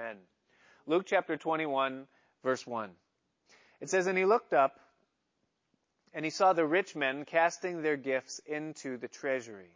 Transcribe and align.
Amen. 0.00 0.18
Luke 0.86 1.04
chapter 1.06 1.36
21, 1.36 2.06
verse 2.42 2.66
1. 2.66 2.90
It 3.80 3.90
says, 3.90 4.06
And 4.06 4.18
he 4.18 4.24
looked 4.24 4.52
up, 4.52 4.80
and 6.12 6.24
he 6.24 6.30
saw 6.30 6.52
the 6.52 6.66
rich 6.66 6.96
men 6.96 7.24
casting 7.24 7.80
their 7.80 7.96
gifts 7.96 8.40
into 8.40 8.96
the 8.96 9.06
treasury. 9.06 9.70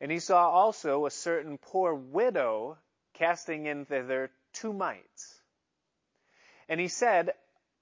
And 0.00 0.10
he 0.10 0.20
saw 0.20 0.48
also 0.48 1.04
a 1.04 1.10
certain 1.10 1.58
poor 1.58 1.94
widow 1.94 2.78
casting 3.12 3.66
in 3.66 3.84
thither 3.84 4.30
two 4.54 4.72
mites. 4.72 5.38
And 6.68 6.80
he 6.80 6.88
said, 6.88 7.34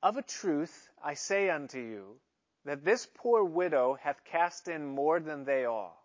Of 0.03 0.17
a 0.17 0.23
truth 0.23 0.89
I 1.03 1.15
say 1.15 1.51
unto 1.51 1.79
you, 1.79 2.17
that 2.65 2.85
this 2.85 3.07
poor 3.15 3.45
widow 3.45 3.97
hath 4.03 4.25
cast 4.25 4.67
in 4.67 4.85
more 4.85 5.21
than 5.21 5.45
they 5.45 5.65
all. 5.67 5.98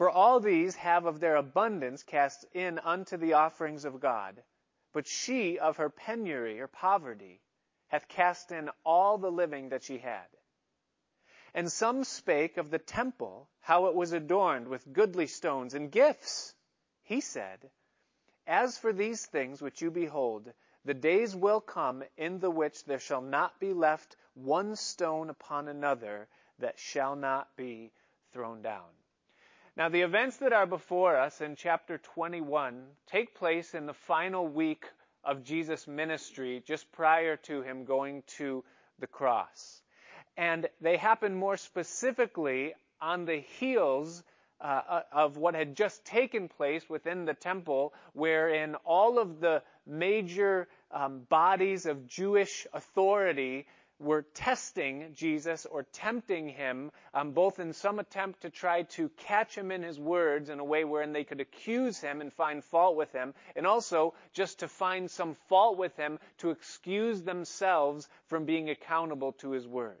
For 0.00 0.08
all 0.08 0.40
these 0.40 0.76
have 0.76 1.04
of 1.04 1.20
their 1.20 1.36
abundance 1.36 2.02
cast 2.02 2.46
in 2.54 2.78
unto 2.78 3.18
the 3.18 3.34
offerings 3.34 3.84
of 3.84 4.00
God, 4.00 4.42
but 4.94 5.06
she 5.06 5.58
of 5.58 5.76
her 5.76 5.90
penury 5.90 6.58
or 6.58 6.68
poverty 6.68 7.42
hath 7.88 8.08
cast 8.08 8.50
in 8.50 8.70
all 8.82 9.18
the 9.18 9.30
living 9.30 9.68
that 9.68 9.82
she 9.82 9.98
had. 9.98 10.24
And 11.52 11.70
some 11.70 12.04
spake 12.04 12.56
of 12.56 12.70
the 12.70 12.78
temple, 12.78 13.50
how 13.60 13.88
it 13.88 13.94
was 13.94 14.12
adorned 14.12 14.68
with 14.68 14.90
goodly 14.90 15.26
stones 15.26 15.74
and 15.74 15.92
gifts. 15.92 16.54
He 17.02 17.20
said, 17.20 17.70
As 18.46 18.78
for 18.78 18.94
these 18.94 19.26
things 19.26 19.60
which 19.60 19.82
you 19.82 19.90
behold, 19.90 20.50
the 20.82 20.94
days 20.94 21.36
will 21.36 21.60
come 21.60 22.04
in 22.16 22.38
the 22.38 22.50
which 22.50 22.84
there 22.86 23.00
shall 23.00 23.20
not 23.20 23.60
be 23.60 23.74
left 23.74 24.16
one 24.32 24.76
stone 24.76 25.28
upon 25.28 25.68
another 25.68 26.26
that 26.58 26.78
shall 26.78 27.16
not 27.16 27.54
be 27.54 27.92
thrown 28.32 28.62
down. 28.62 28.88
Now, 29.80 29.88
the 29.88 30.02
events 30.02 30.36
that 30.36 30.52
are 30.52 30.66
before 30.66 31.16
us 31.16 31.40
in 31.40 31.56
chapter 31.56 31.96
21 31.96 32.82
take 33.06 33.34
place 33.34 33.72
in 33.72 33.86
the 33.86 33.94
final 33.94 34.46
week 34.46 34.84
of 35.24 35.42
Jesus' 35.42 35.88
ministry, 35.88 36.62
just 36.66 36.92
prior 36.92 37.38
to 37.44 37.62
him 37.62 37.86
going 37.86 38.22
to 38.36 38.62
the 38.98 39.06
cross. 39.06 39.80
And 40.36 40.68
they 40.82 40.98
happen 40.98 41.34
more 41.34 41.56
specifically 41.56 42.74
on 43.00 43.24
the 43.24 43.38
heels 43.58 44.22
uh, 44.60 44.82
uh 44.86 45.02
of 45.12 45.38
what 45.38 45.54
had 45.54 45.74
just 45.74 46.04
taken 46.04 46.48
place 46.48 46.86
within 46.86 47.24
the 47.24 47.32
temple, 47.32 47.94
wherein 48.12 48.74
all 48.84 49.18
of 49.18 49.40
the 49.40 49.62
major 49.86 50.68
um, 50.90 51.20
bodies 51.30 51.86
of 51.86 52.06
Jewish 52.06 52.66
authority 52.74 53.66
were 54.00 54.22
testing 54.34 55.12
Jesus 55.14 55.66
or 55.66 55.84
tempting 55.92 56.48
him, 56.48 56.90
um, 57.12 57.32
both 57.32 57.60
in 57.60 57.72
some 57.72 57.98
attempt 57.98 58.42
to 58.42 58.50
try 58.50 58.82
to 58.82 59.10
catch 59.10 59.54
him 59.56 59.70
in 59.70 59.82
his 59.82 60.00
words 60.00 60.48
in 60.48 60.58
a 60.58 60.64
way 60.64 60.84
wherein 60.84 61.12
they 61.12 61.24
could 61.24 61.40
accuse 61.40 62.00
him 62.00 62.20
and 62.20 62.32
find 62.32 62.64
fault 62.64 62.96
with 62.96 63.12
him, 63.12 63.34
and 63.54 63.66
also 63.66 64.14
just 64.32 64.60
to 64.60 64.68
find 64.68 65.10
some 65.10 65.34
fault 65.48 65.76
with 65.76 65.94
him 65.96 66.18
to 66.38 66.50
excuse 66.50 67.22
themselves 67.22 68.08
from 68.26 68.46
being 68.46 68.70
accountable 68.70 69.32
to 69.32 69.50
his 69.50 69.66
words. 69.66 69.98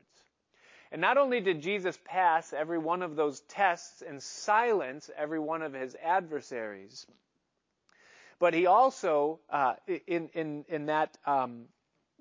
And 0.90 1.00
not 1.00 1.18
only 1.18 1.40
did 1.40 1.60
Jesus 1.60 1.98
pass 2.04 2.52
every 2.52 2.78
one 2.78 3.02
of 3.02 3.14
those 3.14 3.40
tests 3.40 4.02
and 4.02 4.20
silence 4.22 5.10
every 5.16 5.38
one 5.38 5.62
of 5.62 5.72
his 5.72 5.94
adversaries, 6.02 7.06
but 8.40 8.54
he 8.54 8.66
also, 8.66 9.38
uh, 9.50 9.74
in, 10.06 10.30
in, 10.32 10.64
in 10.68 10.86
that 10.86 11.16
um, 11.26 11.66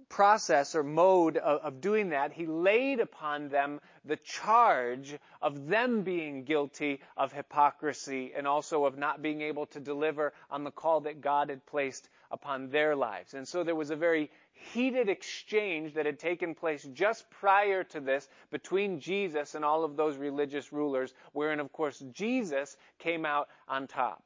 process 0.09 0.75
or 0.75 0.83
mode 0.83 1.37
of, 1.37 1.61
of, 1.61 1.81
doing 1.81 2.09
that, 2.09 2.33
he 2.33 2.45
laid 2.45 2.99
upon 2.99 3.49
them 3.49 3.79
the 4.05 4.17
charge 4.17 5.15
of 5.41 5.67
them 5.67 6.01
being 6.01 6.43
guilty 6.43 6.99
of 7.15 7.31
hypocrisy 7.31 8.33
and 8.35 8.47
also 8.47 8.85
of 8.85 8.97
not 8.97 9.21
being 9.21 9.41
able 9.41 9.67
to 9.67 9.79
deliver 9.79 10.33
on 10.49 10.63
the 10.63 10.71
call 10.71 11.01
that 11.01 11.21
God 11.21 11.49
had 11.49 11.65
placed 11.65 12.09
upon 12.31 12.69
their 12.69 12.95
lives. 12.95 13.33
And 13.33 13.47
so 13.47 13.63
there 13.63 13.75
was 13.75 13.91
a 13.91 13.95
very 13.95 14.29
heated 14.73 15.09
exchange 15.09 15.93
that 15.93 16.05
had 16.05 16.19
taken 16.19 16.53
place 16.53 16.87
just 16.93 17.29
prior 17.29 17.83
to 17.85 17.99
this 17.99 18.27
between 18.51 18.99
Jesus 18.99 19.55
and 19.55 19.63
all 19.63 19.83
of 19.83 19.95
those 19.95 20.17
religious 20.17 20.73
rulers, 20.73 21.13
wherein, 21.33 21.59
of 21.59 21.71
course, 21.71 21.99
Jesus 22.11 22.75
came 22.99 23.25
out 23.25 23.47
on 23.67 23.87
top. 23.87 24.23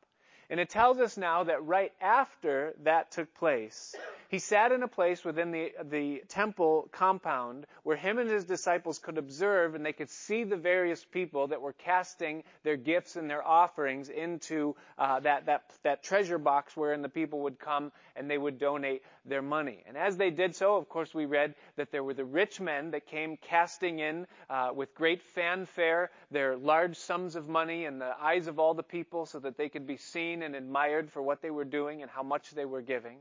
And 0.50 0.60
it 0.60 0.70
tells 0.70 1.00
us 1.00 1.18
now 1.18 1.44
that 1.46 1.66
right 1.66 1.92
after 2.02 2.74
that 2.84 3.12
took 3.12 3.34
place, 3.36 3.96
he 4.34 4.40
sat 4.40 4.72
in 4.72 4.82
a 4.82 4.88
place 4.88 5.24
within 5.24 5.52
the, 5.52 5.74
the 5.92 6.24
temple 6.28 6.90
compound 6.92 7.68
where 7.84 7.96
him 7.96 8.18
and 8.18 8.28
his 8.28 8.46
disciples 8.46 8.98
could 8.98 9.20
observe 9.20 9.76
and 9.76 9.86
they 9.86 9.94
could 9.94 10.10
see 10.10 10.44
the 10.44 10.58
various 10.58 11.06
people 11.06 11.48
that 11.50 11.62
were 11.62 11.74
casting 11.74 12.44
their 12.64 12.76
gifts 12.76 13.16
and 13.16 13.30
their 13.30 13.46
offerings 13.46 14.10
into 14.10 14.76
uh, 14.98 15.20
that, 15.20 15.46
that, 15.46 15.64
that 15.84 16.04
treasure 16.04 16.40
box 16.40 16.76
wherein 16.76 17.04
the 17.04 17.10
people 17.10 17.42
would 17.42 17.60
come 17.60 17.92
and 18.16 18.28
they 18.28 18.38
would 18.40 18.58
donate 18.58 19.04
their 19.24 19.44
money. 19.44 19.84
And 19.88 19.96
as 19.96 20.18
they 20.18 20.32
did 20.32 20.56
so, 20.56 20.78
of 20.78 20.90
course, 20.90 21.14
we 21.14 21.26
read 21.26 21.54
that 21.76 21.92
there 21.92 22.04
were 22.04 22.16
the 22.16 22.26
rich 22.26 22.60
men 22.60 22.90
that 22.92 23.06
came 23.06 23.38
casting 23.38 24.00
in 24.00 24.26
uh, 24.50 24.72
with 24.74 24.96
great 24.96 25.22
fanfare 25.22 26.10
their 26.32 26.58
large 26.58 26.98
sums 26.98 27.36
of 27.36 27.48
money 27.48 27.86
in 27.86 28.00
the 28.00 28.14
eyes 28.20 28.48
of 28.48 28.58
all 28.58 28.74
the 28.74 28.82
people 28.82 29.28
so 29.28 29.38
that 29.40 29.58
they 29.58 29.70
could 29.70 29.86
be 29.86 29.98
seen 29.98 30.33
and 30.42 30.56
admired 30.56 31.12
for 31.12 31.22
what 31.22 31.42
they 31.42 31.52
were 31.52 31.66
doing 31.66 32.02
and 32.02 32.10
how 32.10 32.24
much 32.24 32.52
they 32.52 32.66
were 32.66 32.82
giving. 32.82 33.18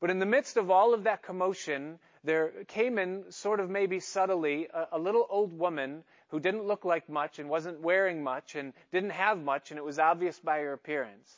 But 0.00 0.10
in 0.10 0.18
the 0.18 0.26
midst 0.26 0.56
of 0.56 0.70
all 0.70 0.94
of 0.94 1.04
that 1.04 1.22
commotion, 1.22 2.00
there 2.24 2.64
came 2.66 2.98
in 2.98 3.30
sort 3.30 3.60
of 3.60 3.70
maybe 3.70 4.00
subtly 4.00 4.66
a, 4.74 4.88
a, 4.92 4.98
little 4.98 5.26
old 5.30 5.56
woman 5.56 6.02
who 6.28 6.40
didn't 6.40 6.64
look 6.64 6.84
like 6.84 7.08
much 7.08 7.38
and 7.38 7.48
wasn't 7.48 7.80
wearing 7.80 8.22
much 8.24 8.56
and 8.56 8.72
didn't 8.90 9.10
have 9.10 9.40
much 9.40 9.70
and 9.70 9.78
it 9.78 9.84
was 9.84 10.00
obvious 10.00 10.40
by 10.40 10.58
her 10.58 10.72
appearance. 10.72 11.32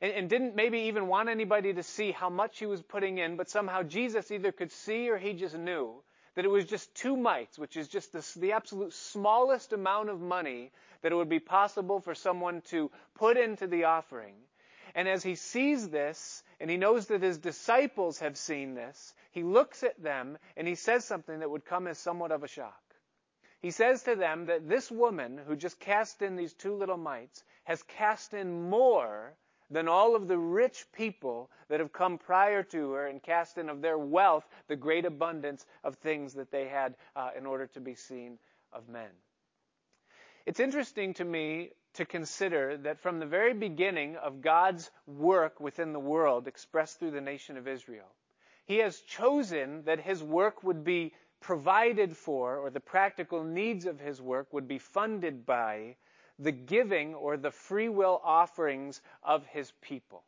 And, 0.00 0.12
and 0.12 0.30
didn't 0.30 0.54
maybe 0.54 0.78
even 0.82 1.08
want 1.08 1.28
anybody 1.28 1.72
to 1.74 1.82
see 1.82 2.12
how 2.12 2.30
much 2.30 2.56
she 2.56 2.66
was 2.66 2.82
putting 2.82 3.18
in, 3.18 3.36
but 3.36 3.50
somehow 3.50 3.82
Jesus 3.82 4.30
either 4.30 4.52
could 4.52 4.70
see 4.70 5.10
or 5.10 5.18
he 5.18 5.32
just 5.32 5.56
knew 5.56 6.00
that 6.34 6.44
it 6.44 6.50
was 6.50 6.64
just 6.64 6.94
two 6.94 7.16
mites, 7.16 7.58
which 7.58 7.76
is 7.76 7.88
just 7.88 8.12
the, 8.12 8.40
the 8.40 8.52
absolute 8.52 8.92
smallest 8.92 9.72
amount 9.72 10.08
of 10.08 10.20
money 10.20 10.72
that 11.02 11.12
it 11.12 11.14
would 11.14 11.28
be 11.28 11.40
possible 11.40 12.00
for 12.00 12.14
someone 12.14 12.60
to 12.62 12.90
put 13.14 13.36
into 13.36 13.66
the 13.66 13.84
offering. 13.84 14.34
And 14.94 15.08
as 15.08 15.22
he 15.22 15.34
sees 15.34 15.88
this, 15.88 16.42
and 16.60 16.70
he 16.70 16.76
knows 16.76 17.06
that 17.06 17.22
his 17.22 17.38
disciples 17.38 18.20
have 18.20 18.36
seen 18.36 18.74
this, 18.74 19.14
he 19.32 19.42
looks 19.42 19.82
at 19.82 20.00
them 20.02 20.38
and 20.56 20.68
he 20.68 20.76
says 20.76 21.04
something 21.04 21.40
that 21.40 21.50
would 21.50 21.64
come 21.64 21.86
as 21.86 21.98
somewhat 21.98 22.30
of 22.30 22.44
a 22.44 22.48
shock. 22.48 22.80
He 23.60 23.70
says 23.70 24.02
to 24.04 24.14
them 24.14 24.46
that 24.46 24.68
this 24.68 24.90
woman 24.90 25.38
who 25.38 25.56
just 25.56 25.80
cast 25.80 26.22
in 26.22 26.36
these 26.36 26.52
two 26.52 26.74
little 26.74 26.98
mites 26.98 27.42
has 27.64 27.82
cast 27.82 28.34
in 28.34 28.68
more 28.68 29.34
than 29.74 29.88
all 29.88 30.14
of 30.14 30.28
the 30.28 30.38
rich 30.38 30.86
people 30.92 31.50
that 31.68 31.80
have 31.80 31.92
come 31.92 32.16
prior 32.16 32.62
to 32.62 32.92
her 32.92 33.08
and 33.08 33.20
cast 33.20 33.58
in 33.58 33.68
of 33.68 33.82
their 33.82 33.98
wealth 33.98 34.48
the 34.68 34.76
great 34.76 35.04
abundance 35.04 35.66
of 35.82 35.96
things 35.96 36.34
that 36.34 36.52
they 36.52 36.68
had 36.68 36.94
uh, 37.16 37.30
in 37.36 37.44
order 37.44 37.66
to 37.66 37.80
be 37.80 37.94
seen 37.94 38.38
of 38.72 38.88
men. 38.88 39.10
It's 40.46 40.60
interesting 40.60 41.14
to 41.14 41.24
me 41.24 41.70
to 41.94 42.04
consider 42.04 42.76
that 42.78 43.00
from 43.00 43.18
the 43.18 43.26
very 43.26 43.52
beginning 43.52 44.14
of 44.16 44.42
God's 44.42 44.90
work 45.08 45.58
within 45.58 45.92
the 45.92 45.98
world 45.98 46.46
expressed 46.46 47.00
through 47.00 47.10
the 47.10 47.20
nation 47.20 47.56
of 47.56 47.66
Israel, 47.66 48.14
He 48.66 48.78
has 48.78 49.00
chosen 49.00 49.82
that 49.86 50.00
His 50.00 50.22
work 50.22 50.62
would 50.62 50.84
be 50.84 51.14
provided 51.40 52.16
for, 52.16 52.58
or 52.58 52.70
the 52.70 52.78
practical 52.78 53.42
needs 53.42 53.86
of 53.86 53.98
His 53.98 54.22
work 54.22 54.52
would 54.52 54.68
be 54.68 54.78
funded 54.78 55.44
by 55.44 55.96
the 56.38 56.52
giving 56.52 57.14
or 57.14 57.36
the 57.36 57.50
free 57.50 57.88
will 57.88 58.20
offerings 58.24 59.00
of 59.22 59.46
his 59.46 59.72
people. 59.80 60.22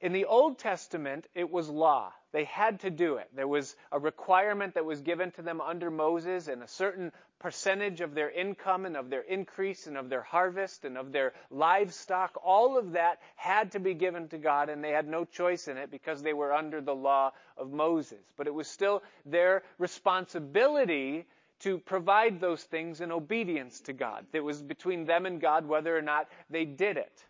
In 0.00 0.12
the 0.12 0.26
Old 0.26 0.58
Testament, 0.58 1.26
it 1.34 1.50
was 1.50 1.70
law. 1.70 2.12
They 2.32 2.44
had 2.44 2.80
to 2.80 2.90
do 2.90 3.16
it. 3.16 3.30
There 3.34 3.48
was 3.48 3.74
a 3.90 3.98
requirement 3.98 4.74
that 4.74 4.84
was 4.84 5.00
given 5.00 5.30
to 5.32 5.42
them 5.42 5.62
under 5.62 5.90
Moses, 5.90 6.48
and 6.48 6.62
a 6.62 6.68
certain 6.68 7.12
percentage 7.38 8.02
of 8.02 8.14
their 8.14 8.30
income 8.30 8.84
and 8.84 8.94
of 8.94 9.08
their 9.08 9.22
increase 9.22 9.86
and 9.86 9.96
of 9.96 10.10
their 10.10 10.20
harvest 10.20 10.84
and 10.84 10.98
of 10.98 11.12
their 11.12 11.32
livestock, 11.50 12.38
all 12.44 12.76
of 12.76 12.92
that 12.92 13.20
had 13.36 13.72
to 13.72 13.80
be 13.80 13.94
given 13.94 14.28
to 14.28 14.38
God, 14.38 14.68
and 14.68 14.84
they 14.84 14.90
had 14.90 15.08
no 15.08 15.24
choice 15.24 15.66
in 15.66 15.78
it 15.78 15.90
because 15.90 16.22
they 16.22 16.34
were 16.34 16.52
under 16.52 16.82
the 16.82 16.94
law 16.94 17.32
of 17.56 17.72
Moses. 17.72 18.22
But 18.36 18.46
it 18.46 18.54
was 18.54 18.68
still 18.68 19.02
their 19.24 19.62
responsibility 19.78 21.26
to 21.60 21.78
provide 21.78 22.40
those 22.40 22.62
things 22.62 23.00
in 23.00 23.12
obedience 23.12 23.80
to 23.82 23.92
God. 23.92 24.26
It 24.32 24.40
was 24.40 24.62
between 24.62 25.04
them 25.04 25.26
and 25.26 25.40
God 25.40 25.66
whether 25.66 25.96
or 25.96 26.02
not 26.02 26.28
they 26.50 26.64
did 26.64 26.96
it. 26.96 27.24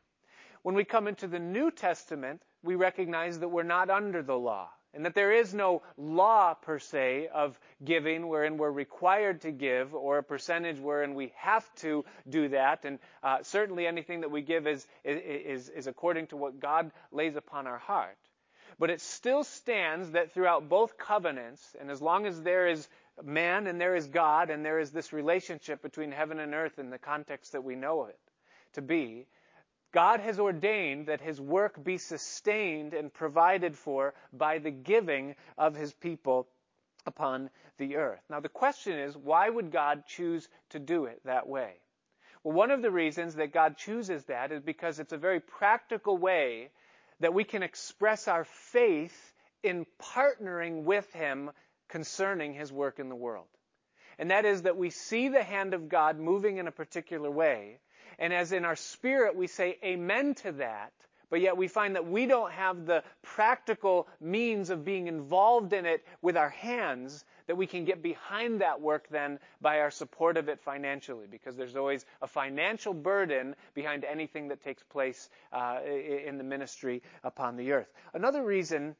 When 0.62 0.74
we 0.74 0.84
come 0.84 1.06
into 1.06 1.28
the 1.28 1.38
New 1.38 1.70
Testament, 1.70 2.42
we 2.62 2.74
recognize 2.74 3.38
that 3.38 3.48
we're 3.48 3.62
not 3.62 3.90
under 3.90 4.22
the 4.22 4.36
law 4.36 4.68
and 4.96 5.04
that 5.04 5.14
there 5.14 5.32
is 5.32 5.52
no 5.52 5.82
law 5.98 6.54
per 6.54 6.78
se 6.78 7.28
of 7.32 7.58
giving 7.84 8.28
wherein 8.28 8.56
we're 8.56 8.70
required 8.70 9.42
to 9.42 9.50
give 9.52 9.94
or 9.94 10.18
a 10.18 10.22
percentage 10.22 10.80
wherein 10.80 11.14
we 11.14 11.32
have 11.36 11.66
to 11.76 12.04
do 12.28 12.48
that. 12.48 12.84
And 12.86 12.98
uh, 13.22 13.42
certainly 13.42 13.86
anything 13.86 14.22
that 14.22 14.30
we 14.30 14.40
give 14.40 14.66
is, 14.66 14.86
is, 15.04 15.68
is 15.68 15.86
according 15.86 16.28
to 16.28 16.36
what 16.38 16.60
God 16.60 16.90
lays 17.12 17.36
upon 17.36 17.66
our 17.66 17.78
heart. 17.78 18.16
But 18.78 18.90
it 18.90 19.02
still 19.02 19.44
stands 19.44 20.12
that 20.12 20.32
throughout 20.32 20.68
both 20.68 20.96
covenants, 20.96 21.76
and 21.78 21.90
as 21.90 22.00
long 22.00 22.26
as 22.26 22.40
there 22.40 22.66
is 22.66 22.88
man 23.24 23.66
and 23.66 23.80
there 23.80 23.96
is 23.96 24.06
God 24.06 24.50
and 24.50 24.64
there 24.64 24.78
is 24.78 24.90
this 24.90 25.12
relationship 25.12 25.82
between 25.82 26.12
heaven 26.12 26.38
and 26.38 26.54
earth 26.54 26.78
in 26.78 26.90
the 26.90 26.98
context 26.98 27.52
that 27.52 27.64
we 27.64 27.74
know 27.74 28.06
it 28.06 28.18
to 28.74 28.82
be, 28.82 29.26
God 29.92 30.20
has 30.20 30.38
ordained 30.38 31.06
that 31.06 31.20
his 31.20 31.40
work 31.40 31.82
be 31.82 31.96
sustained 31.96 32.92
and 32.92 33.12
provided 33.12 33.76
for 33.76 34.14
by 34.32 34.58
the 34.58 34.70
giving 34.70 35.34
of 35.56 35.74
his 35.74 35.92
people 35.94 36.48
upon 37.06 37.48
the 37.78 37.96
earth. 37.96 38.20
Now 38.28 38.40
the 38.40 38.48
question 38.48 38.98
is, 38.98 39.16
why 39.16 39.48
would 39.48 39.70
God 39.72 40.04
choose 40.06 40.46
to 40.70 40.78
do 40.78 41.06
it 41.06 41.20
that 41.24 41.48
way? 41.48 41.74
Well, 42.42 42.54
one 42.54 42.70
of 42.70 42.82
the 42.82 42.90
reasons 42.90 43.36
that 43.36 43.52
God 43.52 43.76
chooses 43.76 44.24
that 44.26 44.52
is 44.52 44.60
because 44.60 44.98
it's 44.98 45.12
a 45.12 45.18
very 45.18 45.40
practical 45.40 46.18
way 46.18 46.70
that 47.20 47.32
we 47.32 47.44
can 47.44 47.62
express 47.62 48.28
our 48.28 48.44
faith 48.44 49.34
in 49.62 49.86
partnering 49.98 50.82
with 50.84 51.10
him 51.12 51.50
concerning 51.88 52.54
his 52.54 52.72
work 52.72 52.98
in 52.98 53.08
the 53.08 53.16
world. 53.16 53.46
And 54.18 54.30
that 54.30 54.44
is 54.44 54.62
that 54.62 54.76
we 54.76 54.90
see 54.90 55.28
the 55.28 55.42
hand 55.42 55.74
of 55.74 55.88
God 55.88 56.18
moving 56.18 56.56
in 56.56 56.66
a 56.66 56.72
particular 56.72 57.30
way, 57.30 57.78
and 58.18 58.32
as 58.32 58.52
in 58.52 58.64
our 58.64 58.76
spirit 58.76 59.36
we 59.36 59.46
say 59.46 59.78
amen 59.84 60.34
to 60.36 60.52
that, 60.52 60.92
but 61.28 61.40
yet 61.40 61.56
we 61.56 61.68
find 61.68 61.96
that 61.96 62.06
we 62.06 62.26
don't 62.26 62.52
have 62.52 62.86
the 62.86 63.02
practical 63.22 64.08
means 64.20 64.70
of 64.70 64.84
being 64.84 65.06
involved 65.06 65.72
in 65.72 65.84
it 65.84 66.04
with 66.22 66.36
our 66.36 66.48
hands 66.48 67.24
that 67.46 67.56
we 67.56 67.66
can 67.66 67.84
get 67.84 68.02
behind 68.02 68.60
that 68.60 68.80
work 68.80 69.08
then 69.10 69.38
by 69.60 69.80
our 69.80 69.90
support 69.90 70.36
of 70.36 70.48
it 70.48 70.60
financially 70.60 71.26
because 71.30 71.56
there's 71.56 71.76
always 71.76 72.04
a 72.22 72.26
financial 72.26 72.94
burden 72.94 73.54
behind 73.74 74.04
anything 74.04 74.48
that 74.48 74.62
takes 74.62 74.82
place 74.84 75.28
uh, 75.52 75.78
in 75.84 76.38
the 76.38 76.44
ministry 76.44 77.02
upon 77.22 77.56
the 77.56 77.72
earth. 77.72 77.92
Another 78.14 78.44
reason 78.44 78.96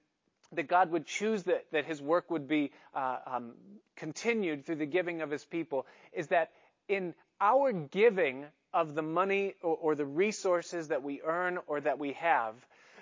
that 0.57 0.69
God 0.69 0.91
would 0.91 1.07
choose 1.07 1.45
that, 1.45 1.65
that 1.73 1.85
his 1.85 2.03
work 2.03 2.31
would 2.31 2.49
be 2.49 2.73
uh, 2.95 3.19
um, 3.27 3.53
continued 3.97 4.67
through 4.67 4.77
the 4.77 4.87
giving 4.87 5.23
of 5.23 5.31
his 5.31 5.45
people 5.45 5.87
is 6.13 6.29
that 6.29 6.51
in 6.89 7.15
our 7.41 7.73
giving 7.73 8.45
of 8.73 8.95
the 8.95 9.03
money 9.03 9.55
or, 9.63 9.77
or 9.77 9.95
the 9.95 10.05
resources 10.05 10.89
that 10.89 11.03
we 11.03 11.23
earn 11.23 11.59
or 11.67 11.81
that 11.81 11.99
we 11.99 12.13
have, 12.15 12.55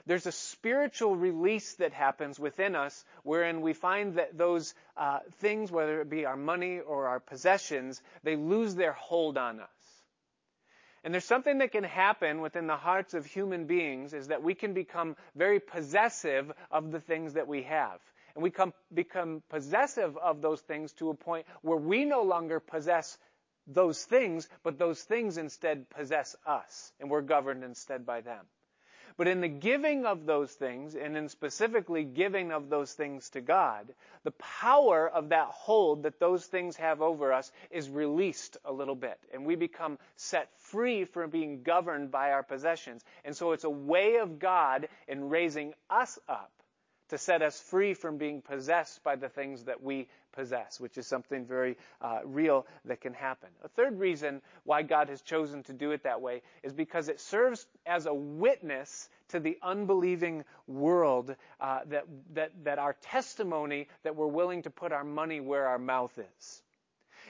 there's 0.07 0.27
a 0.27 0.33
spiritual 0.33 1.17
release 1.17 1.75
that 1.75 1.93
happens 1.93 2.39
within 2.39 2.77
us 2.77 3.05
wherein 3.23 3.63
we 3.63 3.73
find 3.73 4.17
that 4.17 4.37
those 4.37 4.75
uh, 4.97 5.21
things, 5.39 5.73
whether 5.73 6.01
it 6.01 6.11
be 6.11 6.27
our 6.27 6.37
money 6.37 6.81
or 6.81 7.09
our 7.09 7.21
possessions, 7.21 8.03
they 8.23 8.37
lose 8.37 8.75
their 8.75 8.93
hold 8.93 9.39
on 9.39 9.61
us. 9.61 9.69
And 11.05 11.13
there's 11.13 11.27
something 11.27 11.59
that 11.59 11.71
can 11.71 11.85
happen 11.85 12.41
within 12.41 12.67
the 12.67 12.77
hearts 12.77 13.13
of 13.13 13.27
human 13.27 13.67
beings 13.67 14.15
is 14.15 14.29
that 14.29 14.43
we 14.43 14.55
can 14.55 14.73
become 14.73 15.17
very 15.37 15.61
possessive 15.61 16.51
of 16.71 16.91
the 16.91 17.01
things 17.01 17.35
that 17.35 17.47
we 17.47 17.63
have. 17.65 18.01
And 18.35 18.43
we 18.43 18.51
come, 18.51 18.73
become 18.93 19.43
possessive 19.51 20.17
of 20.17 20.41
those 20.41 20.63
things 20.63 20.95
to 20.95 21.11
a 21.11 21.15
point 21.15 21.47
where 21.61 21.77
we 21.77 22.07
no 22.07 22.23
longer 22.23 22.59
possess 22.59 23.19
those 23.67 24.03
things, 24.03 24.49
but 24.63 24.79
those 24.79 25.03
things 25.03 25.37
instead 25.39 25.89
possess 25.91 26.37
us, 26.47 26.93
and 26.99 27.11
we're 27.11 27.23
governed 27.23 27.65
instead 27.65 28.05
by 28.05 28.23
them. 28.23 28.45
But 29.17 29.29
in 29.29 29.41
the 29.41 29.49
giving 29.49 30.07
of 30.07 30.27
those 30.27 30.53
things, 30.53 30.97
and 30.97 31.17
in 31.17 31.29
specifically 31.29 32.03
giving 32.03 32.51
of 32.51 32.69
those 32.69 32.95
things 32.95 33.31
to 33.31 33.41
God, 33.41 33.95
the 34.25 34.33
power 34.33 35.09
of 35.09 35.29
that 35.29 35.49
hold 35.49 36.03
that 36.03 36.19
those 36.19 36.47
things 36.47 36.77
have 36.77 37.01
over 37.01 37.33
us 37.33 37.53
is 37.71 37.89
released 37.89 38.57
a 38.65 38.73
little 38.73 38.97
bit. 38.97 39.19
And 39.33 39.47
we 39.47 39.55
become 39.55 39.99
set 40.17 40.49
free 40.59 41.05
from 41.05 41.31
being 41.31 41.63
governed 41.63 42.11
by 42.11 42.33
our 42.33 42.43
possessions. 42.43 43.05
And 43.25 43.37
so 43.37 43.53
it's 43.53 43.65
a 43.65 43.71
way 43.71 44.17
of 44.17 44.41
God 44.41 44.89
in 45.07 45.29
raising 45.29 45.75
us 45.91 46.19
up 46.29 46.51
to 47.09 47.19
set 47.19 47.43
us 47.43 47.61
free 47.61 47.95
from 47.95 48.19
being 48.19 48.41
possessed 48.41 49.03
by 49.03 49.17
the 49.17 49.29
things 49.29 49.65
that 49.65 49.83
we 49.83 50.09
possess, 50.33 50.81
which 50.81 50.99
is 50.99 51.07
something 51.07 51.45
very 51.45 51.77
uh, 52.01 52.21
real 52.25 52.67
that 52.85 53.01
can 53.01 53.15
happen. 53.15 53.49
A 53.63 53.69
third 53.69 53.99
reason 53.99 54.43
why 54.65 54.83
God 54.83 55.09
has 55.09 55.23
chosen 55.23 55.63
to 55.65 55.73
do 55.73 55.93
it 55.93 56.03
that 56.03 56.21
way 56.21 56.43
is 56.63 56.73
because 56.73 57.09
it 57.09 57.21
serves 57.21 57.67
as 57.87 58.07
a 58.07 58.15
witness 58.15 59.09
to 59.29 59.41
the 59.41 59.59
unbelieving 59.63 60.45
world 60.67 61.35
uh, 61.61 61.81
that, 61.87 62.05
that, 62.35 62.53
that 62.65 62.79
our 62.79 62.95
testimony 63.01 63.89
that 64.03 64.17
we're 64.17 64.27
willing 64.27 64.63
to 64.63 64.71
put 64.71 64.93
our 64.93 65.05
money 65.05 65.41
where 65.41 65.67
our 65.67 65.79
mouth 65.79 66.19
is. 66.19 66.63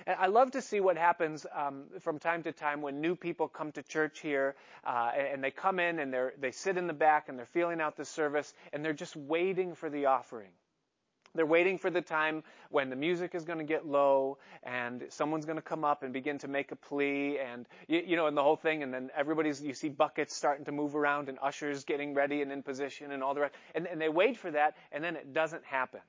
And 0.06 0.16
I 0.18 0.26
love 0.26 0.52
to 0.52 0.62
see 0.62 0.80
what 0.80 0.96
happens 0.96 1.46
um, 1.54 1.84
from 2.00 2.18
time 2.18 2.42
to 2.44 2.52
time 2.52 2.82
when 2.82 3.00
new 3.00 3.16
people 3.16 3.48
come 3.48 3.72
to 3.72 3.82
church 3.82 4.20
here, 4.20 4.54
uh, 4.84 5.10
and 5.16 5.42
they 5.42 5.50
come 5.50 5.78
in 5.78 5.98
and 5.98 6.12
they 6.12 6.28
they 6.38 6.50
sit 6.50 6.76
in 6.76 6.86
the 6.86 6.92
back 6.92 7.28
and 7.28 7.38
they're 7.38 7.46
feeling 7.46 7.80
out 7.80 7.96
the 7.96 8.04
service, 8.04 8.52
and 8.72 8.84
they're 8.84 8.92
just 8.92 9.16
waiting 9.16 9.74
for 9.74 9.90
the 9.90 10.06
offering. 10.06 10.50
They're 11.34 11.44
waiting 11.44 11.78
for 11.78 11.90
the 11.90 12.00
time 12.00 12.44
when 12.70 12.90
the 12.90 12.96
music 12.96 13.34
is 13.34 13.44
going 13.44 13.58
to 13.58 13.64
get 13.64 13.84
low 13.84 14.38
and 14.62 15.04
someone's 15.08 15.46
going 15.46 15.56
to 15.56 15.62
come 15.62 15.84
up 15.84 16.04
and 16.04 16.12
begin 16.12 16.38
to 16.38 16.48
make 16.48 16.70
a 16.70 16.76
plea 16.76 17.38
and, 17.40 17.66
you, 17.88 18.02
you, 18.06 18.16
know, 18.16 18.28
and 18.28 18.36
the 18.36 18.42
whole 18.42 18.54
thing. 18.56 18.84
And 18.84 18.94
then 18.94 19.10
everybody's, 19.16 19.60
you 19.60 19.74
see 19.74 19.88
buckets 19.88 20.34
starting 20.34 20.64
to 20.66 20.72
move 20.72 20.94
around 20.94 21.28
and 21.28 21.38
ushers 21.42 21.82
getting 21.82 22.14
ready 22.14 22.40
and 22.40 22.52
in 22.52 22.62
position 22.62 23.10
and 23.10 23.22
all 23.22 23.34
the 23.34 23.40
rest. 23.40 23.54
And, 23.74 23.88
and 23.88 24.00
they 24.00 24.08
wait 24.08 24.36
for 24.36 24.52
that 24.52 24.76
and 24.92 25.02
then 25.02 25.16
it 25.16 25.32
doesn't 25.32 25.64
happen. 25.64 26.00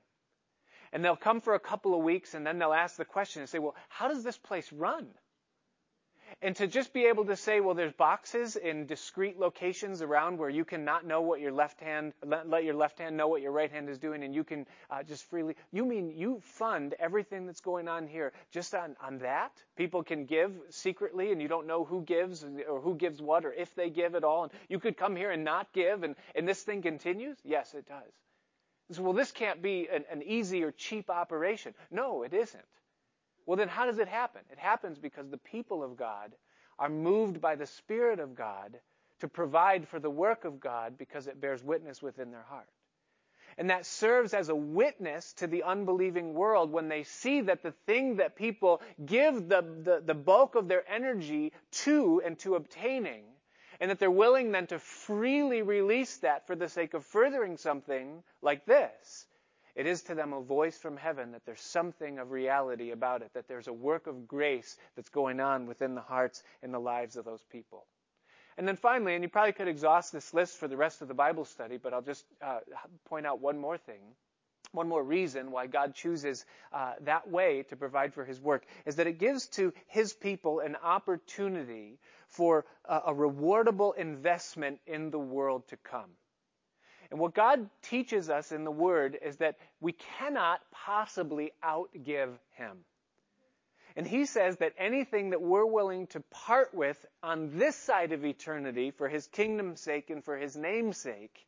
And 0.92 1.04
they'll 1.04 1.16
come 1.16 1.40
for 1.40 1.54
a 1.54 1.60
couple 1.60 1.94
of 1.94 2.02
weeks 2.02 2.34
and 2.34 2.46
then 2.46 2.58
they'll 2.58 2.72
ask 2.72 2.96
the 2.96 3.04
question 3.04 3.42
and 3.42 3.48
say, 3.48 3.58
well, 3.58 3.74
how 3.88 4.08
does 4.08 4.22
this 4.22 4.38
place 4.38 4.72
run? 4.72 5.06
And 6.42 6.54
to 6.56 6.66
just 6.66 6.92
be 6.92 7.06
able 7.06 7.24
to 7.26 7.36
say, 7.36 7.60
well, 7.60 7.74
there's 7.74 7.92
boxes 7.92 8.56
in 8.56 8.86
discrete 8.86 9.38
locations 9.38 10.02
around 10.02 10.38
where 10.38 10.50
you 10.50 10.64
can 10.64 10.84
not 10.84 11.06
know 11.06 11.22
what 11.22 11.40
your 11.40 11.52
left 11.52 11.80
hand, 11.80 12.12
let, 12.24 12.48
let 12.48 12.64
your 12.64 12.74
left 12.74 12.98
hand 12.98 13.16
know 13.16 13.28
what 13.28 13.42
your 13.42 13.52
right 13.52 13.70
hand 13.70 13.88
is 13.88 13.98
doing, 13.98 14.22
and 14.22 14.34
you 14.34 14.44
can 14.44 14.66
uh, 14.90 15.02
just 15.02 15.24
freely. 15.30 15.56
You 15.72 15.84
mean 15.84 16.10
you 16.10 16.40
fund 16.42 16.94
everything 16.98 17.46
that's 17.46 17.60
going 17.60 17.88
on 17.88 18.06
here 18.06 18.32
just 18.50 18.74
on, 18.74 18.96
on 19.00 19.18
that? 19.18 19.52
People 19.76 20.02
can 20.02 20.26
give 20.26 20.52
secretly, 20.70 21.32
and 21.32 21.40
you 21.40 21.48
don't 21.48 21.66
know 21.66 21.84
who 21.84 22.02
gives 22.02 22.44
or 22.68 22.80
who 22.80 22.96
gives 22.96 23.22
what 23.22 23.44
or 23.44 23.52
if 23.52 23.74
they 23.74 23.88
give 23.88 24.14
at 24.14 24.24
all. 24.24 24.44
And 24.44 24.52
you 24.68 24.78
could 24.78 24.96
come 24.96 25.16
here 25.16 25.30
and 25.30 25.44
not 25.44 25.72
give, 25.72 26.02
and, 26.02 26.16
and 26.34 26.46
this 26.46 26.62
thing 26.62 26.82
continues? 26.82 27.38
Yes, 27.44 27.72
it 27.74 27.86
does. 27.86 28.12
So, 28.92 29.02
well, 29.02 29.12
this 29.12 29.32
can't 29.32 29.62
be 29.62 29.88
an, 29.92 30.04
an 30.10 30.22
easy 30.22 30.62
or 30.62 30.70
cheap 30.70 31.10
operation. 31.10 31.74
No, 31.90 32.22
it 32.22 32.32
isn't. 32.32 32.64
Well, 33.44 33.56
then 33.56 33.68
how 33.68 33.86
does 33.86 33.98
it 33.98 34.08
happen? 34.08 34.42
It 34.50 34.58
happens 34.58 34.98
because 34.98 35.28
the 35.28 35.38
people 35.38 35.82
of 35.82 35.96
God 35.96 36.32
are 36.78 36.88
moved 36.88 37.40
by 37.40 37.56
the 37.56 37.66
Spirit 37.66 38.20
of 38.20 38.34
God 38.34 38.78
to 39.20 39.28
provide 39.28 39.88
for 39.88 39.98
the 39.98 40.10
work 40.10 40.44
of 40.44 40.60
God 40.60 40.98
because 40.98 41.26
it 41.26 41.40
bears 41.40 41.62
witness 41.62 42.02
within 42.02 42.30
their 42.30 42.44
heart. 42.48 42.68
And 43.58 43.70
that 43.70 43.86
serves 43.86 44.34
as 44.34 44.50
a 44.50 44.54
witness 44.54 45.32
to 45.34 45.46
the 45.46 45.62
unbelieving 45.62 46.34
world 46.34 46.70
when 46.70 46.88
they 46.88 47.04
see 47.04 47.40
that 47.42 47.62
the 47.62 47.72
thing 47.86 48.16
that 48.16 48.36
people 48.36 48.82
give 49.04 49.48
the, 49.48 49.62
the, 49.82 50.02
the 50.04 50.14
bulk 50.14 50.56
of 50.56 50.68
their 50.68 50.88
energy 50.90 51.52
to 51.70 52.20
and 52.24 52.38
to 52.40 52.56
obtaining 52.56 53.24
and 53.80 53.90
that 53.90 53.98
they're 53.98 54.10
willing 54.10 54.52
then 54.52 54.66
to 54.68 54.78
freely 54.78 55.62
release 55.62 56.16
that 56.18 56.46
for 56.46 56.56
the 56.56 56.68
sake 56.68 56.94
of 56.94 57.04
furthering 57.04 57.56
something 57.56 58.22
like 58.42 58.64
this, 58.66 59.26
it 59.74 59.86
is 59.86 60.02
to 60.04 60.14
them 60.14 60.32
a 60.32 60.40
voice 60.40 60.78
from 60.78 60.96
heaven 60.96 61.32
that 61.32 61.44
there's 61.44 61.60
something 61.60 62.18
of 62.18 62.30
reality 62.30 62.92
about 62.92 63.22
it, 63.22 63.30
that 63.34 63.46
there's 63.46 63.68
a 63.68 63.72
work 63.72 64.06
of 64.06 64.26
grace 64.26 64.76
that's 64.96 65.10
going 65.10 65.38
on 65.38 65.66
within 65.66 65.94
the 65.94 66.00
hearts 66.00 66.42
and 66.62 66.72
the 66.72 66.78
lives 66.78 67.16
of 67.16 67.26
those 67.26 67.44
people. 67.52 67.84
And 68.56 68.66
then 68.66 68.76
finally, 68.76 69.14
and 69.14 69.22
you 69.22 69.28
probably 69.28 69.52
could 69.52 69.68
exhaust 69.68 70.12
this 70.12 70.32
list 70.32 70.56
for 70.56 70.66
the 70.66 70.78
rest 70.78 71.02
of 71.02 71.08
the 71.08 71.14
Bible 71.14 71.44
study, 71.44 71.76
but 71.76 71.92
I'll 71.92 72.00
just 72.00 72.24
uh, 72.40 72.60
point 73.04 73.26
out 73.26 73.40
one 73.40 73.58
more 73.58 73.76
thing. 73.76 74.00
One 74.72 74.88
more 74.88 75.02
reason 75.02 75.50
why 75.50 75.66
God 75.66 75.94
chooses 75.94 76.44
uh, 76.72 76.94
that 77.02 77.30
way 77.30 77.64
to 77.70 77.76
provide 77.76 78.12
for 78.14 78.24
His 78.24 78.40
work 78.40 78.64
is 78.84 78.96
that 78.96 79.06
it 79.06 79.18
gives 79.18 79.46
to 79.50 79.72
His 79.86 80.12
people 80.12 80.60
an 80.60 80.76
opportunity 80.76 81.98
for 82.28 82.66
a, 82.84 82.96
a 83.06 83.14
rewardable 83.14 83.96
investment 83.96 84.80
in 84.86 85.10
the 85.10 85.18
world 85.18 85.66
to 85.68 85.76
come. 85.76 86.10
And 87.10 87.20
what 87.20 87.34
God 87.34 87.70
teaches 87.82 88.28
us 88.28 88.50
in 88.52 88.64
the 88.64 88.70
Word 88.70 89.16
is 89.22 89.36
that 89.36 89.56
we 89.80 89.92
cannot 90.18 90.60
possibly 90.72 91.52
outgive 91.64 92.32
Him. 92.56 92.78
And 93.94 94.06
He 94.06 94.26
says 94.26 94.56
that 94.58 94.74
anything 94.76 95.30
that 95.30 95.40
we're 95.40 95.64
willing 95.64 96.08
to 96.08 96.20
part 96.30 96.74
with 96.74 97.04
on 97.22 97.56
this 97.56 97.76
side 97.76 98.12
of 98.12 98.24
eternity 98.24 98.90
for 98.90 99.08
His 99.08 99.26
kingdom's 99.28 99.80
sake 99.80 100.10
and 100.10 100.24
for 100.24 100.36
His 100.36 100.56
name's 100.56 100.98
sake, 100.98 101.46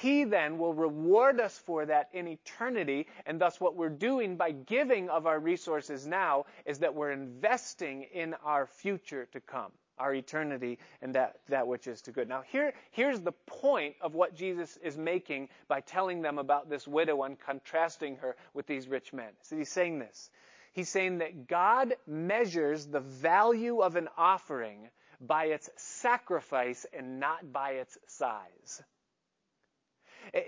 He 0.00 0.24
then 0.24 0.56
will 0.58 0.72
reward 0.72 1.38
us 1.38 1.58
for 1.58 1.84
that 1.84 2.08
in 2.12 2.26
eternity. 2.26 3.06
And 3.26 3.38
thus 3.38 3.60
what 3.60 3.76
we're 3.76 3.90
doing 3.90 4.36
by 4.36 4.52
giving 4.52 5.10
of 5.10 5.26
our 5.26 5.38
resources 5.38 6.06
now 6.06 6.46
is 6.64 6.78
that 6.78 6.94
we're 6.94 7.12
investing 7.12 8.04
in 8.14 8.34
our 8.42 8.66
future 8.66 9.26
to 9.32 9.40
come 9.40 9.70
our 9.98 10.14
eternity 10.14 10.78
and 11.02 11.14
that, 11.14 11.36
that 11.48 11.66
which 11.66 11.86
is 11.86 12.00
to 12.02 12.10
good. 12.10 12.28
Now 12.28 12.42
here, 12.50 12.72
here's 12.90 13.20
the 13.20 13.32
point 13.32 13.94
of 14.00 14.14
what 14.14 14.34
Jesus 14.34 14.78
is 14.82 14.96
making 14.96 15.50
by 15.68 15.80
telling 15.80 16.22
them 16.22 16.38
about 16.38 16.70
this 16.70 16.88
widow 16.88 17.22
and 17.24 17.38
contrasting 17.38 18.16
her 18.16 18.34
with 18.54 18.66
these 18.66 18.88
rich 18.88 19.12
men. 19.12 19.30
So 19.42 19.56
he's 19.56 19.68
saying 19.68 19.98
this. 19.98 20.30
He's 20.72 20.88
saying 20.88 21.18
that 21.18 21.46
God 21.46 21.94
measures 22.06 22.86
the 22.86 23.00
value 23.00 23.80
of 23.80 23.96
an 23.96 24.08
offering 24.16 24.88
by 25.20 25.44
its 25.46 25.68
sacrifice 25.76 26.86
and 26.96 27.20
not 27.20 27.52
by 27.52 27.72
its 27.72 27.98
size. 28.06 28.82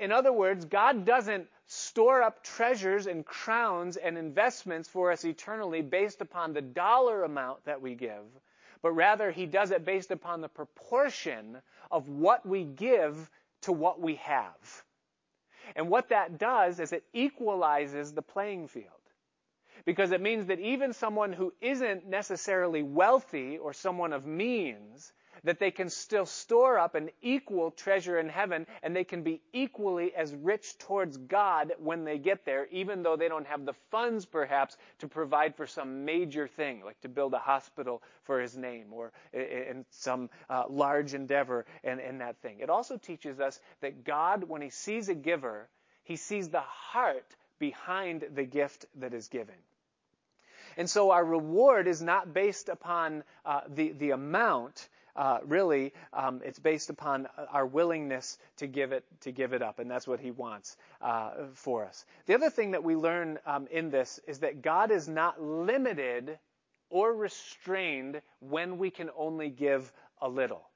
In 0.00 0.12
other 0.12 0.32
words, 0.32 0.64
God 0.64 1.04
doesn't 1.04 1.48
store 1.66 2.22
up 2.22 2.42
treasures 2.42 3.06
and 3.06 3.24
crowns 3.24 3.96
and 3.96 4.16
investments 4.16 4.88
for 4.88 5.12
us 5.12 5.24
eternally 5.24 5.82
based 5.82 6.20
upon 6.20 6.52
the 6.52 6.62
dollar 6.62 7.24
amount 7.24 7.64
that 7.64 7.80
we 7.80 7.94
give, 7.94 8.24
but 8.82 8.92
rather 8.92 9.30
he 9.30 9.46
does 9.46 9.70
it 9.70 9.84
based 9.84 10.10
upon 10.10 10.40
the 10.40 10.48
proportion 10.48 11.60
of 11.90 12.08
what 12.08 12.46
we 12.46 12.64
give 12.64 13.30
to 13.62 13.72
what 13.72 14.00
we 14.00 14.16
have. 14.16 14.84
And 15.76 15.88
what 15.88 16.10
that 16.10 16.38
does 16.38 16.80
is 16.80 16.92
it 16.92 17.04
equalizes 17.12 18.12
the 18.12 18.22
playing 18.22 18.68
field. 18.68 18.88
Because 19.86 20.12
it 20.12 20.20
means 20.20 20.46
that 20.46 20.60
even 20.60 20.92
someone 20.92 21.32
who 21.32 21.52
isn't 21.60 22.06
necessarily 22.06 22.82
wealthy 22.82 23.58
or 23.58 23.72
someone 23.72 24.12
of 24.12 24.26
means 24.26 25.12
that 25.42 25.58
they 25.58 25.70
can 25.70 25.90
still 25.90 26.26
store 26.26 26.78
up 26.78 26.94
an 26.94 27.10
equal 27.22 27.70
treasure 27.70 28.18
in 28.18 28.28
heaven 28.28 28.66
and 28.82 28.94
they 28.94 29.04
can 29.04 29.22
be 29.22 29.40
equally 29.52 30.14
as 30.14 30.34
rich 30.34 30.78
towards 30.78 31.16
God 31.16 31.72
when 31.78 32.04
they 32.04 32.18
get 32.18 32.44
there, 32.44 32.66
even 32.70 33.02
though 33.02 33.16
they 33.16 33.28
don't 33.28 33.46
have 33.46 33.66
the 33.66 33.74
funds 33.90 34.24
perhaps 34.24 34.76
to 34.98 35.08
provide 35.08 35.56
for 35.56 35.66
some 35.66 36.04
major 36.04 36.46
thing, 36.46 36.84
like 36.84 37.00
to 37.00 37.08
build 37.08 37.34
a 37.34 37.38
hospital 37.38 38.02
for 38.22 38.40
his 38.40 38.56
name 38.56 38.92
or 38.92 39.12
in 39.32 39.84
some 39.90 40.30
uh, 40.48 40.64
large 40.68 41.14
endeavor 41.14 41.66
and, 41.82 42.00
and 42.00 42.20
that 42.20 42.36
thing. 42.42 42.60
It 42.60 42.70
also 42.70 42.96
teaches 42.96 43.40
us 43.40 43.60
that 43.80 44.04
God, 44.04 44.44
when 44.44 44.62
he 44.62 44.70
sees 44.70 45.08
a 45.08 45.14
giver, 45.14 45.68
he 46.04 46.16
sees 46.16 46.48
the 46.48 46.60
heart 46.60 47.34
behind 47.58 48.24
the 48.34 48.44
gift 48.44 48.86
that 48.96 49.14
is 49.14 49.28
given. 49.28 49.54
And 50.76 50.90
so 50.90 51.10
our 51.10 51.24
reward 51.24 51.86
is 51.86 52.02
not 52.02 52.34
based 52.34 52.68
upon 52.68 53.22
uh, 53.44 53.60
the, 53.68 53.92
the 53.92 54.10
amount, 54.10 54.88
uh, 55.16 55.38
really, 55.44 55.92
um, 56.12 56.40
it's 56.44 56.58
based 56.58 56.90
upon 56.90 57.28
our 57.52 57.66
willingness 57.66 58.38
to 58.56 58.66
give 58.66 58.92
it 58.92 59.04
to 59.20 59.32
give 59.32 59.52
it 59.52 59.62
up, 59.62 59.78
and 59.78 59.90
that's 59.90 60.06
what 60.06 60.20
He 60.20 60.30
wants 60.30 60.76
uh, 61.00 61.30
for 61.54 61.84
us. 61.84 62.04
The 62.26 62.34
other 62.34 62.50
thing 62.50 62.72
that 62.72 62.84
we 62.84 62.96
learn 62.96 63.38
um, 63.46 63.66
in 63.70 63.90
this 63.90 64.20
is 64.26 64.40
that 64.40 64.62
God 64.62 64.90
is 64.90 65.08
not 65.08 65.40
limited 65.40 66.38
or 66.90 67.12
restrained 67.12 68.20
when 68.40 68.78
we 68.78 68.90
can 68.90 69.10
only 69.16 69.50
give 69.50 69.92
a 70.20 70.28
little. 70.28 70.68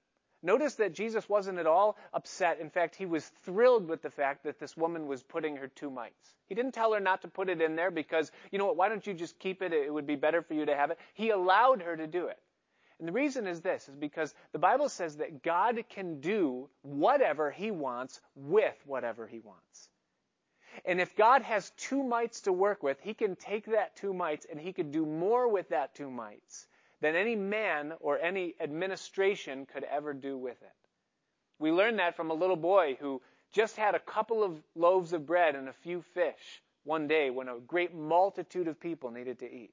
Notice 0.42 0.76
that 0.76 0.94
Jesus 0.94 1.28
wasn't 1.28 1.58
at 1.58 1.66
all 1.66 1.96
upset. 2.14 2.60
In 2.60 2.70
fact, 2.70 2.94
he 2.94 3.06
was 3.06 3.26
thrilled 3.42 3.88
with 3.88 4.02
the 4.02 4.10
fact 4.10 4.44
that 4.44 4.60
this 4.60 4.76
woman 4.76 5.08
was 5.08 5.22
putting 5.22 5.56
her 5.56 5.66
two 5.66 5.90
mites. 5.90 6.36
He 6.46 6.54
didn't 6.54 6.72
tell 6.72 6.92
her 6.92 7.00
not 7.00 7.22
to 7.22 7.28
put 7.28 7.48
it 7.48 7.60
in 7.60 7.74
there 7.74 7.90
because, 7.90 8.30
you 8.52 8.58
know 8.58 8.66
what, 8.66 8.76
why 8.76 8.88
don't 8.88 9.04
you 9.04 9.14
just 9.14 9.38
keep 9.40 9.62
it? 9.62 9.72
It 9.72 9.92
would 9.92 10.06
be 10.06 10.14
better 10.14 10.42
for 10.42 10.54
you 10.54 10.64
to 10.66 10.76
have 10.76 10.92
it. 10.92 10.98
He 11.14 11.30
allowed 11.30 11.82
her 11.82 11.96
to 11.96 12.06
do 12.06 12.26
it. 12.28 12.38
And 12.98 13.06
the 13.06 13.12
reason 13.12 13.46
is 13.46 13.60
this, 13.60 13.88
is 13.88 13.94
because 13.94 14.34
the 14.52 14.58
Bible 14.58 14.88
says 14.88 15.16
that 15.18 15.42
God 15.42 15.82
can 15.88 16.20
do 16.20 16.68
whatever 16.82 17.50
He 17.50 17.70
wants 17.70 18.20
with 18.34 18.76
whatever 18.86 19.26
He 19.26 19.38
wants. 19.38 19.88
And 20.84 21.00
if 21.00 21.14
God 21.16 21.42
has 21.42 21.70
two 21.76 22.02
mites 22.02 22.42
to 22.42 22.52
work 22.52 22.82
with, 22.82 23.00
He 23.00 23.14
can 23.14 23.36
take 23.36 23.66
that 23.66 23.96
two 23.96 24.12
mites 24.12 24.46
and 24.50 24.60
He 24.60 24.72
could 24.72 24.90
do 24.90 25.06
more 25.06 25.48
with 25.48 25.68
that 25.68 25.94
two 25.94 26.10
mites 26.10 26.66
than 27.00 27.14
any 27.14 27.36
man 27.36 27.92
or 28.00 28.18
any 28.18 28.54
administration 28.60 29.66
could 29.66 29.84
ever 29.84 30.12
do 30.12 30.36
with 30.36 30.60
it. 30.62 30.72
We 31.60 31.70
learned 31.70 31.98
that 31.98 32.16
from 32.16 32.30
a 32.30 32.34
little 32.34 32.56
boy 32.56 32.96
who 33.00 33.22
just 33.52 33.76
had 33.76 33.94
a 33.94 34.00
couple 34.00 34.42
of 34.42 34.60
loaves 34.74 35.12
of 35.12 35.26
bread 35.26 35.54
and 35.54 35.68
a 35.68 35.72
few 35.72 36.02
fish 36.14 36.62
one 36.84 37.08
day 37.08 37.30
when 37.30 37.48
a 37.48 37.58
great 37.58 37.94
multitude 37.94 38.68
of 38.68 38.80
people 38.80 39.10
needed 39.10 39.38
to 39.40 39.52
eat. 39.52 39.72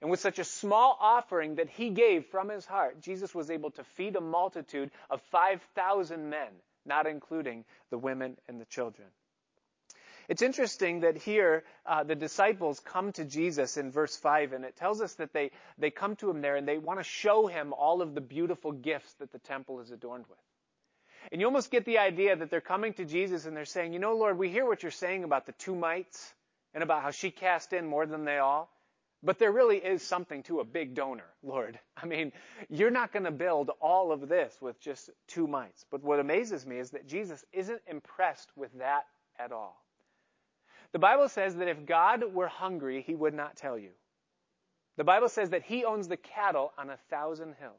And 0.00 0.10
with 0.10 0.20
such 0.20 0.38
a 0.38 0.44
small 0.44 0.96
offering 1.00 1.56
that 1.56 1.68
he 1.68 1.90
gave 1.90 2.26
from 2.26 2.48
his 2.48 2.64
heart, 2.64 3.00
Jesus 3.00 3.34
was 3.34 3.50
able 3.50 3.70
to 3.72 3.84
feed 3.84 4.14
a 4.14 4.20
multitude 4.20 4.90
of 5.10 5.20
5,000 5.32 6.30
men, 6.30 6.48
not 6.86 7.06
including 7.06 7.64
the 7.90 7.98
women 7.98 8.36
and 8.48 8.60
the 8.60 8.64
children. 8.66 9.08
It's 10.28 10.42
interesting 10.42 11.00
that 11.00 11.16
here 11.16 11.64
uh, 11.86 12.04
the 12.04 12.14
disciples 12.14 12.80
come 12.80 13.12
to 13.12 13.24
Jesus 13.24 13.78
in 13.78 13.90
verse 13.90 14.14
5, 14.14 14.52
and 14.52 14.64
it 14.64 14.76
tells 14.76 15.00
us 15.00 15.14
that 15.14 15.32
they, 15.32 15.50
they 15.78 15.90
come 15.90 16.16
to 16.16 16.30
him 16.30 16.42
there 16.42 16.56
and 16.56 16.68
they 16.68 16.76
want 16.76 17.00
to 17.00 17.04
show 17.04 17.46
him 17.46 17.72
all 17.72 18.02
of 18.02 18.14
the 18.14 18.20
beautiful 18.20 18.72
gifts 18.72 19.12
that 19.14 19.32
the 19.32 19.38
temple 19.38 19.80
is 19.80 19.90
adorned 19.90 20.26
with. 20.28 20.38
And 21.32 21.40
you 21.40 21.46
almost 21.46 21.70
get 21.70 21.86
the 21.86 21.98
idea 21.98 22.36
that 22.36 22.50
they're 22.50 22.60
coming 22.60 22.92
to 22.94 23.06
Jesus 23.06 23.46
and 23.46 23.56
they're 23.56 23.64
saying, 23.64 23.94
You 23.94 23.98
know, 23.98 24.16
Lord, 24.16 24.38
we 24.38 24.50
hear 24.50 24.66
what 24.66 24.82
you're 24.82 24.92
saying 24.92 25.24
about 25.24 25.46
the 25.46 25.52
two 25.52 25.74
mites 25.74 26.32
and 26.74 26.82
about 26.82 27.02
how 27.02 27.10
she 27.10 27.30
cast 27.30 27.72
in 27.72 27.86
more 27.86 28.06
than 28.06 28.24
they 28.24 28.38
all. 28.38 28.70
But 29.22 29.38
there 29.38 29.50
really 29.50 29.78
is 29.78 30.02
something 30.02 30.44
to 30.44 30.60
a 30.60 30.64
big 30.64 30.94
donor, 30.94 31.26
Lord. 31.42 31.78
I 31.96 32.06
mean, 32.06 32.32
you're 32.68 32.90
not 32.90 33.12
going 33.12 33.24
to 33.24 33.32
build 33.32 33.70
all 33.80 34.12
of 34.12 34.28
this 34.28 34.56
with 34.60 34.80
just 34.80 35.10
two 35.26 35.48
mites. 35.48 35.84
But 35.90 36.04
what 36.04 36.20
amazes 36.20 36.64
me 36.64 36.78
is 36.78 36.90
that 36.90 37.08
Jesus 37.08 37.44
isn't 37.52 37.82
impressed 37.88 38.50
with 38.56 38.72
that 38.78 39.06
at 39.38 39.50
all. 39.50 39.82
The 40.92 41.00
Bible 41.00 41.28
says 41.28 41.56
that 41.56 41.68
if 41.68 41.84
God 41.84 42.32
were 42.32 42.48
hungry, 42.48 43.02
he 43.02 43.14
would 43.14 43.34
not 43.34 43.56
tell 43.56 43.76
you. 43.76 43.90
The 44.96 45.04
Bible 45.04 45.28
says 45.28 45.50
that 45.50 45.62
he 45.62 45.84
owns 45.84 46.08
the 46.08 46.16
cattle 46.16 46.72
on 46.78 46.90
a 46.90 46.96
thousand 47.10 47.54
hills. 47.60 47.74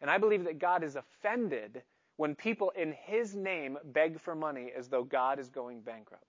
And 0.00 0.10
I 0.10 0.18
believe 0.18 0.44
that 0.44 0.58
God 0.58 0.82
is 0.84 0.96
offended 0.96 1.82
when 2.16 2.34
people 2.34 2.70
in 2.70 2.92
his 2.92 3.34
name 3.34 3.76
beg 3.84 4.20
for 4.20 4.34
money 4.34 4.72
as 4.76 4.88
though 4.88 5.04
God 5.04 5.38
is 5.38 5.48
going 5.48 5.80
bankrupt. 5.80 6.24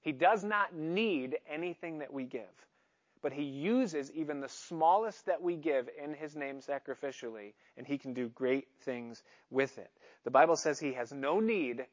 He 0.00 0.12
does 0.12 0.44
not 0.44 0.74
need 0.74 1.38
anything 1.48 1.98
that 2.00 2.12
we 2.12 2.24
give 2.24 2.42
but 3.22 3.32
he 3.32 3.42
uses 3.42 4.10
even 4.12 4.40
the 4.40 4.48
smallest 4.48 5.26
that 5.26 5.42
we 5.42 5.56
give 5.56 5.88
in 6.02 6.14
his 6.14 6.36
name 6.36 6.60
sacrificially, 6.60 7.54
and 7.76 7.86
he 7.86 7.98
can 7.98 8.14
do 8.14 8.28
great 8.28 8.68
things 8.82 9.22
with 9.50 9.76
it. 9.78 9.90
The 10.24 10.30
Bible 10.30 10.56
says 10.56 10.78
he 10.78 10.94
has 10.94 11.12
no 11.12 11.40
need, 11.40 11.86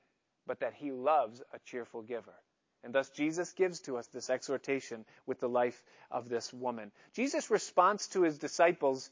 but 0.45 0.59
that 0.59 0.73
he 0.73 0.91
loves 0.91 1.41
a 1.53 1.59
cheerful 1.65 2.01
giver. 2.01 2.35
And 2.83 2.93
thus 2.93 3.09
Jesus 3.09 3.51
gives 3.53 3.79
to 3.81 3.97
us 3.97 4.07
this 4.07 4.29
exhortation 4.29 5.05
with 5.25 5.39
the 5.39 5.49
life 5.49 5.83
of 6.11 6.29
this 6.29 6.53
woman. 6.53 6.91
Jesus' 7.13 7.49
response 7.49 8.07
to 8.09 8.21
his 8.21 8.37
disciples 8.37 9.09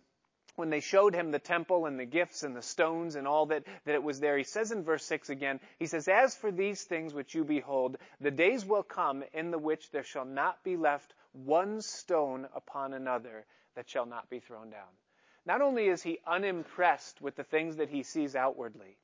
when 0.55 0.69
they 0.69 0.81
showed 0.81 1.15
him 1.15 1.31
the 1.31 1.39
temple 1.39 1.87
and 1.87 1.99
the 1.99 2.05
gifts 2.05 2.43
and 2.43 2.55
the 2.55 2.61
stones 2.61 3.15
and 3.15 3.27
all 3.27 3.47
that, 3.47 3.63
that 3.85 3.95
it 3.95 4.03
was 4.03 4.19
there, 4.19 4.37
he 4.37 4.43
says 4.43 4.71
in 4.71 4.83
verse 4.83 5.03
6 5.05 5.29
again, 5.29 5.59
he 5.79 5.87
says, 5.87 6.07
As 6.07 6.35
for 6.35 6.51
these 6.51 6.83
things 6.83 7.13
which 7.13 7.33
you 7.33 7.43
behold, 7.43 7.97
the 8.21 8.29
days 8.29 8.63
will 8.63 8.83
come 8.83 9.23
in 9.33 9.49
the 9.49 9.57
which 9.57 9.89
there 9.89 10.03
shall 10.03 10.25
not 10.25 10.63
be 10.63 10.77
left 10.77 11.15
one 11.33 11.81
stone 11.81 12.47
upon 12.55 12.93
another 12.93 13.45
that 13.75 13.89
shall 13.89 14.05
not 14.05 14.29
be 14.29 14.39
thrown 14.39 14.69
down. 14.69 14.89
Not 15.45 15.61
only 15.61 15.87
is 15.87 16.01
he 16.01 16.19
unimpressed 16.25 17.21
with 17.21 17.35
the 17.35 17.43
things 17.43 17.75
that 17.77 17.89
he 17.89 18.03
sees 18.03 18.35
outwardly, 18.35 18.97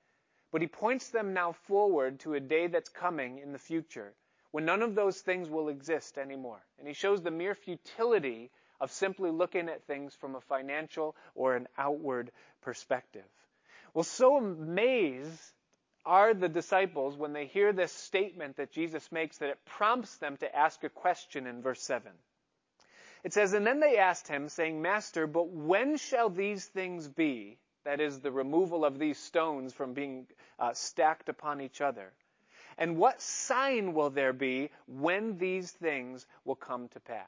but 0.52 0.62
he 0.62 0.68
points 0.68 1.10
them 1.10 1.34
now 1.34 1.52
forward 1.52 2.20
to 2.22 2.36
a 2.36 2.40
day 2.40 2.68
that's 2.68 2.90
coming 2.90 3.40
in 3.40 3.52
the 3.52 3.60
future 3.60 4.14
when 4.52 4.66
none 4.66 4.82
of 4.82 4.96
those 4.96 5.22
things 5.22 5.50
will 5.50 5.70
exist 5.70 6.18
anymore. 6.18 6.62
And 6.80 6.88
he 6.88 6.94
shows 6.94 7.22
the 7.22 7.32
mere 7.32 7.56
futility 7.56 8.52
of 8.80 8.92
simply 8.92 9.30
looking 9.30 9.70
at 9.70 9.84
things 9.84 10.16
from 10.16 10.36
a 10.36 10.42
financial 10.42 11.16
or 11.36 11.56
an 11.56 11.68
outward 11.78 12.32
perspective. 12.62 13.26
Well, 13.94 14.04
so 14.04 14.38
amazed 14.38 15.54
are 16.06 16.34
the 16.34 16.50
disciples 16.50 17.18
when 17.18 17.34
they 17.34 17.46
hear 17.46 17.74
this 17.74 17.92
statement 17.92 18.58
that 18.58 18.72
Jesus 18.72 19.12
makes 19.12 19.38
that 19.38 19.50
it 19.50 19.66
prompts 19.66 20.18
them 20.18 20.38
to 20.38 20.56
ask 20.56 20.84
a 20.84 20.90
question 20.90 21.48
in 21.48 21.62
verse 21.62 21.82
7. 21.82 22.12
It 23.24 23.34
says, 23.34 23.54
And 23.54 23.68
then 23.68 23.80
they 23.80 23.98
asked 23.98 24.28
him, 24.28 24.50
saying, 24.50 24.82
Master, 24.82 25.28
but 25.28 25.50
when 25.50 25.98
shall 25.98 26.30
these 26.30 26.66
things 26.66 27.08
be? 27.08 27.58
That 27.86 28.02
is, 28.02 28.20
the 28.20 28.32
removal 28.32 28.86
of 28.86 29.00
these 29.00 29.18
stones 29.18 29.74
from 29.74 29.94
being 29.94 30.28
uh, 30.58 30.74
stacked 30.74 31.30
upon 31.30 31.62
each 31.62 31.82
other. 31.82 32.14
And 32.78 32.98
what 32.98 33.22
sign 33.22 33.94
will 33.94 34.10
there 34.10 34.34
be 34.34 34.70
when 34.88 35.38
these 35.38 35.72
things 35.72 36.26
will 36.46 36.56
come 36.56 36.88
to 36.90 37.00
pass? 37.00 37.28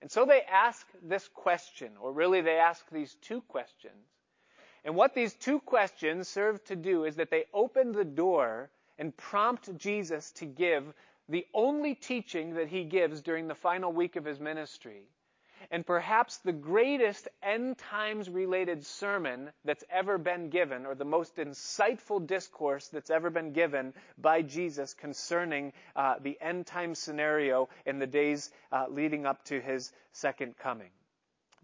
And 0.00 0.10
so 0.10 0.24
they 0.24 0.42
ask 0.42 0.86
this 1.02 1.28
question, 1.28 1.92
or 2.00 2.12
really 2.12 2.40
they 2.40 2.58
ask 2.58 2.84
these 2.90 3.14
two 3.22 3.40
questions 3.42 4.11
and 4.84 4.96
what 4.96 5.14
these 5.14 5.34
two 5.34 5.60
questions 5.60 6.28
serve 6.28 6.62
to 6.64 6.76
do 6.76 7.04
is 7.04 7.16
that 7.16 7.30
they 7.30 7.44
open 7.54 7.92
the 7.92 8.04
door 8.04 8.70
and 8.98 9.16
prompt 9.16 9.76
Jesus 9.76 10.32
to 10.32 10.44
give 10.44 10.92
the 11.28 11.46
only 11.54 11.94
teaching 11.94 12.54
that 12.54 12.68
he 12.68 12.84
gives 12.84 13.22
during 13.22 13.46
the 13.46 13.54
final 13.54 13.92
week 13.92 14.16
of 14.16 14.24
his 14.24 14.40
ministry. 14.40 15.02
And 15.70 15.86
perhaps 15.86 16.38
the 16.38 16.52
greatest 16.52 17.28
end 17.42 17.78
times 17.78 18.28
related 18.28 18.84
sermon 18.84 19.52
that's 19.64 19.84
ever 19.88 20.18
been 20.18 20.50
given, 20.50 20.84
or 20.84 20.96
the 20.96 21.04
most 21.04 21.36
insightful 21.36 22.26
discourse 22.26 22.88
that's 22.88 23.10
ever 23.10 23.30
been 23.30 23.52
given 23.52 23.94
by 24.18 24.42
Jesus 24.42 24.92
concerning 24.92 25.72
uh, 25.94 26.16
the 26.20 26.36
end 26.40 26.66
time 26.66 26.96
scenario 26.96 27.68
in 27.86 28.00
the 28.00 28.06
days 28.08 28.50
uh, 28.72 28.86
leading 28.88 29.24
up 29.24 29.44
to 29.44 29.60
his 29.60 29.92
second 30.12 30.58
coming. 30.58 30.90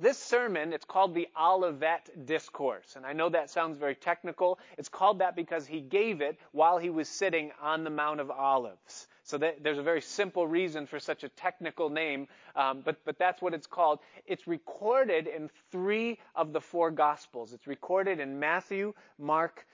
This 0.01 0.17
sermon, 0.17 0.73
it's 0.73 0.85
called 0.85 1.13
the 1.13 1.27
Olivet 1.37 2.25
Discourse. 2.25 2.95
And 2.95 3.05
I 3.05 3.13
know 3.13 3.29
that 3.31 3.51
sounds 3.51 3.77
very 3.79 3.97
technical. 3.97 4.61
It's 4.77 4.89
called 4.89 5.19
that 5.19 5.35
because 5.35 5.67
he 5.67 5.81
gave 5.81 6.21
it 6.21 6.39
while 6.53 6.79
he 6.79 6.89
was 6.89 7.09
sitting 7.09 7.51
on 7.61 7.83
the 7.83 7.91
Mount 7.91 8.21
of 8.21 8.31
Olives. 8.31 9.09
So 9.25 9.39
that, 9.39 9.65
there's 9.65 9.79
a 9.79 9.83
very 9.83 10.01
simple 10.01 10.47
reason 10.47 10.87
for 10.87 11.01
such 11.01 11.25
a 11.25 11.29
technical 11.31 11.91
name, 11.91 12.29
um, 12.55 12.83
but, 12.85 13.05
but 13.05 13.19
that's 13.19 13.43
what 13.43 13.55
it's 13.55 13.67
called. 13.67 13.99
It's 14.25 14.47
recorded 14.47 15.27
in 15.27 15.51
three 15.73 16.21
of 16.37 16.53
the 16.53 16.61
four 16.61 16.93
Gospels. 16.93 17.53
It's 17.53 17.67
recorded 17.67 18.21
in 18.21 18.39
Matthew, 18.39 18.95
Mark, 19.19 19.67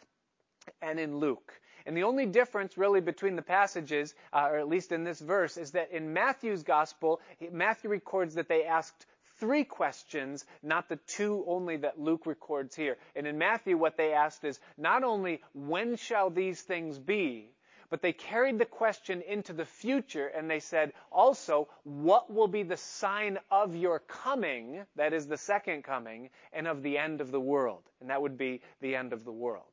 and 0.81 0.99
in 0.99 1.19
Luke. 1.19 1.61
And 1.87 1.95
the 1.95 2.05
only 2.05 2.25
difference 2.25 2.79
really 2.79 3.03
between 3.03 3.37
the 3.37 3.43
passages, 3.43 4.15
uh, 4.33 4.49
or 4.51 4.57
at 4.57 4.69
least 4.69 4.91
in 4.91 5.05
this 5.05 5.21
verse, 5.21 5.59
is 5.59 5.71
that 5.73 5.93
in 5.93 6.15
Matthew's 6.15 6.63
Gospel, 6.63 7.21
Matthew 7.53 7.91
records 7.91 8.35
that 8.37 8.49
they 8.49 8.65
asked 8.65 9.05
three 9.45 9.65
questions, 9.65 10.47
not 10.63 10.89
the 10.89 10.97
two 11.07 11.45
only 11.47 11.77
that 11.77 12.01
Luke 12.01 12.25
records 12.25 12.75
here. 12.75 12.97
And 13.15 13.27
in 13.27 13.37
Matthew, 13.37 13.77
what 13.77 13.99
they 13.99 14.15
asked 14.15 14.43
is 14.43 14.59
not 14.79 15.05
only 15.05 15.43
when 15.53 15.97
shall 15.97 16.31
these 16.31 16.63
things 16.63 16.99
be, 16.99 17.51
but 17.91 18.01
they 18.01 18.15
carried 18.15 18.59
the 18.59 18.65
question 18.65 19.21
into 19.21 19.53
the 19.53 19.67
future 19.67 20.29
and 20.29 20.51
they 20.51 20.61
said 20.61 20.95
also, 21.13 21.69
what 21.83 22.33
will 22.33 22.49
be 22.49 22.63
the 22.63 22.79
sign 22.79 23.39
of 23.51 23.77
your 23.77 23.99
coming, 23.99 24.81
that 24.97 25.13
is 25.13 25.27
the 25.27 25.37
second 25.37 25.85
coming, 25.85 26.31
and 26.55 26.67
of 26.67 26.83
the 26.83 26.97
end 26.97 27.21
of 27.21 27.31
the 27.31 27.41
world? 27.41 27.83
And 28.01 28.09
that 28.09 28.23
would 28.23 28.39
be 28.39 28.63
the 28.81 28.97
end 28.97 29.13
of 29.13 29.27
the 29.27 29.33
world. 29.33 29.67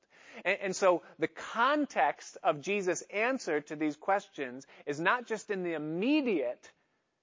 And, 0.44 0.76
so 0.76 1.04
the 1.20 1.28
context 1.28 2.38
of 2.44 2.62
Jesus' 2.62 3.04
answer 3.14 3.62
to 3.62 3.76
these 3.76 3.96
questions 3.96 4.68
is 4.86 5.00
not 5.00 5.28
just 5.28 5.50
in 5.50 5.64
the 5.64 5.74
immediate 5.74 6.70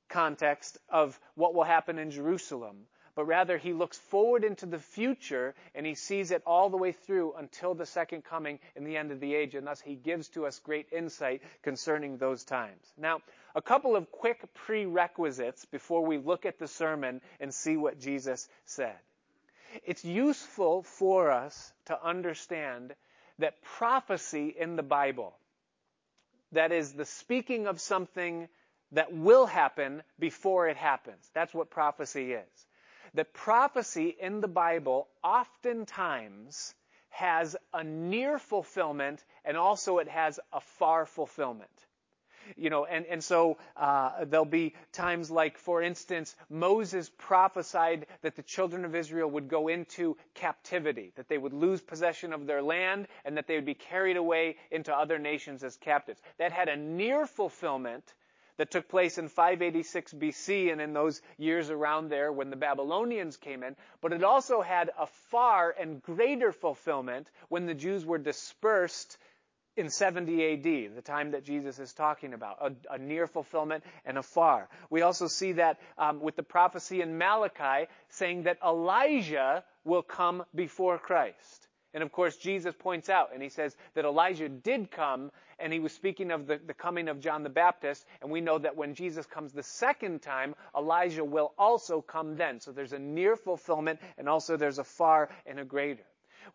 context 0.08 0.78
of 0.88 1.18
what 1.34 1.54
will 1.54 1.64
happen 1.64 1.98
in 1.98 2.10
Jerusalem, 2.10 2.86
but 3.14 3.24
rather 3.24 3.58
he 3.58 3.72
looks 3.72 3.98
forward 3.98 4.44
into 4.44 4.66
the 4.66 4.78
future 4.78 5.54
and 5.74 5.84
he 5.84 5.94
sees 5.94 6.30
it 6.30 6.42
all 6.46 6.70
the 6.70 6.76
way 6.76 6.92
through 6.92 7.34
until 7.34 7.74
the 7.74 7.86
second 7.86 8.24
coming 8.24 8.60
in 8.76 8.84
the 8.84 8.96
end 8.96 9.10
of 9.10 9.20
the 9.20 9.34
age, 9.34 9.54
and 9.54 9.66
thus 9.66 9.80
he 9.80 9.96
gives 9.96 10.28
to 10.28 10.46
us 10.46 10.60
great 10.60 10.86
insight 10.92 11.42
concerning 11.62 12.16
those 12.16 12.44
times. 12.44 12.92
Now, 12.96 13.20
a 13.54 13.62
couple 13.62 13.96
of 13.96 14.10
quick 14.12 14.42
prerequisites 14.54 15.64
before 15.64 16.06
we 16.06 16.18
look 16.18 16.46
at 16.46 16.58
the 16.58 16.68
sermon 16.68 17.20
and 17.40 17.52
see 17.52 17.76
what 17.76 17.98
Jesus 17.98 18.48
said. 18.66 18.96
It's 19.84 20.04
useful 20.04 20.82
for 20.82 21.30
us 21.30 21.72
to 21.86 22.00
understand 22.00 22.94
that 23.38 23.60
prophecy 23.62 24.54
in 24.56 24.76
the 24.76 24.82
Bible, 24.82 25.34
that 26.52 26.72
is 26.72 26.92
the 26.92 27.04
speaking 27.04 27.66
of 27.66 27.80
something 27.80 28.48
that 28.92 29.12
will 29.12 29.47
happen 29.47 30.02
before 30.18 30.68
it 30.68 30.76
happens. 30.76 31.30
That's 31.35 31.54
what 31.54 31.71
prophecy 31.71 32.33
is. 32.33 32.66
That 33.14 33.33
prophecy 33.33 34.14
in 34.21 34.40
the 34.40 34.49
Bible 34.49 35.09
oftentimes 35.23 36.75
has 37.11 37.57
a 37.73 37.83
near 37.83 38.38
fulfillment 38.38 39.25
and 39.45 39.57
also 39.57 39.99
it 39.99 40.09
has 40.09 40.38
a 40.52 40.61
far 40.61 41.07
fulfillment. 41.07 41.71
You 42.57 42.71
know, 42.71 42.87
and, 42.87 43.04
and 43.07 43.23
so 43.23 43.59
uh, 43.76 44.25
there'll 44.25 44.47
be 44.47 44.75
times 44.92 45.30
like, 45.30 45.59
for 45.59 45.83
instance, 45.83 46.35
Moses 46.49 47.11
prophesied 47.18 48.07
that 48.23 48.37
the 48.37 48.42
children 48.42 48.87
of 48.87 48.95
Israel 48.95 49.30
would 49.30 49.49
go 49.49 49.68
into 49.68 50.16
captivity, 50.35 51.12
that 51.16 51.28
they 51.28 51.37
would 51.37 51.52
lose 51.52 51.83
possession 51.83 52.33
of 52.33 52.47
their 52.47 52.62
land, 52.62 53.09
and 53.26 53.37
that 53.37 53.47
they 53.47 53.57
would 53.57 53.66
be 53.66 53.75
carried 53.75 54.16
away 54.16 54.57
into 54.71 54.97
other 54.97 55.18
nations 55.18 55.62
as 55.62 55.76
captives. 55.76 56.23
That 56.38 56.52
had 56.52 56.68
a 56.68 56.76
near 56.76 57.26
fulfillment 57.26 58.14
that 58.58 58.70
took 58.70 58.88
place 58.88 59.18
in 59.18 59.28
586 59.28 60.12
BC 60.12 60.70
and 60.70 60.80
in 60.80 60.92
those 60.92 61.22
years 61.38 61.70
around 61.70 62.10
there 62.10 62.30
when 62.30 62.50
the 62.50 62.56
Babylonians 62.56 63.36
came 63.36 63.62
in, 63.62 63.74
but 64.00 64.12
it 64.12 64.22
also 64.22 64.60
had 64.60 64.90
a 64.98 65.06
far 65.30 65.74
and 65.80 66.02
greater 66.02 66.52
fulfillment 66.52 67.28
when 67.48 67.66
the 67.66 67.74
Jews 67.74 68.04
were 68.04 68.18
dispersed 68.18 69.16
in 69.76 69.90
70 69.90 70.54
AD, 70.54 70.96
the 70.96 71.02
time 71.02 71.30
that 71.30 71.44
Jesus 71.44 71.78
is 71.78 71.92
talking 71.92 72.34
about, 72.34 72.58
a, 72.60 72.94
a 72.94 72.98
near 72.98 73.28
fulfillment 73.28 73.84
and 74.04 74.18
a 74.18 74.22
far. 74.24 74.68
We 74.90 75.02
also 75.02 75.28
see 75.28 75.52
that 75.52 75.78
um, 75.96 76.20
with 76.20 76.34
the 76.34 76.42
prophecy 76.42 77.00
in 77.00 77.16
Malachi 77.16 77.88
saying 78.08 78.42
that 78.42 78.58
Elijah 78.64 79.62
will 79.84 80.02
come 80.02 80.44
before 80.52 80.98
Christ. 80.98 81.67
And 81.95 82.02
of 82.02 82.12
course, 82.12 82.37
Jesus 82.37 82.75
points 82.78 83.09
out, 83.09 83.30
and 83.33 83.42
he 83.42 83.49
says 83.49 83.75
that 83.95 84.04
Elijah 84.04 84.49
did 84.49 84.90
come, 84.90 85.30
and 85.59 85.73
he 85.73 85.80
was 85.80 85.92
speaking 85.92 86.30
of 86.30 86.47
the, 86.47 86.61
the 86.64 86.75
coming 86.75 87.09
of 87.09 87.21
John 87.21 87.42
the 87.42 87.49
Baptist, 87.49 88.04
and 88.21 88.30
we 88.30 88.42
know 88.42 88.59
that 88.59 88.76
when 88.76 88.95
Jesus 88.95 89.25
comes 89.26 89.52
the 89.52 89.62
second 89.62 90.21
time, 90.21 90.54
Elijah 90.76 91.25
will 91.25 91.54
also 91.59 92.02
come 92.02 92.37
then. 92.37 92.61
So 92.61 92.73
there's 92.73 92.92
a 92.92 92.99
near 92.99 93.37
fulfillment, 93.37 94.00
and 94.18 94.28
also 94.28 94.57
there's 94.57 94.78
a 94.78 94.85
far 94.85 95.30
and 95.47 95.59
a 95.59 95.64
greater. 95.64 96.04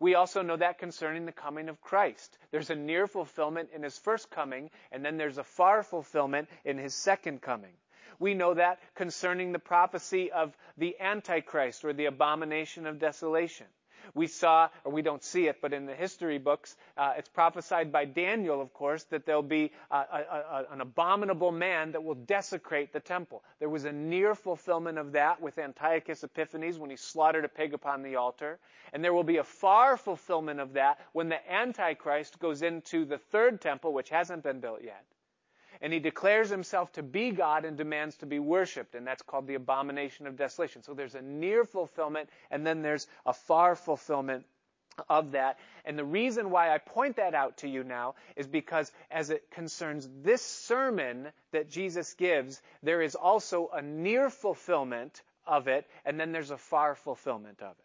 We 0.00 0.14
also 0.14 0.42
know 0.42 0.56
that 0.56 0.78
concerning 0.78 1.26
the 1.26 1.32
coming 1.32 1.68
of 1.68 1.80
Christ. 1.80 2.38
There's 2.50 2.70
a 2.70 2.74
near 2.74 3.06
fulfillment 3.06 3.70
in 3.74 3.82
his 3.82 3.98
first 3.98 4.30
coming, 4.30 4.70
and 4.92 5.04
then 5.04 5.16
there's 5.16 5.38
a 5.38 5.44
far 5.44 5.82
fulfillment 5.82 6.48
in 6.64 6.78
his 6.78 6.94
second 6.94 7.42
coming. 7.42 7.74
We 8.18 8.34
know 8.34 8.54
that 8.54 8.78
concerning 8.94 9.52
the 9.52 9.58
prophecy 9.58 10.30
of 10.30 10.56
the 10.76 10.96
Antichrist 11.00 11.84
or 11.84 11.92
the 11.92 12.06
abomination 12.06 12.86
of 12.86 12.98
desolation. 12.98 13.66
We 14.14 14.26
saw, 14.26 14.68
or 14.84 14.92
we 14.92 15.02
don't 15.02 15.22
see 15.22 15.46
it, 15.46 15.60
but 15.60 15.72
in 15.72 15.86
the 15.86 15.94
history 15.94 16.38
books, 16.38 16.76
uh, 16.96 17.14
it's 17.16 17.28
prophesied 17.28 17.90
by 17.90 18.04
Daniel, 18.04 18.60
of 18.60 18.72
course, 18.74 19.04
that 19.04 19.26
there'll 19.26 19.42
be 19.42 19.72
a, 19.90 19.96
a, 19.96 19.98
a, 19.98 20.66
an 20.72 20.80
abominable 20.80 21.52
man 21.52 21.92
that 21.92 22.02
will 22.02 22.14
desecrate 22.14 22.92
the 22.92 23.00
temple. 23.00 23.42
There 23.58 23.68
was 23.68 23.84
a 23.84 23.92
near 23.92 24.34
fulfillment 24.34 24.98
of 24.98 25.12
that 25.12 25.40
with 25.40 25.58
Antiochus 25.58 26.24
Epiphanes 26.24 26.78
when 26.78 26.90
he 26.90 26.96
slaughtered 26.96 27.44
a 27.44 27.48
pig 27.48 27.74
upon 27.74 28.02
the 28.02 28.16
altar. 28.16 28.58
And 28.92 29.02
there 29.02 29.14
will 29.14 29.24
be 29.24 29.38
a 29.38 29.44
far 29.44 29.96
fulfillment 29.96 30.60
of 30.60 30.74
that 30.74 31.00
when 31.12 31.28
the 31.28 31.52
Antichrist 31.52 32.38
goes 32.38 32.62
into 32.62 33.04
the 33.04 33.18
third 33.18 33.60
temple, 33.60 33.92
which 33.92 34.10
hasn't 34.10 34.42
been 34.42 34.60
built 34.60 34.82
yet 34.82 35.04
and 35.84 35.92
he 35.92 35.98
declares 35.98 36.48
himself 36.48 36.90
to 36.92 37.02
be 37.02 37.30
God 37.30 37.66
and 37.66 37.76
demands 37.76 38.16
to 38.16 38.26
be 38.26 38.38
worshiped, 38.38 38.94
and 38.94 39.06
that's 39.06 39.20
called 39.20 39.46
the 39.46 39.56
abomination 39.56 40.26
of 40.26 40.34
desolation. 40.34 40.82
So 40.82 40.94
there's 40.94 41.14
a 41.14 41.20
near 41.20 41.66
fulfillment, 41.66 42.30
and 42.50 42.66
then 42.66 42.80
there's 42.80 43.06
a 43.26 43.34
far 43.34 43.76
fulfillment 43.76 44.46
of 45.10 45.32
that. 45.32 45.58
And 45.84 45.98
the 45.98 46.04
reason 46.04 46.48
why 46.48 46.74
I 46.74 46.78
point 46.78 47.16
that 47.16 47.34
out 47.34 47.58
to 47.58 47.68
you 47.68 47.84
now 47.84 48.14
is 48.34 48.46
because 48.46 48.90
as 49.10 49.28
it 49.28 49.50
concerns 49.50 50.08
this 50.22 50.40
sermon 50.40 51.28
that 51.52 51.68
Jesus 51.68 52.14
gives, 52.14 52.62
there 52.82 53.02
is 53.02 53.14
also 53.14 53.68
a 53.68 53.82
near 53.82 54.30
fulfillment 54.30 55.20
of 55.46 55.68
it, 55.68 55.86
and 56.06 56.18
then 56.18 56.32
there's 56.32 56.50
a 56.50 56.56
far 56.56 56.94
fulfillment 56.94 57.60
of 57.60 57.72
it. 57.72 57.83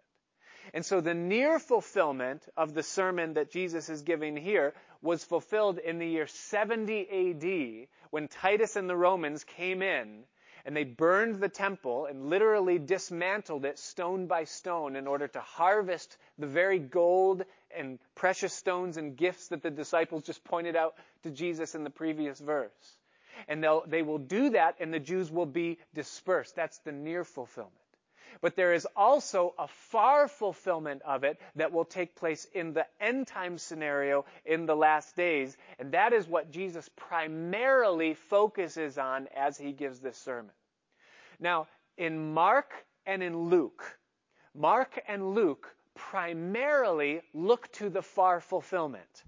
And 0.73 0.85
so 0.85 1.01
the 1.01 1.13
near 1.13 1.59
fulfillment 1.59 2.47
of 2.55 2.73
the 2.73 2.83
sermon 2.83 3.33
that 3.33 3.51
Jesus 3.51 3.89
is 3.89 4.03
giving 4.03 4.37
here 4.37 4.73
was 5.01 5.23
fulfilled 5.23 5.79
in 5.79 5.97
the 5.97 6.07
year 6.07 6.27
70 6.27 7.07
AD 7.09 7.87
when 8.11 8.27
Titus 8.27 8.75
and 8.75 8.89
the 8.89 8.95
Romans 8.95 9.43
came 9.43 9.81
in 9.81 10.23
and 10.65 10.75
they 10.75 10.83
burned 10.83 11.39
the 11.39 11.49
temple 11.49 12.05
and 12.05 12.29
literally 12.29 12.77
dismantled 12.77 13.65
it 13.65 13.79
stone 13.79 14.27
by 14.27 14.43
stone 14.43 14.95
in 14.95 15.07
order 15.07 15.27
to 15.27 15.39
harvest 15.39 16.17
the 16.37 16.47
very 16.47 16.79
gold 16.79 17.43
and 17.75 17.97
precious 18.13 18.53
stones 18.53 18.97
and 18.97 19.15
gifts 19.15 19.47
that 19.47 19.63
the 19.63 19.71
disciples 19.71 20.23
just 20.23 20.43
pointed 20.43 20.75
out 20.75 20.95
to 21.23 21.31
Jesus 21.31 21.75
in 21.75 21.83
the 21.83 21.89
previous 21.89 22.39
verse. 22.39 22.97
And 23.47 23.65
they 23.87 24.01
will 24.01 24.17
do 24.17 24.49
that 24.51 24.75
and 24.79 24.93
the 24.93 24.99
Jews 24.99 25.31
will 25.31 25.45
be 25.45 25.79
dispersed. 25.95 26.55
That's 26.55 26.77
the 26.79 26.91
near 26.91 27.23
fulfillment. 27.23 27.73
But 28.41 28.55
there 28.55 28.73
is 28.73 28.87
also 28.95 29.53
a 29.57 29.67
far 29.67 30.27
fulfillment 30.27 31.01
of 31.03 31.23
it 31.23 31.39
that 31.55 31.71
will 31.71 31.85
take 31.85 32.15
place 32.15 32.45
in 32.53 32.73
the 32.73 32.85
end 32.99 33.27
time 33.27 33.57
scenario 33.57 34.25
in 34.45 34.65
the 34.65 34.75
last 34.75 35.15
days. 35.15 35.57
And 35.77 35.91
that 35.91 36.13
is 36.13 36.27
what 36.27 36.51
Jesus 36.51 36.89
primarily 36.95 38.13
focuses 38.13 38.97
on 38.97 39.27
as 39.35 39.57
he 39.57 39.71
gives 39.71 39.99
this 39.99 40.17
sermon. 40.17 40.51
Now, 41.39 41.67
in 41.97 42.33
Mark 42.33 42.71
and 43.05 43.21
in 43.23 43.49
Luke, 43.49 43.83
Mark 44.55 45.01
and 45.07 45.35
Luke 45.35 45.73
primarily 45.95 47.21
look 47.33 47.71
to 47.73 47.89
the 47.89 48.01
far 48.01 48.39
fulfillment. 48.39 49.23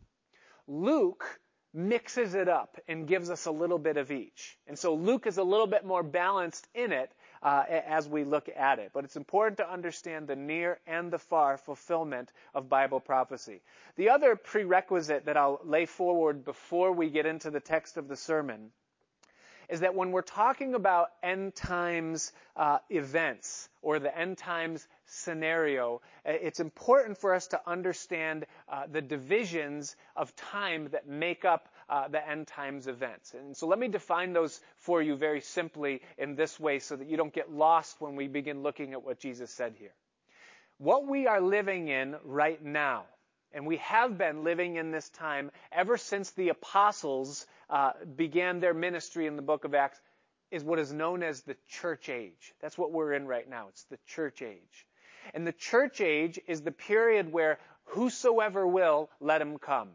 Luke 0.67 1.39
mixes 1.73 2.35
it 2.35 2.49
up 2.49 2.77
and 2.87 3.07
gives 3.07 3.29
us 3.29 3.45
a 3.45 3.51
little 3.51 3.77
bit 3.77 3.97
of 3.97 4.11
each. 4.11 4.57
And 4.67 4.77
so 4.77 4.93
Luke 4.93 5.27
is 5.27 5.37
a 5.37 5.43
little 5.43 5.67
bit 5.67 5.85
more 5.85 6.03
balanced 6.03 6.67
in 6.73 6.91
it 6.91 7.11
uh, 7.43 7.63
as 7.67 8.07
we 8.07 8.23
look 8.23 8.49
at 8.55 8.79
it. 8.79 8.91
But 8.93 9.03
it's 9.03 9.15
important 9.15 9.57
to 9.57 9.71
understand 9.71 10.27
the 10.27 10.35
near 10.35 10.79
and 10.87 11.11
the 11.11 11.19
far 11.19 11.57
fulfillment 11.57 12.31
of 12.53 12.69
Bible 12.69 12.99
prophecy. 12.99 13.61
The 13.95 14.09
other 14.09 14.35
prerequisite 14.35 15.25
that 15.25 15.37
I'll 15.37 15.59
lay 15.63 15.85
forward 15.85 16.45
before 16.45 16.91
we 16.91 17.09
get 17.09 17.25
into 17.25 17.51
the 17.51 17.59
text 17.59 17.97
of 17.97 18.07
the 18.07 18.15
sermon 18.15 18.71
is 19.71 19.79
that 19.79 19.95
when 19.95 20.11
we're 20.11 20.21
talking 20.21 20.75
about 20.75 21.11
end 21.23 21.55
times 21.55 22.33
uh, 22.57 22.79
events 22.89 23.69
or 23.81 23.99
the 23.99 24.15
end 24.15 24.37
times 24.37 24.85
scenario, 25.05 26.01
uh, 26.25 26.31
it's 26.33 26.59
important 26.59 27.17
for 27.17 27.33
us 27.33 27.47
to 27.47 27.61
understand 27.65 28.45
uh, 28.67 28.83
the 28.91 29.01
divisions 29.01 29.95
of 30.17 30.35
time 30.35 30.89
that 30.91 31.07
make 31.07 31.45
up 31.45 31.69
uh, 31.91 32.07
the 32.07 32.25
end 32.25 32.47
times 32.47 32.87
events. 32.87 33.33
And 33.33 33.55
so 33.55 33.67
let 33.67 33.77
me 33.77 33.89
define 33.89 34.31
those 34.31 34.61
for 34.77 35.01
you 35.01 35.17
very 35.17 35.41
simply 35.41 36.01
in 36.17 36.35
this 36.35 36.57
way 36.57 36.79
so 36.79 36.95
that 36.95 37.09
you 37.09 37.17
don't 37.17 37.33
get 37.33 37.51
lost 37.51 37.99
when 37.99 38.15
we 38.15 38.29
begin 38.29 38.63
looking 38.63 38.93
at 38.93 39.03
what 39.03 39.19
Jesus 39.19 39.51
said 39.51 39.75
here. 39.77 39.93
What 40.77 41.05
we 41.05 41.27
are 41.27 41.41
living 41.41 41.89
in 41.89 42.15
right 42.23 42.63
now, 42.63 43.03
and 43.51 43.67
we 43.67 43.77
have 43.77 44.17
been 44.17 44.45
living 44.45 44.77
in 44.77 44.91
this 44.91 45.09
time 45.09 45.51
ever 45.71 45.97
since 45.97 46.31
the 46.31 46.49
apostles 46.49 47.45
uh, 47.69 47.91
began 48.15 48.61
their 48.61 48.73
ministry 48.73 49.27
in 49.27 49.35
the 49.35 49.41
book 49.41 49.65
of 49.65 49.75
Acts, 49.75 49.99
is 50.49 50.63
what 50.63 50.79
is 50.79 50.93
known 50.93 51.23
as 51.23 51.41
the 51.41 51.57
church 51.67 52.07
age. 52.07 52.53
That's 52.61 52.77
what 52.77 52.93
we're 52.93 53.13
in 53.13 53.27
right 53.27 53.49
now. 53.49 53.67
It's 53.67 53.83
the 53.83 53.99
church 54.07 54.41
age. 54.41 54.87
And 55.33 55.45
the 55.45 55.51
church 55.51 55.99
age 55.99 56.39
is 56.47 56.61
the 56.61 56.71
period 56.71 57.31
where 57.31 57.59
whosoever 57.83 58.65
will, 58.65 59.09
let 59.19 59.41
him 59.41 59.57
come. 59.57 59.89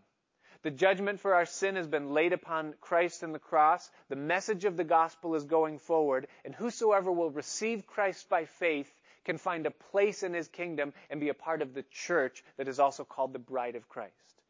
The 0.66 0.72
judgment 0.72 1.20
for 1.20 1.32
our 1.32 1.46
sin 1.46 1.76
has 1.76 1.86
been 1.86 2.10
laid 2.10 2.32
upon 2.32 2.74
Christ 2.80 3.22
in 3.22 3.30
the 3.30 3.38
cross. 3.38 3.88
The 4.08 4.16
message 4.16 4.64
of 4.64 4.76
the 4.76 4.82
gospel 4.82 5.36
is 5.36 5.44
going 5.44 5.78
forward, 5.78 6.26
and 6.44 6.52
whosoever 6.52 7.12
will 7.12 7.30
receive 7.30 7.86
Christ 7.86 8.28
by 8.28 8.46
faith 8.46 8.92
can 9.24 9.38
find 9.38 9.64
a 9.66 9.70
place 9.70 10.24
in 10.24 10.34
his 10.34 10.48
kingdom 10.48 10.92
and 11.08 11.20
be 11.20 11.28
a 11.28 11.34
part 11.34 11.62
of 11.62 11.72
the 11.72 11.84
church 11.84 12.42
that 12.56 12.66
is 12.66 12.80
also 12.80 13.04
called 13.04 13.32
the 13.32 13.38
bride 13.38 13.76
of 13.76 13.88
Christ. 13.88 14.42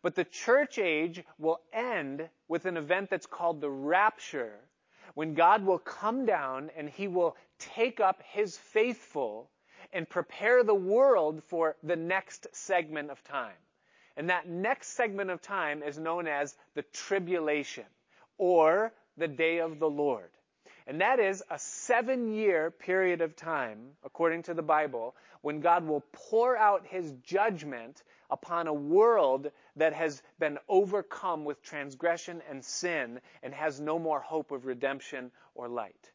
But 0.00 0.14
the 0.14 0.22
church 0.22 0.78
age 0.78 1.24
will 1.38 1.60
end 1.72 2.28
with 2.46 2.66
an 2.66 2.76
event 2.76 3.10
that's 3.10 3.26
called 3.26 3.60
the 3.60 3.68
rapture, 3.68 4.54
when 5.14 5.34
God 5.34 5.66
will 5.66 5.80
come 5.80 6.24
down 6.24 6.70
and 6.76 6.88
he 6.88 7.08
will 7.08 7.36
take 7.58 7.98
up 7.98 8.22
his 8.28 8.56
faithful 8.56 9.50
and 9.92 10.08
prepare 10.08 10.62
the 10.62 10.72
world 10.72 11.42
for 11.48 11.74
the 11.82 11.96
next 11.96 12.46
segment 12.52 13.10
of 13.10 13.24
time. 13.24 13.56
And 14.16 14.30
that 14.30 14.48
next 14.48 14.88
segment 14.88 15.30
of 15.30 15.42
time 15.42 15.82
is 15.82 15.98
known 15.98 16.26
as 16.26 16.56
the 16.74 16.82
tribulation 16.82 17.84
or 18.38 18.92
the 19.16 19.28
day 19.28 19.58
of 19.58 19.78
the 19.78 19.90
Lord. 19.90 20.30
And 20.86 21.00
that 21.00 21.18
is 21.18 21.42
a 21.50 21.58
seven 21.58 22.32
year 22.32 22.70
period 22.70 23.20
of 23.22 23.36
time, 23.36 23.78
according 24.04 24.42
to 24.44 24.54
the 24.54 24.62
Bible, 24.62 25.14
when 25.40 25.60
God 25.60 25.86
will 25.86 26.04
pour 26.12 26.56
out 26.56 26.86
his 26.86 27.12
judgment 27.22 28.02
upon 28.30 28.66
a 28.66 28.74
world 28.74 29.50
that 29.76 29.92
has 29.92 30.22
been 30.38 30.58
overcome 30.68 31.44
with 31.44 31.62
transgression 31.62 32.42
and 32.50 32.64
sin 32.64 33.20
and 33.42 33.54
has 33.54 33.80
no 33.80 33.98
more 33.98 34.20
hope 34.20 34.50
of 34.50 34.66
redemption 34.66 35.30
or 35.54 35.68
light. 35.68 36.10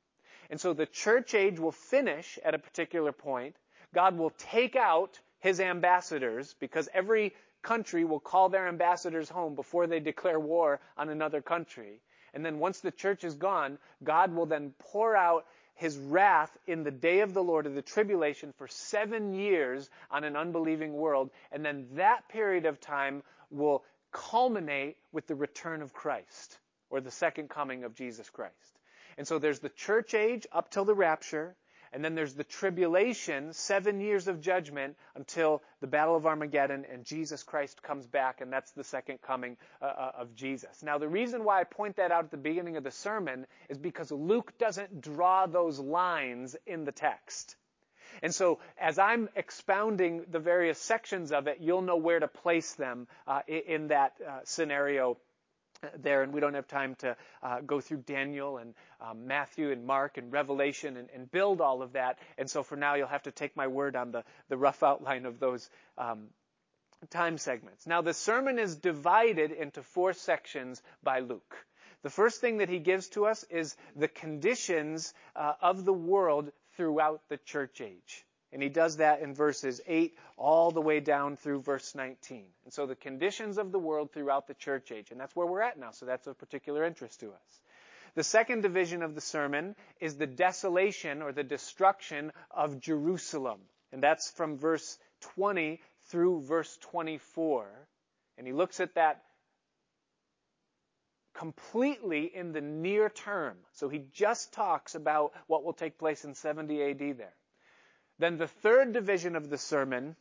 And 0.50 0.60
so 0.60 0.74
the 0.74 0.86
church 0.86 1.34
age 1.34 1.60
will 1.60 1.72
finish 1.72 2.40
at 2.44 2.56
a 2.56 2.60
particular 2.60 3.12
point. 3.12 3.56
God 3.94 4.18
will 4.18 4.32
take 4.32 4.76
out 4.76 5.20
his 5.40 5.60
ambassadors 5.60 6.56
because 6.60 6.90
every 6.94 7.34
country 7.62 8.06
will 8.06 8.20
call 8.20 8.50
their 8.50 8.68
ambassadors 8.68 9.30
home 9.30 9.56
before 9.56 9.88
they 9.88 10.00
declare 10.00 10.40
war 10.40 10.80
on 10.98 11.10
another 11.10 11.42
country. 11.42 12.02
And 12.34 12.46
then 12.46 12.60
once 12.60 12.80
the 12.80 12.92
church 12.92 13.24
is 13.24 13.36
gone, 13.36 13.78
God 14.04 14.34
will 14.34 14.46
then 14.46 14.74
pour 14.80 15.16
out 15.16 15.46
his 15.76 15.98
wrath 15.98 16.56
in 16.68 16.84
the 16.84 16.92
day 16.92 17.22
of 17.22 17.34
the 17.34 17.44
Lord 17.44 17.66
of 17.66 17.74
the 17.74 17.82
tribulation 17.82 18.54
for 18.58 18.68
seven 18.68 19.34
years 19.34 19.90
on 20.12 20.24
an 20.24 20.36
unbelieving 20.36 20.94
world. 20.94 21.32
And 21.52 21.64
then 21.64 21.88
that 21.94 22.28
period 22.28 22.66
of 22.66 22.82
time 22.82 23.24
will 23.50 23.84
culminate 24.12 24.98
with 25.12 25.28
the 25.28 25.36
return 25.36 25.82
of 25.82 25.94
Christ 25.94 26.58
or 26.90 27.00
the 27.00 27.12
second 27.12 27.50
coming 27.50 27.84
of 27.84 27.96
Jesus 27.96 28.30
Christ. 28.30 28.54
And 29.18 29.28
so 29.28 29.40
there's 29.40 29.60
the 29.60 29.70
church 29.70 30.14
age 30.14 30.48
up 30.52 30.70
till 30.70 30.86
the 30.86 30.94
rapture. 30.94 31.56
And 31.92 32.04
then 32.04 32.16
there's 32.16 32.36
the 32.36 32.44
tribulation, 32.44 33.54
seven 33.54 34.00
years 34.00 34.28
of 34.28 34.42
judgment 34.42 34.96
until 35.16 35.64
the 35.82 35.88
battle 35.88 36.16
of 36.16 36.26
Armageddon 36.26 36.86
and 36.92 37.04
Jesus 37.04 37.44
Christ 37.44 37.82
comes 37.82 38.06
back, 38.06 38.42
and 38.42 38.54
that's 38.54 38.72
the 38.72 38.84
second 38.84 39.22
coming 39.22 39.58
uh, 39.82 39.86
uh, 39.86 40.12
of 40.20 40.36
Jesus. 40.36 40.84
Now, 40.84 40.98
the 40.98 41.08
reason 41.08 41.44
why 41.44 41.62
I 41.62 41.64
point 41.64 41.96
that 41.96 42.12
out 42.12 42.26
at 42.26 42.32
the 42.32 42.38
beginning 42.38 42.78
of 42.78 42.84
the 42.84 42.92
sermon 42.92 43.48
is 43.70 43.78
because 43.78 44.12
Luke 44.12 44.54
doesn't 44.60 45.02
draw 45.02 45.48
those 45.48 45.80
lines 45.80 46.56
in 46.68 46.86
the 46.86 46.92
text. 46.92 47.56
And 48.22 48.34
so, 48.34 48.60
as 48.78 49.00
I'm 49.00 49.30
expounding 49.36 50.26
the 50.30 50.40
various 50.40 50.80
sections 50.80 51.32
of 51.32 51.48
it, 51.48 51.58
you'll 51.60 51.82
know 51.82 51.98
where 51.98 52.20
to 52.20 52.28
place 52.28 52.74
them 52.74 53.08
uh, 53.28 53.42
in 53.48 53.88
that 53.88 54.14
uh, 54.28 54.40
scenario 54.44 55.18
there, 55.98 56.24
and 56.24 56.34
we 56.34 56.40
don't 56.40 56.54
have 56.54 56.68
time 56.68 56.96
to 56.96 57.16
uh, 57.42 57.62
go 57.62 57.80
through 57.80 58.04
Daniel 58.06 58.58
and 58.58 58.74
um, 59.02 59.28
Matthew 59.28 59.72
and 59.72 59.86
Mark 59.86 60.18
and 60.18 60.32
Revelation 60.32 60.98
and, 60.98 61.10
and, 61.14 61.32
build 61.32 61.62
all 61.62 61.82
of 61.82 61.94
that. 61.94 62.20
And 62.38 62.50
so 62.50 62.64
for 62.64 62.76
now, 62.76 62.96
you'll 62.96 63.08
have 63.08 63.24
to 63.24 63.32
take 63.32 63.56
my 63.56 63.68
word 63.68 63.96
on 63.96 64.12
the, 64.12 64.24
the 64.50 64.58
rough 64.58 64.84
outline 64.84 65.26
of 65.26 65.40
those 65.40 65.70
um, 65.98 66.28
time 67.10 67.38
segments. 67.38 67.88
Now, 67.88 68.02
the 68.02 68.14
sermon 68.14 68.60
is 68.60 68.76
divided 68.76 69.52
into 69.52 69.84
four 69.84 70.14
sections 70.14 70.82
by 71.04 71.20
Luke. 71.20 71.66
The 72.02 72.10
first 72.10 72.42
thing 72.42 72.58
that 72.58 72.70
he 72.70 72.80
gives 72.80 73.10
to 73.10 73.26
us 73.26 73.44
is 73.50 73.76
the 73.96 74.08
conditions 74.08 75.14
uh, 75.36 75.54
of 75.62 75.86
the 75.86 75.94
world 75.94 76.52
throughout 76.76 77.22
the 77.30 77.38
church 77.38 77.82
age. 77.82 78.26
And 78.52 78.64
he 78.64 78.70
does 78.70 78.98
that 78.98 79.22
in 79.22 79.36
verses 79.36 79.80
8 79.86 80.18
all 80.36 80.72
the 80.72 80.82
way 80.82 81.00
down 81.00 81.36
through 81.36 81.62
verse 81.62 81.94
19. 81.94 82.46
And 82.64 82.74
so 82.74 82.86
the 82.86 82.96
conditions 82.96 83.58
of 83.58 83.72
the 83.72 83.80
world 83.80 84.12
throughout 84.12 84.48
the 84.48 84.56
church 84.56 84.92
age. 84.92 85.12
And 85.12 85.20
that's 85.20 85.36
where 85.36 85.46
we're 85.46 85.62
at 85.62 85.78
now, 85.78 85.92
so 85.92 86.06
that's 86.06 86.26
of 86.26 86.38
particular 86.38 86.84
interest 86.84 87.20
to 87.20 87.28
us. 87.28 87.62
The 88.16 88.24
second 88.24 88.62
division 88.62 89.04
of 89.04 89.14
the 89.14 89.22
sermon 89.22 89.76
is 90.00 90.18
the 90.18 90.26
desolation 90.26 91.22
or 91.22 91.32
the 91.32 91.44
destruction 91.44 92.32
of 92.50 92.80
Jerusalem. 92.80 93.60
And 93.92 94.02
that's 94.02 94.32
from 94.32 94.58
verse 94.58 94.98
20 95.36 95.80
through 96.06 96.42
verse 96.42 96.76
24. 96.82 97.68
And 98.38 98.48
he 98.48 98.54
looks 98.54 98.80
at 98.80 98.96
that 98.96 99.22
completely 101.36 102.26
in 102.26 102.52
the 102.52 102.62
near 102.62 103.10
term. 103.10 103.58
So 103.74 103.90
he 103.90 104.06
just 104.12 104.54
talks 104.54 104.96
about 104.96 105.34
what 105.48 105.64
will 105.64 105.74
take 105.74 105.98
place 105.98 106.26
in 106.26 106.34
70 106.34 106.82
AD 106.84 107.18
there. 107.18 107.34
Then 108.20 108.38
the 108.38 108.48
third 108.48 108.92
division 108.92 109.36
of 109.36 109.50
the 109.50 109.58
sermon 109.58 110.16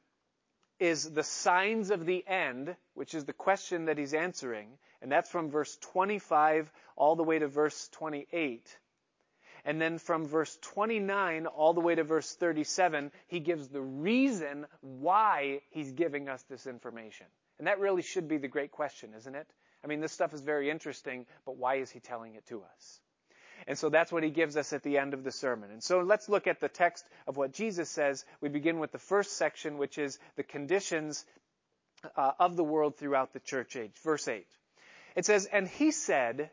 is 0.79 1.11
the 1.11 1.25
signs 1.25 1.91
of 1.91 2.07
the 2.07 2.25
end, 2.27 2.77
which 2.95 3.13
is 3.13 3.25
the 3.25 3.33
question 3.33 3.87
that 3.87 3.99
he's 3.99 4.15
answering, 4.15 4.69
and 5.03 5.11
that's 5.11 5.29
from 5.29 5.51
verse 5.51 5.77
25 5.79 6.71
all 6.97 7.17
the 7.17 7.25
way 7.25 7.41
to 7.41 7.49
verse 7.49 7.89
28. 7.93 8.79
And 9.65 9.81
then 9.81 9.99
from 9.99 10.27
verse 10.27 10.57
29 10.63 11.47
all 11.47 11.75
the 11.75 11.81
way 11.81 11.97
to 11.97 12.05
verse 12.05 12.33
37, 12.33 13.11
he 13.27 13.41
gives 13.41 13.69
the 13.69 13.83
reason 13.83 14.67
why 14.81 15.61
he's 15.71 15.93
giving 15.93 16.29
us 16.29 16.43
this 16.45 16.67
information. 16.67 17.27
And 17.59 17.67
that 17.67 17.81
really 17.81 18.03
should 18.03 18.29
be 18.29 18.39
the 18.39 18.49
great 18.49 18.71
question, 18.71 19.15
isn't 19.17 19.35
it? 19.35 19.49
I 19.83 19.89
mean, 19.89 20.01
this 20.01 20.13
stuff 20.13 20.33
is 20.33 20.41
very 20.41 20.71
interesting, 20.71 21.27
but 21.45 21.57
why 21.57 21.77
is 21.77 21.91
he 21.91 21.99
telling 21.99 22.37
it 22.37 22.47
to 22.47 22.63
us? 22.63 23.01
And 23.67 23.77
so 23.77 23.89
that's 23.89 24.13
what 24.13 24.23
he 24.23 24.31
gives 24.31 24.57
us 24.57 24.73
at 24.73 24.83
the 24.83 24.99
end 24.99 25.15
of 25.15 25.25
the 25.25 25.33
sermon. 25.33 25.71
And 25.71 25.83
so 25.83 26.01
let's 26.01 26.29
look 26.29 26.47
at 26.47 26.61
the 26.61 26.69
text 26.69 27.05
of 27.27 27.37
what 27.37 27.53
Jesus 27.53 27.91
says. 27.91 28.25
We 28.41 28.49
begin 28.49 28.79
with 28.79 28.93
the 28.93 28.99
first 28.99 29.37
section, 29.37 29.79
which 29.79 29.99
is 29.99 30.19
the 30.37 30.43
conditions 30.43 31.25
uh, 32.17 32.33
of 32.39 32.57
the 32.57 32.65
world 32.65 32.97
throughout 32.97 33.33
the 33.33 33.41
church 33.41 33.77
age. 33.77 33.93
Verse 34.03 34.29
8. 34.29 34.47
It 35.17 35.27
says, 35.27 35.47
And 35.47 35.67
he 35.67 35.91
said, 35.91 36.51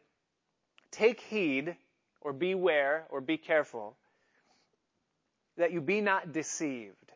Take 0.92 1.20
heed, 1.20 1.76
or 2.22 2.34
beware, 2.34 3.06
or 3.10 3.22
be 3.22 3.38
careful, 3.38 3.96
that 5.58 5.72
you 5.72 5.82
be 5.82 6.02
not 6.02 6.32
deceived. 6.32 7.12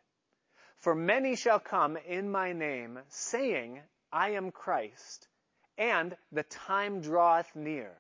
For 0.78 0.96
many 0.96 1.36
shall 1.36 1.60
come 1.60 1.98
in 1.98 2.32
my 2.32 2.54
name, 2.54 3.00
saying, 3.10 3.82
I 4.12 4.32
am 4.32 4.52
Christ, 4.52 5.28
and 5.78 6.16
the 6.32 6.44
time 6.44 7.02
draweth 7.02 7.54
near. 7.56 7.98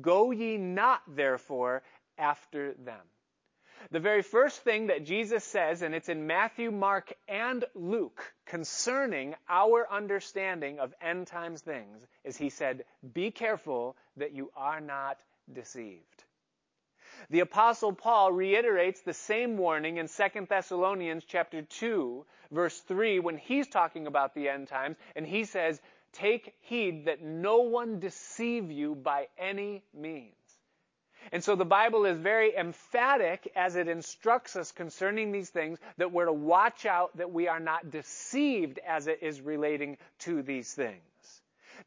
Go 0.00 0.30
ye 0.30 0.56
not 0.56 1.02
therefore 1.06 1.82
after 2.16 2.74
them. 2.74 3.04
The 3.90 4.00
very 4.00 4.22
first 4.22 4.62
thing 4.62 4.88
that 4.88 5.04
Jesus 5.04 5.44
says, 5.44 5.82
and 5.82 5.94
it's 5.94 6.08
in 6.08 6.26
Matthew, 6.26 6.70
Mark, 6.72 7.12
and 7.28 7.64
Luke, 7.74 8.34
concerning 8.44 9.36
our 9.48 9.90
understanding 9.90 10.80
of 10.80 10.92
end 11.00 11.28
times 11.28 11.62
things, 11.62 12.04
is 12.24 12.36
he 12.36 12.50
said, 12.50 12.84
Be 13.14 13.30
careful 13.30 13.96
that 14.16 14.32
you 14.32 14.50
are 14.56 14.80
not 14.80 15.18
deceived. 15.52 16.24
The 17.30 17.40
apostle 17.40 17.92
Paul 17.92 18.32
reiterates 18.32 19.00
the 19.02 19.14
same 19.14 19.56
warning 19.56 19.96
in 19.96 20.08
2 20.08 20.46
Thessalonians 20.48 21.24
chapter 21.24 21.62
2 21.62 22.26
verse 22.50 22.78
3 22.80 23.18
when 23.20 23.36
he's 23.36 23.68
talking 23.68 24.06
about 24.06 24.34
the 24.34 24.48
end 24.48 24.68
times 24.68 24.96
and 25.16 25.26
he 25.26 25.44
says, 25.44 25.80
Take 26.12 26.54
heed 26.60 27.06
that 27.06 27.22
no 27.22 27.58
one 27.58 28.00
deceive 28.00 28.70
you 28.70 28.94
by 28.94 29.28
any 29.38 29.82
means. 29.94 30.34
And 31.32 31.44
so 31.44 31.56
the 31.56 31.64
Bible 31.64 32.06
is 32.06 32.18
very 32.18 32.56
emphatic 32.56 33.52
as 33.54 33.76
it 33.76 33.88
instructs 33.88 34.56
us 34.56 34.72
concerning 34.72 35.30
these 35.30 35.50
things 35.50 35.78
that 35.98 36.10
we're 36.10 36.24
to 36.24 36.32
watch 36.32 36.86
out 36.86 37.16
that 37.16 37.30
we 37.30 37.48
are 37.48 37.60
not 37.60 37.90
deceived 37.90 38.78
as 38.86 39.06
it 39.06 39.18
is 39.22 39.40
relating 39.40 39.98
to 40.20 40.42
these 40.42 40.72
things. 40.72 41.02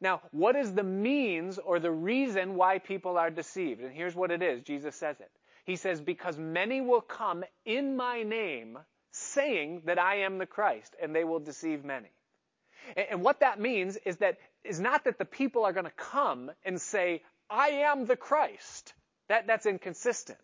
Now, 0.00 0.20
what 0.30 0.56
is 0.56 0.72
the 0.72 0.82
means 0.82 1.58
or 1.58 1.78
the 1.78 1.90
reason 1.90 2.54
why 2.54 2.78
people 2.78 3.18
are 3.18 3.30
deceived? 3.30 3.80
And 3.82 3.92
here's 3.92 4.14
what 4.14 4.30
it 4.30 4.42
is. 4.42 4.62
Jesus 4.62 4.94
says 4.96 5.20
it. 5.20 5.30
He 5.64 5.76
says, 5.76 6.00
because 6.00 6.38
many 6.38 6.80
will 6.80 7.00
come 7.00 7.44
in 7.64 7.96
my 7.96 8.22
name 8.22 8.78
saying 9.12 9.82
that 9.84 9.98
I 9.98 10.16
am 10.16 10.38
the 10.38 10.46
Christ 10.46 10.96
and 11.00 11.14
they 11.14 11.24
will 11.24 11.40
deceive 11.40 11.84
many. 11.84 12.10
And 12.96 13.22
what 13.22 13.40
that 13.40 13.60
means 13.60 13.96
is 14.04 14.18
that 14.18 14.38
is 14.64 14.80
not 14.80 15.04
that 15.04 15.18
the 15.18 15.24
people 15.24 15.64
are 15.64 15.72
going 15.72 15.86
to 15.86 15.90
come 15.90 16.50
and 16.64 16.80
say, 16.80 17.22
I 17.50 17.68
am 17.68 18.06
the 18.06 18.16
Christ. 18.16 18.94
That, 19.28 19.46
that's 19.46 19.66
inconsistent. 19.66 20.38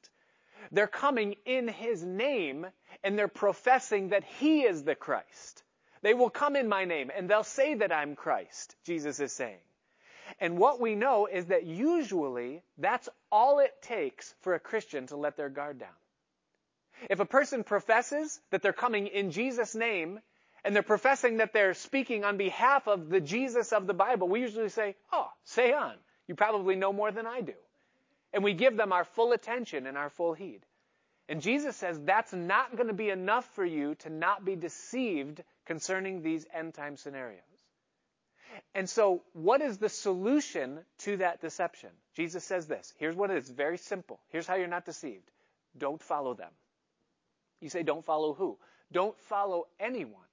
They're 0.72 0.86
coming 0.86 1.36
in 1.44 1.68
His 1.68 2.02
name 2.02 2.66
and 3.04 3.18
they're 3.18 3.28
professing 3.28 4.10
that 4.10 4.24
He 4.24 4.62
is 4.62 4.82
the 4.82 4.94
Christ. 4.94 5.62
They 6.02 6.14
will 6.14 6.30
come 6.30 6.56
in 6.56 6.68
my 6.68 6.84
name 6.84 7.10
and 7.14 7.28
they'll 7.28 7.44
say 7.44 7.74
that 7.74 7.92
I'm 7.92 8.16
Christ, 8.16 8.76
Jesus 8.84 9.20
is 9.20 9.32
saying. 9.32 9.58
And 10.40 10.58
what 10.58 10.80
we 10.80 10.94
know 10.94 11.26
is 11.26 11.46
that 11.46 11.64
usually 11.64 12.62
that's 12.76 13.08
all 13.32 13.60
it 13.60 13.72
takes 13.82 14.34
for 14.40 14.54
a 14.54 14.60
Christian 14.60 15.06
to 15.06 15.16
let 15.16 15.36
their 15.36 15.48
guard 15.48 15.78
down. 15.78 15.88
If 17.08 17.20
a 17.20 17.24
person 17.24 17.64
professes 17.64 18.40
that 18.50 18.60
they're 18.60 18.72
coming 18.72 19.06
in 19.06 19.30
Jesus' 19.30 19.74
name 19.74 20.20
and 20.64 20.74
they're 20.74 20.82
professing 20.82 21.38
that 21.38 21.52
they're 21.52 21.74
speaking 21.74 22.24
on 22.24 22.36
behalf 22.36 22.88
of 22.88 23.08
the 23.08 23.20
Jesus 23.20 23.72
of 23.72 23.86
the 23.86 23.94
Bible, 23.94 24.28
we 24.28 24.40
usually 24.40 24.68
say, 24.68 24.96
oh, 25.12 25.28
say 25.44 25.72
on. 25.72 25.94
You 26.26 26.34
probably 26.34 26.76
know 26.76 26.92
more 26.92 27.10
than 27.10 27.26
I 27.26 27.40
do. 27.40 27.54
And 28.32 28.44
we 28.44 28.52
give 28.52 28.76
them 28.76 28.92
our 28.92 29.04
full 29.04 29.32
attention 29.32 29.86
and 29.86 29.96
our 29.96 30.10
full 30.10 30.34
heed. 30.34 30.60
And 31.28 31.40
Jesus 31.40 31.76
says 31.76 31.98
that's 32.04 32.32
not 32.32 32.76
going 32.76 32.88
to 32.88 32.94
be 32.94 33.10
enough 33.10 33.48
for 33.54 33.64
you 33.64 33.94
to 33.96 34.10
not 34.10 34.44
be 34.44 34.56
deceived 34.56 35.42
concerning 35.66 36.22
these 36.22 36.46
end 36.52 36.74
time 36.74 36.96
scenarios. 36.96 37.42
And 38.74 38.88
so, 38.88 39.22
what 39.34 39.60
is 39.60 39.78
the 39.78 39.88
solution 39.88 40.80
to 40.98 41.18
that 41.18 41.40
deception? 41.40 41.90
Jesus 42.14 42.44
says 42.44 42.66
this. 42.66 42.92
Here's 42.98 43.14
what 43.14 43.30
it 43.30 43.36
is. 43.36 43.48
Very 43.48 43.78
simple. 43.78 44.20
Here's 44.28 44.46
how 44.46 44.56
you're 44.56 44.66
not 44.66 44.84
deceived. 44.84 45.30
Don't 45.76 46.02
follow 46.02 46.34
them. 46.34 46.50
You 47.60 47.68
say, 47.68 47.82
don't 47.82 48.04
follow 48.04 48.34
who? 48.34 48.58
Don't 48.90 49.18
follow 49.20 49.66
anyone. 49.78 50.27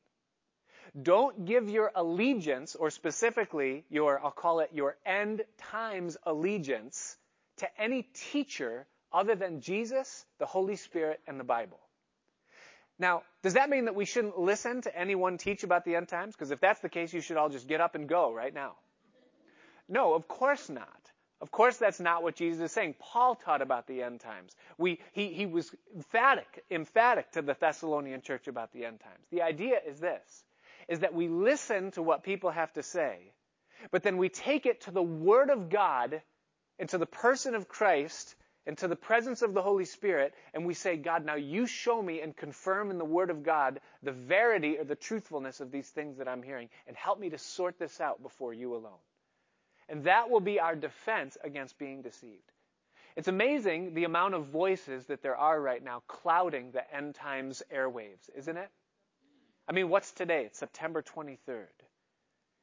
Don't 1.02 1.46
give 1.46 1.70
your 1.70 1.92
allegiance, 1.94 2.76
or 2.76 2.90
specifically 2.90 3.84
your, 3.90 4.24
I'll 4.24 4.32
call 4.32 4.62
it 4.62 4.70
your 4.74 4.96
end 5.06 5.44
times 5.58 6.16
allegiance, 6.24 7.18
to 7.58 7.82
any 7.82 8.04
teacher 8.32 8.86
other 9.12 9.36
than 9.36 9.62
Jesus, 9.62 10.26
the 10.40 10.46
Holy 10.46 10.76
Spirit, 10.76 11.22
and 11.28 11.40
the 11.40 11.44
Bible. 11.44 11.80
Now, 12.98 13.24
does 13.44 13.54
that 13.54 13.70
mean 13.70 13.86
that 13.86 13.96
we 13.96 14.06
shouldn't 14.06 14.40
listen 14.40 14.82
to 14.82 14.98
anyone 14.98 15.38
teach 15.38 15.64
about 15.64 15.84
the 15.84 15.96
end 15.96 16.08
times? 16.08 16.34
Because 16.34 16.52
if 16.52 16.62
that's 16.62 16.80
the 16.80 16.90
case, 16.90 17.14
you 17.14 17.22
should 17.22 17.38
all 17.38 17.50
just 17.50 17.68
get 17.68 17.82
up 17.82 17.96
and 17.96 18.08
go 18.08 18.34
right 18.34 18.54
now. 18.54 18.74
No, 19.90 20.14
of 20.14 20.28
course 20.28 20.70
not. 20.70 20.90
Of 21.42 21.52
course, 21.52 21.78
that's 21.78 22.00
not 22.00 22.24
what 22.24 22.36
Jesus 22.36 22.62
is 22.62 22.72
saying. 22.72 22.96
Paul 22.98 23.36
taught 23.36 23.62
about 23.62 23.88
the 23.88 24.02
end 24.02 24.22
times. 24.22 24.56
We, 24.78 25.00
he, 25.12 25.34
he 25.34 25.46
was 25.46 25.70
emphatic, 25.94 26.64
emphatic 26.72 27.32
to 27.34 27.42
the 27.42 27.56
Thessalonian 27.60 28.22
church 28.22 28.48
about 28.48 28.72
the 28.72 28.86
end 28.86 29.02
times. 29.02 29.26
The 29.32 29.42
idea 29.42 29.80
is 29.86 30.00
this, 30.00 30.44
is 30.88 31.00
that 31.00 31.14
we 31.14 31.28
listen 31.28 31.92
to 31.92 32.02
what 32.02 32.24
people 32.24 32.52
have 32.52 32.72
to 32.74 32.84
say, 32.84 33.32
but 33.92 34.04
then 34.04 34.18
we 34.18 34.30
take 34.30 34.66
it 34.66 34.82
to 34.82 34.92
the 34.92 35.04
Word 35.04 35.50
of 35.50 35.70
God 35.70 36.22
and 36.80 36.90
to 36.90 36.98
the 36.98 37.06
person 37.06 37.56
of 37.56 37.68
Christ 37.68 38.36
into 38.66 38.88
the 38.88 38.96
presence 38.96 39.42
of 39.42 39.54
the 39.54 39.62
Holy 39.62 39.86
Spirit 39.86 40.34
and 40.54 40.66
we 40.66 40.74
say, 40.74 40.98
God, 40.98 41.24
now 41.24 41.36
you 41.36 41.68
show 41.68 42.02
me 42.02 42.22
and 42.22 42.36
confirm 42.36 42.90
in 42.90 42.98
the 42.98 43.06
Word 43.06 43.30
of 43.30 43.44
God 43.44 43.80
the 44.02 44.12
verity 44.12 44.78
or 44.78 44.84
the 44.84 44.96
truthfulness 44.96 45.60
of 45.60 45.72
these 45.72 45.90
things 45.90 46.18
that 46.18 46.28
I'm 46.28 46.42
hearing 46.42 46.70
and 46.88 46.98
help 46.98 47.20
me 47.20 47.30
to 47.30 47.38
sort 47.38 47.78
this 47.78 48.02
out 48.02 48.24
before 48.24 48.54
you 48.54 48.76
alone. 48.76 48.94
And 49.88 50.06
that 50.06 50.32
will 50.32 50.40
be 50.40 50.60
our 50.60 50.76
defense 50.76 51.38
against 51.44 51.78
being 51.78 52.02
deceived. 52.02 52.52
It's 53.16 53.28
amazing 53.28 53.94
the 53.94 54.04
amount 54.04 54.34
of 54.34 54.48
voices 54.48 55.06
that 55.06 55.22
there 55.22 55.38
are 55.38 55.62
right 55.62 55.84
now 55.84 56.02
clouding 56.08 56.72
the 56.72 56.94
end 56.94 57.16
times 57.16 57.62
airwaves, 57.74 58.30
isn't 58.36 58.58
it? 58.58 58.70
I 59.68 59.74
mean, 59.74 59.90
what's 59.90 60.12
today? 60.12 60.46
It's 60.46 60.60
September 60.60 61.02
23rd. 61.02 61.68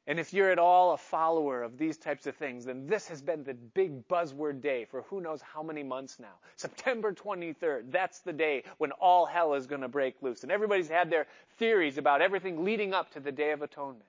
And 0.05 0.19
if 0.19 0.33
you're 0.33 0.51
at 0.51 0.59
all 0.59 0.93
a 0.93 0.97
follower 0.97 1.63
of 1.63 1.77
these 1.77 1.97
types 1.97 2.27
of 2.27 2.35
things, 2.35 2.65
then 2.65 2.87
this 2.87 3.07
has 3.07 3.21
been 3.21 3.43
the 3.43 3.53
big 3.53 4.05
buzzword 4.09 4.61
day 4.61 4.85
for 4.85 5.03
who 5.03 5.21
knows 5.21 5.41
how 5.41 5.63
many 5.63 5.81
months 5.81 6.19
now. 6.19 6.35
September 6.57 7.13
23rd, 7.13 7.89
that's 7.89 8.19
the 8.19 8.33
day 8.33 8.63
when 8.79 8.91
all 8.93 9.25
hell 9.25 9.53
is 9.53 9.65
going 9.65 9.81
to 9.81 9.87
break 9.87 10.15
loose. 10.21 10.43
And 10.43 10.51
everybody's 10.51 10.89
had 10.89 11.09
their 11.09 11.27
theories 11.57 11.97
about 11.97 12.21
everything 12.21 12.65
leading 12.65 12.93
up 12.93 13.11
to 13.11 13.21
the 13.21 13.31
Day 13.31 13.51
of 13.51 13.61
Atonement. 13.61 14.03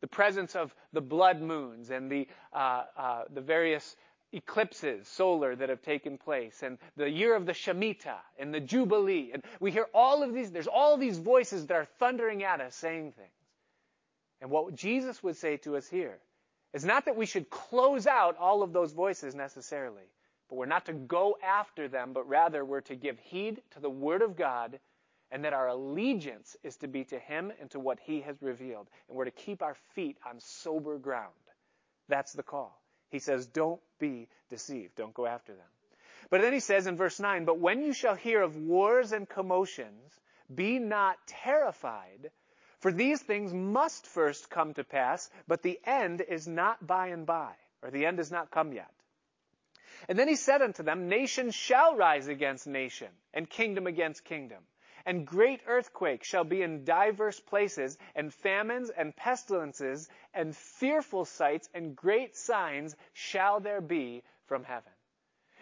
The 0.00 0.06
presence 0.06 0.56
of 0.56 0.74
the 0.92 1.02
blood 1.02 1.42
moons 1.42 1.90
and 1.90 2.10
the, 2.10 2.28
uh, 2.52 2.84
uh, 2.96 3.22
the 3.32 3.40
various 3.40 3.96
eclipses, 4.32 5.08
solar, 5.08 5.54
that 5.56 5.68
have 5.68 5.82
taken 5.82 6.18
place, 6.18 6.62
and 6.62 6.78
the 6.96 7.08
year 7.08 7.34
of 7.34 7.46
the 7.46 7.52
Shemitah, 7.52 8.20
and 8.38 8.52
the 8.52 8.60
Jubilee. 8.60 9.30
And 9.32 9.42
we 9.60 9.70
hear 9.70 9.86
all 9.94 10.22
of 10.22 10.34
these, 10.34 10.50
there's 10.50 10.66
all 10.66 10.96
these 10.96 11.18
voices 11.18 11.66
that 11.66 11.74
are 11.74 11.88
thundering 11.98 12.42
at 12.42 12.60
us 12.60 12.74
saying 12.74 13.12
things. 13.12 13.30
And 14.40 14.50
what 14.50 14.74
Jesus 14.74 15.22
would 15.22 15.36
say 15.36 15.56
to 15.58 15.76
us 15.76 15.88
here 15.88 16.18
is 16.74 16.84
not 16.84 17.06
that 17.06 17.16
we 17.16 17.26
should 17.26 17.48
close 17.48 18.06
out 18.06 18.36
all 18.38 18.62
of 18.62 18.72
those 18.72 18.92
voices 18.92 19.34
necessarily, 19.34 20.02
but 20.48 20.56
we're 20.56 20.66
not 20.66 20.86
to 20.86 20.92
go 20.92 21.38
after 21.42 21.88
them, 21.88 22.12
but 22.12 22.28
rather 22.28 22.64
we're 22.64 22.82
to 22.82 22.94
give 22.94 23.18
heed 23.18 23.62
to 23.72 23.80
the 23.80 23.90
Word 23.90 24.22
of 24.22 24.36
God 24.36 24.78
and 25.30 25.44
that 25.44 25.52
our 25.52 25.68
allegiance 25.68 26.56
is 26.62 26.76
to 26.76 26.88
be 26.88 27.04
to 27.04 27.18
Him 27.18 27.52
and 27.60 27.70
to 27.70 27.80
what 27.80 27.98
He 28.00 28.20
has 28.20 28.36
revealed. 28.42 28.88
And 29.08 29.16
we're 29.16 29.24
to 29.24 29.30
keep 29.30 29.62
our 29.62 29.76
feet 29.94 30.18
on 30.28 30.38
sober 30.38 30.98
ground. 30.98 31.32
That's 32.08 32.32
the 32.32 32.42
call. 32.42 32.80
He 33.10 33.18
says, 33.18 33.46
don't 33.46 33.80
be 33.98 34.28
deceived. 34.48 34.96
Don't 34.96 35.14
go 35.14 35.26
after 35.26 35.52
them. 35.52 35.66
But 36.30 36.40
then 36.40 36.52
he 36.52 36.60
says 36.60 36.86
in 36.86 36.96
verse 36.96 37.20
9, 37.20 37.44
but 37.44 37.58
when 37.58 37.82
you 37.82 37.92
shall 37.92 38.14
hear 38.14 38.42
of 38.42 38.56
wars 38.56 39.12
and 39.12 39.28
commotions, 39.28 40.12
be 40.52 40.78
not 40.78 41.16
terrified, 41.26 42.30
for 42.80 42.92
these 42.92 43.22
things 43.22 43.52
must 43.52 44.06
first 44.06 44.50
come 44.50 44.74
to 44.74 44.84
pass, 44.84 45.30
but 45.46 45.62
the 45.62 45.78
end 45.84 46.20
is 46.20 46.48
not 46.48 46.84
by 46.84 47.08
and 47.08 47.26
by, 47.26 47.52
or 47.82 47.90
the 47.90 48.06
end 48.06 48.18
is 48.18 48.30
not 48.30 48.50
come 48.50 48.72
yet. 48.72 48.90
And 50.08 50.18
then 50.18 50.28
he 50.28 50.36
said 50.36 50.62
unto 50.62 50.82
them, 50.82 51.08
Nation 51.08 51.50
shall 51.50 51.96
rise 51.96 52.28
against 52.28 52.66
nation, 52.66 53.08
and 53.32 53.48
kingdom 53.48 53.86
against 53.86 54.24
kingdom. 54.24 54.62
And 55.06 55.24
great 55.24 55.60
earthquakes 55.68 56.26
shall 56.26 56.42
be 56.42 56.62
in 56.62 56.84
divers 56.84 57.38
places, 57.38 57.96
and 58.16 58.34
famines 58.34 58.90
and 58.90 59.14
pestilences, 59.14 60.08
and 60.34 60.54
fearful 60.54 61.24
sights 61.24 61.68
and 61.74 61.94
great 61.94 62.36
signs 62.36 62.96
shall 63.12 63.60
there 63.60 63.80
be 63.80 64.24
from 64.46 64.64
heaven. 64.64 64.92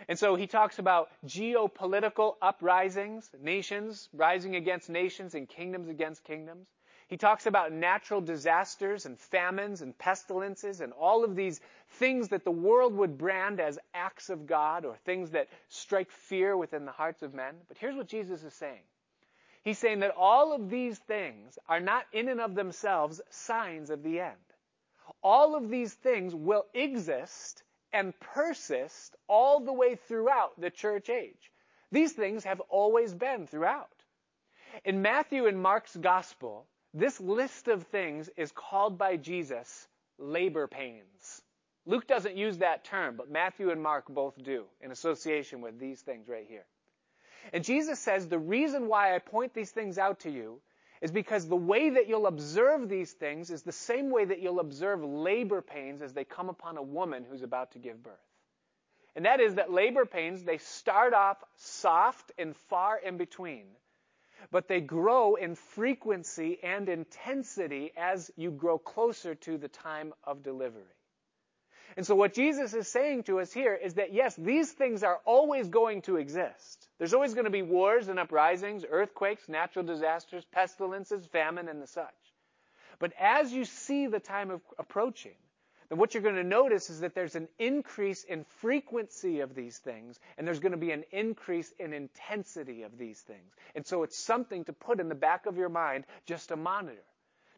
And 0.09 0.19
so 0.19 0.35
he 0.35 0.47
talks 0.47 0.79
about 0.79 1.11
geopolitical 1.27 2.37
uprisings, 2.41 3.31
nations 3.39 4.09
rising 4.15 4.57
against 4.57 4.89
nations 4.89 5.35
and 5.35 5.47
kingdoms 5.47 5.91
against 5.91 6.25
kingdoms. 6.25 6.67
He 7.09 7.19
talks 7.19 7.45
about 7.45 7.71
natural 7.71 8.23
disasters 8.23 9.05
and 9.05 9.19
famines 9.19 9.83
and 9.83 9.97
pestilences 9.97 10.81
and 10.81 10.93
all 10.95 11.23
of 11.23 11.37
these 11.37 11.61
things 11.99 12.29
that 12.29 12.45
the 12.45 12.51
world 12.51 12.95
would 12.95 13.19
brand 13.19 13.61
as 13.61 13.79
acts 13.93 14.31
of 14.31 14.47
God 14.47 14.87
or 14.87 14.97
things 15.05 15.31
that 15.33 15.49
strike 15.69 16.11
fear 16.11 16.57
within 16.57 16.87
the 16.87 16.93
hearts 16.93 17.23
of 17.23 17.35
men. 17.35 17.55
But 17.69 17.77
here's 17.77 17.95
what 17.95 18.09
Jesus 18.09 18.43
is 18.43 18.55
saying. 18.55 18.81
He's 19.65 19.79
saying 19.79 20.01
that 20.01 20.15
all 20.17 20.53
of 20.53 20.69
these 20.69 20.99
things 20.99 21.59
are 21.69 21.81
not 21.81 22.05
in 22.13 22.29
and 22.29 22.41
of 22.41 22.55
themselves 22.55 23.23
signs 23.31 23.89
of 23.89 24.03
the 24.03 24.21
end. 24.21 24.37
All 25.23 25.57
of 25.57 25.71
these 25.71 25.95
things 25.95 26.35
will 26.35 26.67
exist 26.75 27.63
and 27.93 28.19
persist 28.21 29.17
all 29.27 29.61
the 29.61 29.73
way 29.73 29.95
throughout 29.95 30.61
the 30.61 30.71
church 30.71 31.09
age. 31.09 31.51
These 31.91 32.13
things 32.13 32.45
have 32.45 32.61
always 32.69 33.15
been 33.15 33.47
throughout. 33.47 34.05
In 34.85 35.01
Matthew 35.01 35.47
and 35.47 35.63
Mark's 35.63 35.97
gospel, 35.97 36.67
this 36.93 37.19
list 37.21 37.69
of 37.69 37.87
things 37.87 38.29
is 38.37 38.53
called 38.53 38.99
by 38.99 39.17
Jesus 39.17 39.89
labor 40.19 40.67
pains. 40.67 41.43
Luke 41.87 42.07
doesn't 42.07 42.37
use 42.37 42.59
that 42.59 42.85
term, 42.85 43.17
but 43.17 43.31
Matthew 43.31 43.71
and 43.71 43.83
Mark 43.83 44.09
both 44.09 44.43
do 44.43 44.65
in 44.81 44.91
association 44.91 45.61
with 45.61 45.79
these 45.79 46.01
things 46.03 46.29
right 46.29 46.47
here. 46.49 46.67
And 47.53 47.65
Jesus 47.65 47.99
says 47.99 48.29
the 48.29 48.39
reason 48.39 48.89
why 48.89 49.15
I 49.15 49.19
point 49.19 49.55
these 49.55 49.71
things 49.71 49.99
out 49.99 50.21
to 50.21 50.31
you 50.31 50.61
is 51.01 51.11
because 51.11 51.47
the 51.47 51.57
way 51.57 51.91
that 51.91 52.09
you'll 52.09 52.27
observe 52.27 52.89
these 52.89 53.13
things 53.13 53.51
is 53.51 53.63
the 53.63 53.73
same 53.73 54.11
way 54.11 54.25
that 54.25 54.41
you'll 54.41 54.61
observe 54.61 55.05
labor 55.05 55.61
pains 55.61 56.03
as 56.03 56.13
they 56.13 56.25
come 56.25 56.49
upon 56.49 56.77
a 56.77 56.83
woman 56.83 57.25
who's 57.29 57.43
about 57.43 57.73
to 57.73 57.79
give 57.79 58.03
birth. 58.03 58.15
And 59.17 59.27
that 59.27 59.41
is 59.41 59.57
that 59.57 59.73
labor 59.73 60.07
pains, 60.07 60.43
they 60.43 60.59
start 60.59 61.13
off 61.13 61.37
soft 61.57 62.33
and 62.39 62.57
far 62.69 62.99
in 62.99 63.17
between 63.17 63.67
but 64.51 64.69
they 64.69 64.81
grow 64.81 65.35
in 65.37 65.55
frequency 65.55 66.59
and 66.63 66.89
intensity 66.89 67.93
as 67.97 68.31
you 68.37 68.51
grow 68.51 68.79
closer 68.79 69.35
to 69.35 69.59
the 69.59 69.69
time 69.69 70.13
of 70.25 70.43
delivery. 70.43 70.83
And 71.97 72.07
so 72.07 72.15
what 72.15 72.35
Jesus 72.35 72.75
is 72.75 72.89
saying 72.89 73.25
to 73.25 73.41
us 73.41 73.53
here 73.53 73.75
is 73.75 73.95
that 73.95 74.13
yes, 74.13 74.35
these 74.37 74.73
things 74.73 75.03
are 75.03 75.21
always 75.25 75.69
going 75.69 76.03
to 76.03 76.17
exist. 76.17 76.89
There's 76.99 77.15
always 77.15 77.35
going 77.35 77.45
to 77.45 77.51
be 77.51 77.63
wars 77.63 78.09
and 78.09 78.19
uprisings, 78.19 78.85
earthquakes, 78.89 79.49
natural 79.49 79.85
disasters, 79.85 80.45
pestilences, 80.51 81.27
famine, 81.27 81.69
and 81.69 81.81
the 81.81 81.87
such. 81.87 82.09
But 82.99 83.13
as 83.19 83.53
you 83.53 83.65
see 83.65 84.07
the 84.07 84.21
time 84.21 84.51
of 84.51 84.61
approaching, 84.79 85.35
then 85.89 85.99
what 85.99 86.15
you're 86.15 86.23
going 86.23 86.37
to 86.37 86.45
notice 86.45 86.91
is 86.91 87.01
that 87.01 87.15
there's 87.15 87.35
an 87.35 87.49
increase 87.59 88.25
in 88.25 88.45
frequency 88.61 89.41
of 89.41 89.55
these 89.55 89.79
things, 89.79 90.19
and 90.39 90.47
there's 90.47 90.61
going 90.61 90.73
to 90.73 90.79
be 90.79 90.93
an 90.93 91.05
increase 91.11 91.73
in 91.79 91.93
intensity 91.93 92.83
of 92.83 92.97
these 92.97 93.21
things. 93.21 93.55
And 93.75 93.87
so 93.87 94.03
it's 94.03 94.19
something 94.19 94.65
to 94.65 94.73
put 94.73 95.01
in 95.01 95.09
the 95.09 95.15
back 95.15 95.47
of 95.47 95.57
your 95.57 95.69
mind 95.69 96.05
just 96.27 96.49
to 96.49 96.57
monitor, 96.57 97.05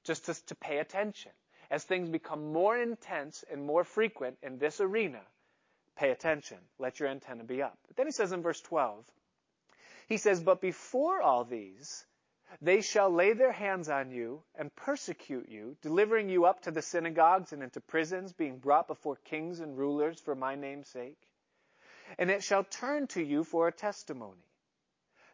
just 0.05 0.27
to, 0.27 0.47
to 0.47 0.55
pay 0.55 0.79
attention. 0.79 1.33
As 1.71 1.85
things 1.85 2.09
become 2.09 2.53
more 2.53 2.77
intense 2.77 3.45
and 3.51 3.65
more 3.65 3.85
frequent 3.85 4.39
in 4.43 4.59
this 4.59 4.81
arena, 4.81 5.21
pay 5.97 6.11
attention. 6.11 6.59
Let 6.79 7.01
your 7.01 7.09
antenna 7.09 7.45
be 7.45 7.63
up. 7.63 7.79
But 7.89 7.97
then 7.97 8.07
he 8.07 8.13
says 8.13 8.33
in 8.33 8.43
verse 8.43 8.61
12, 8.61 9.05
he 10.07 10.17
says, 10.17 10.41
But 10.41 10.61
before 10.61 11.21
all 11.21 11.45
these, 11.45 12.05
they 12.63 12.81
shall 12.81 13.11
lay 13.11 13.33
their 13.33 13.53
hands 13.53 13.89
on 13.89 14.11
you 14.11 14.43
and 14.55 14.75
persecute 14.77 15.49
you, 15.49 15.77
delivering 15.83 16.29
you 16.29 16.45
up 16.45 16.63
to 16.63 16.71
the 16.71 16.83
synagogues 16.83 17.53
and 17.53 17.63
into 17.63 17.81
prisons, 17.81 18.33
being 18.33 18.59
brought 18.59 18.87
before 18.87 19.17
kings 19.17 19.61
and 19.61 19.77
rulers 19.77 20.21
for 20.21 20.35
my 20.35 20.55
name's 20.55 20.89
sake. 20.89 21.19
And 22.19 22.31
it 22.31 22.45
shall 22.45 22.63
turn 22.63 23.09
to 23.09 23.23
you 23.23 23.43
for 23.43 23.67
a 23.67 23.73
testimony. 23.73 24.47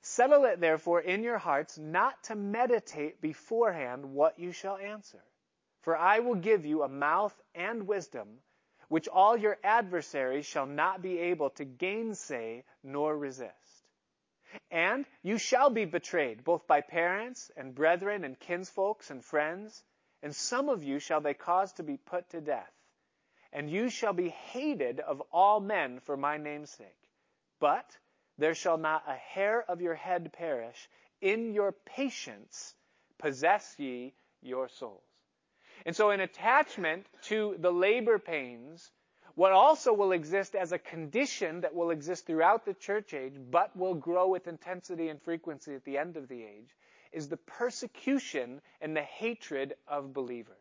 Settle 0.01 0.47
it 0.47 0.59
therefore 0.59 1.01
in 1.01 1.23
your 1.23 1.39
hearts 1.39 1.79
not 1.79 2.23
to 2.25 2.35
meditate 2.35 3.21
beforehand 3.21 4.15
what 4.15 4.39
you 4.39 4.51
shall 4.53 4.79
answer. 4.79 5.23
For 5.83 5.97
I 5.97 6.21
will 6.21 6.37
give 6.37 6.65
you 6.65 6.83
a 6.83 6.89
mouth 6.89 7.41
and 7.55 7.87
wisdom, 7.87 8.41
which 8.89 9.09
all 9.09 9.37
your 9.37 9.59
adversaries 9.65 10.47
shall 10.47 10.67
not 10.67 11.03
be 11.03 11.19
able 11.19 11.51
to 11.51 11.65
gainsay 11.65 12.65
nor 12.83 13.17
resist. 13.17 13.53
And 14.71 15.07
you 15.23 15.39
shall 15.39 15.71
be 15.71 15.85
betrayed, 15.85 16.45
both 16.45 16.67
by 16.67 16.83
parents 16.83 17.51
and 17.57 17.75
brethren 17.75 18.25
and 18.25 18.39
kinsfolks 18.39 19.11
and 19.11 19.25
friends, 19.25 19.83
and 20.23 20.35
some 20.35 20.69
of 20.69 20.85
you 20.85 20.99
shall 20.99 21.21
they 21.21 21.35
cause 21.35 21.73
to 21.75 21.83
be 21.83 21.97
put 21.97 22.29
to 22.31 22.41
death. 22.41 22.73
And 23.53 23.71
you 23.71 23.91
shall 23.91 24.13
be 24.13 24.29
hated 24.29 25.01
of 25.01 25.21
all 25.33 25.59
men 25.61 26.01
for 26.01 26.17
my 26.17 26.37
name's 26.37 26.71
sake. 26.71 27.09
But 27.59 27.99
there 28.39 28.55
shall 28.55 28.79
not 28.79 29.05
a 29.07 29.15
hair 29.15 29.63
of 29.63 29.81
your 29.81 29.95
head 29.95 30.33
perish. 30.33 30.89
In 31.21 31.55
your 31.55 31.73
patience 31.73 32.75
possess 33.19 33.75
ye 33.79 34.15
your 34.41 34.69
souls. 34.69 35.12
And 35.85 35.95
so 35.97 36.11
in 36.11 36.21
attachment 36.21 37.07
to 37.23 37.57
the 37.59 37.73
labor 37.73 38.19
pains, 38.19 38.91
what 39.35 39.53
also 39.53 39.93
will 39.93 40.13
exist 40.13 40.55
as 40.55 40.73
a 40.73 40.79
condition 40.79 41.63
that 41.63 41.75
will 41.75 41.91
exist 41.91 42.27
throughout 42.27 42.65
the 42.65 42.75
church 42.75 43.15
age, 43.15 43.35
but 43.51 43.75
will 43.77 43.95
grow 43.95 44.29
with 44.29 44.47
intensity 44.47 45.09
and 45.09 45.21
frequency 45.23 45.75
at 45.75 45.85
the 45.85 45.97
end 45.97 46.17
of 46.17 46.29
the 46.29 46.43
age, 46.43 46.77
is 47.13 47.29
the 47.29 47.37
persecution 47.37 48.61
and 48.81 48.97
the 48.97 49.03
hatred 49.03 49.75
of 49.89 50.13
believers. 50.13 50.57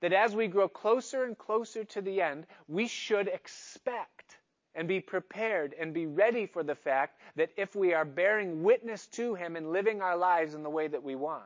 That 0.00 0.12
as 0.12 0.34
we 0.34 0.46
grow 0.46 0.68
closer 0.68 1.24
and 1.24 1.36
closer 1.36 1.84
to 1.84 2.02
the 2.02 2.20
end, 2.20 2.46
we 2.68 2.86
should 2.86 3.28
expect 3.28 4.38
and 4.74 4.86
be 4.86 5.00
prepared 5.00 5.74
and 5.78 5.94
be 5.94 6.06
ready 6.06 6.46
for 6.46 6.62
the 6.62 6.74
fact 6.74 7.20
that 7.36 7.50
if 7.56 7.74
we 7.74 7.94
are 7.94 8.04
bearing 8.04 8.62
witness 8.62 9.06
to 9.08 9.34
Him 9.34 9.56
and 9.56 9.72
living 9.72 10.02
our 10.02 10.16
lives 10.16 10.54
in 10.54 10.62
the 10.62 10.70
way 10.70 10.86
that 10.86 11.02
we 11.02 11.14
want, 11.14 11.44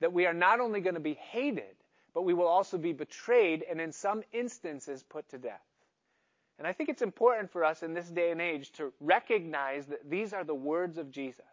that 0.00 0.12
we 0.12 0.26
are 0.26 0.34
not 0.34 0.60
only 0.60 0.80
going 0.80 0.94
to 0.94 1.00
be 1.00 1.14
hated, 1.14 1.76
but 2.14 2.22
we 2.22 2.34
will 2.34 2.46
also 2.46 2.78
be 2.78 2.92
betrayed 2.92 3.64
and 3.68 3.80
in 3.80 3.92
some 3.92 4.22
instances 4.32 5.02
put 5.02 5.28
to 5.30 5.38
death. 5.38 5.60
And 6.58 6.66
I 6.66 6.72
think 6.72 6.90
it's 6.90 7.02
important 7.02 7.50
for 7.52 7.64
us 7.64 7.82
in 7.82 7.94
this 7.94 8.08
day 8.08 8.30
and 8.30 8.40
age 8.40 8.70
to 8.72 8.92
recognize 9.00 9.86
that 9.86 10.10
these 10.10 10.34
are 10.34 10.44
the 10.44 10.54
words 10.54 10.98
of 10.98 11.10
Jesus. 11.10 11.44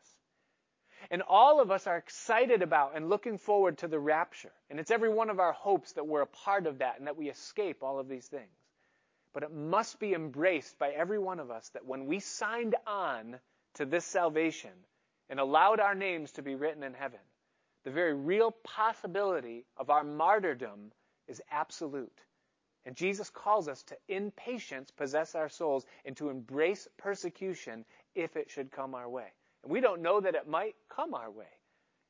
And 1.09 1.21
all 1.21 1.61
of 1.61 1.71
us 1.71 1.87
are 1.87 1.95
excited 1.95 2.61
about 2.61 2.93
and 2.95 3.07
looking 3.07 3.37
forward 3.37 3.77
to 3.77 3.87
the 3.87 3.99
rapture. 3.99 4.51
And 4.69 4.79
it's 4.79 4.91
every 4.91 5.09
one 5.09 5.29
of 5.29 5.39
our 5.39 5.53
hopes 5.53 5.93
that 5.93 6.07
we're 6.07 6.23
a 6.23 6.27
part 6.27 6.67
of 6.67 6.79
that 6.79 6.97
and 6.97 7.07
that 7.07 7.15
we 7.15 7.29
escape 7.29 7.83
all 7.83 7.99
of 7.99 8.09
these 8.09 8.25
things. 8.25 8.51
But 9.33 9.43
it 9.43 9.53
must 9.53 9.99
be 9.99 10.13
embraced 10.13 10.77
by 10.79 10.89
every 10.89 11.19
one 11.19 11.39
of 11.39 11.51
us 11.51 11.69
that 11.69 11.85
when 11.85 12.07
we 12.07 12.19
signed 12.19 12.75
on 12.85 13.39
to 13.75 13.85
this 13.85 14.03
salvation 14.03 14.71
and 15.29 15.39
allowed 15.39 15.79
our 15.79 15.95
names 15.95 16.31
to 16.33 16.41
be 16.41 16.55
written 16.55 16.83
in 16.83 16.93
heaven, 16.93 17.19
the 17.87 17.93
very 17.93 18.13
real 18.13 18.51
possibility 18.65 19.63
of 19.77 19.89
our 19.89 20.03
martyrdom 20.03 20.91
is 21.29 21.41
absolute. 21.49 22.19
And 22.85 22.97
Jesus 22.97 23.29
calls 23.29 23.69
us 23.69 23.81
to, 23.83 23.95
in 24.09 24.29
patience, 24.31 24.91
possess 24.91 25.35
our 25.35 25.47
souls 25.47 25.85
and 26.03 26.17
to 26.17 26.29
embrace 26.29 26.89
persecution 26.97 27.85
if 28.13 28.35
it 28.35 28.51
should 28.51 28.73
come 28.73 28.93
our 28.93 29.07
way. 29.07 29.27
And 29.63 29.71
we 29.71 29.79
don't 29.79 30.01
know 30.01 30.19
that 30.19 30.35
it 30.35 30.49
might 30.49 30.75
come 30.89 31.13
our 31.13 31.31
way 31.31 31.47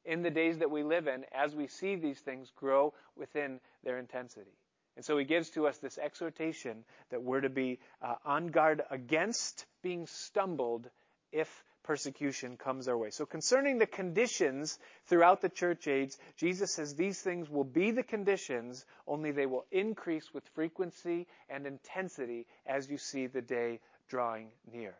in 0.04 0.24
the 0.24 0.32
days 0.32 0.58
that 0.58 0.72
we 0.72 0.82
live 0.82 1.06
in 1.06 1.26
as 1.32 1.56
we 1.56 1.68
see 1.68 1.96
these 1.96 2.22
things 2.22 2.52
grow 2.56 2.96
within 3.16 3.60
their 3.84 4.00
intensity. 4.00 4.58
And 4.96 5.06
so 5.06 5.16
he 5.16 5.26
gives 5.26 5.52
to 5.52 5.68
us 5.68 5.78
this 5.78 6.00
exhortation 6.00 6.86
that 7.12 7.22
we're 7.22 7.42
to 7.42 7.50
be 7.50 7.78
uh, 8.02 8.16
on 8.26 8.48
guard 8.48 8.82
against 8.90 9.68
being 9.84 10.08
stumbled 10.08 10.90
if 11.32 11.64
persecution 11.88 12.58
comes 12.58 12.90
our 12.90 12.98
way. 12.98 13.10
So 13.12 13.26
concerning 13.26 13.78
the 13.78 13.88
conditions 13.88 14.78
throughout 15.06 15.40
the 15.40 15.48
church 15.48 15.88
age, 15.88 16.14
Jesus 16.36 16.74
says 16.74 16.94
these 16.94 17.22
things 17.22 17.50
will 17.50 17.64
be 17.64 17.92
the 17.92 18.04
conditions, 18.04 18.86
only 19.08 19.32
they 19.32 19.46
will 19.46 19.66
increase 19.72 20.34
with 20.34 20.46
frequency 20.50 21.28
and 21.50 21.66
intensity 21.66 22.46
as 22.66 22.90
you 22.90 22.98
see 22.98 23.28
the 23.28 23.42
day 23.42 23.80
drawing 24.10 24.50
near. 24.70 24.96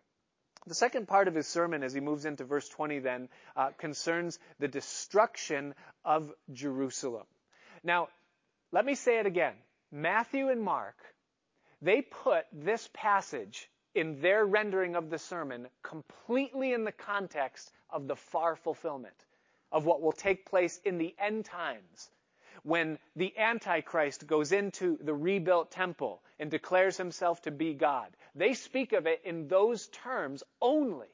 The 0.66 0.76
second 0.76 1.10
part 1.10 1.28
of 1.28 1.36
his 1.36 1.48
sermon, 1.48 1.84
as 1.84 1.94
he 1.94 2.00
moves 2.00 2.24
into 2.24 2.46
verse 2.46 2.70
20, 2.70 3.00
then, 3.00 3.28
uh, 3.58 3.72
concerns 3.78 4.40
the 4.60 4.70
destruction 4.70 5.76
of 6.06 6.32
Jerusalem. 6.54 7.28
Now, 7.84 8.08
let 8.72 8.86
me 8.86 8.96
say 8.96 9.20
it 9.20 9.26
again. 9.26 9.56
Matthew 9.92 10.50
and 10.50 10.62
Mark, 10.62 10.96
they 11.82 12.02
put 12.02 12.46
this 12.54 12.90
passage 12.94 13.70
in 13.98 14.22
their 14.22 14.46
rendering 14.46 14.96
of 14.96 15.10
the 15.10 15.18
sermon 15.18 15.68
completely 15.84 16.74
in 16.74 16.84
the 16.84 16.92
context 16.92 17.72
of 17.90 18.08
the 18.08 18.16
far 18.16 18.56
fulfillment 18.56 19.26
of 19.72 19.86
what 19.86 20.02
will 20.02 20.12
take 20.12 20.46
place 20.46 20.80
in 20.86 20.98
the 20.98 21.16
end 21.20 21.46
times 21.46 22.10
when 22.64 22.98
the 23.16 23.38
Antichrist 23.38 24.28
goes 24.28 24.52
into 24.52 24.98
the 25.02 25.14
rebuilt 25.14 25.72
temple 25.72 26.22
and 26.40 26.52
declares 26.52 26.98
himself 26.98 27.42
to 27.42 27.52
be 27.52 27.74
God. 27.74 28.08
They 28.36 28.54
speak 28.54 28.94
of 28.94 29.08
it 29.08 29.22
in 29.24 29.48
those 29.48 29.88
terms 29.88 30.44
only. 30.62 31.08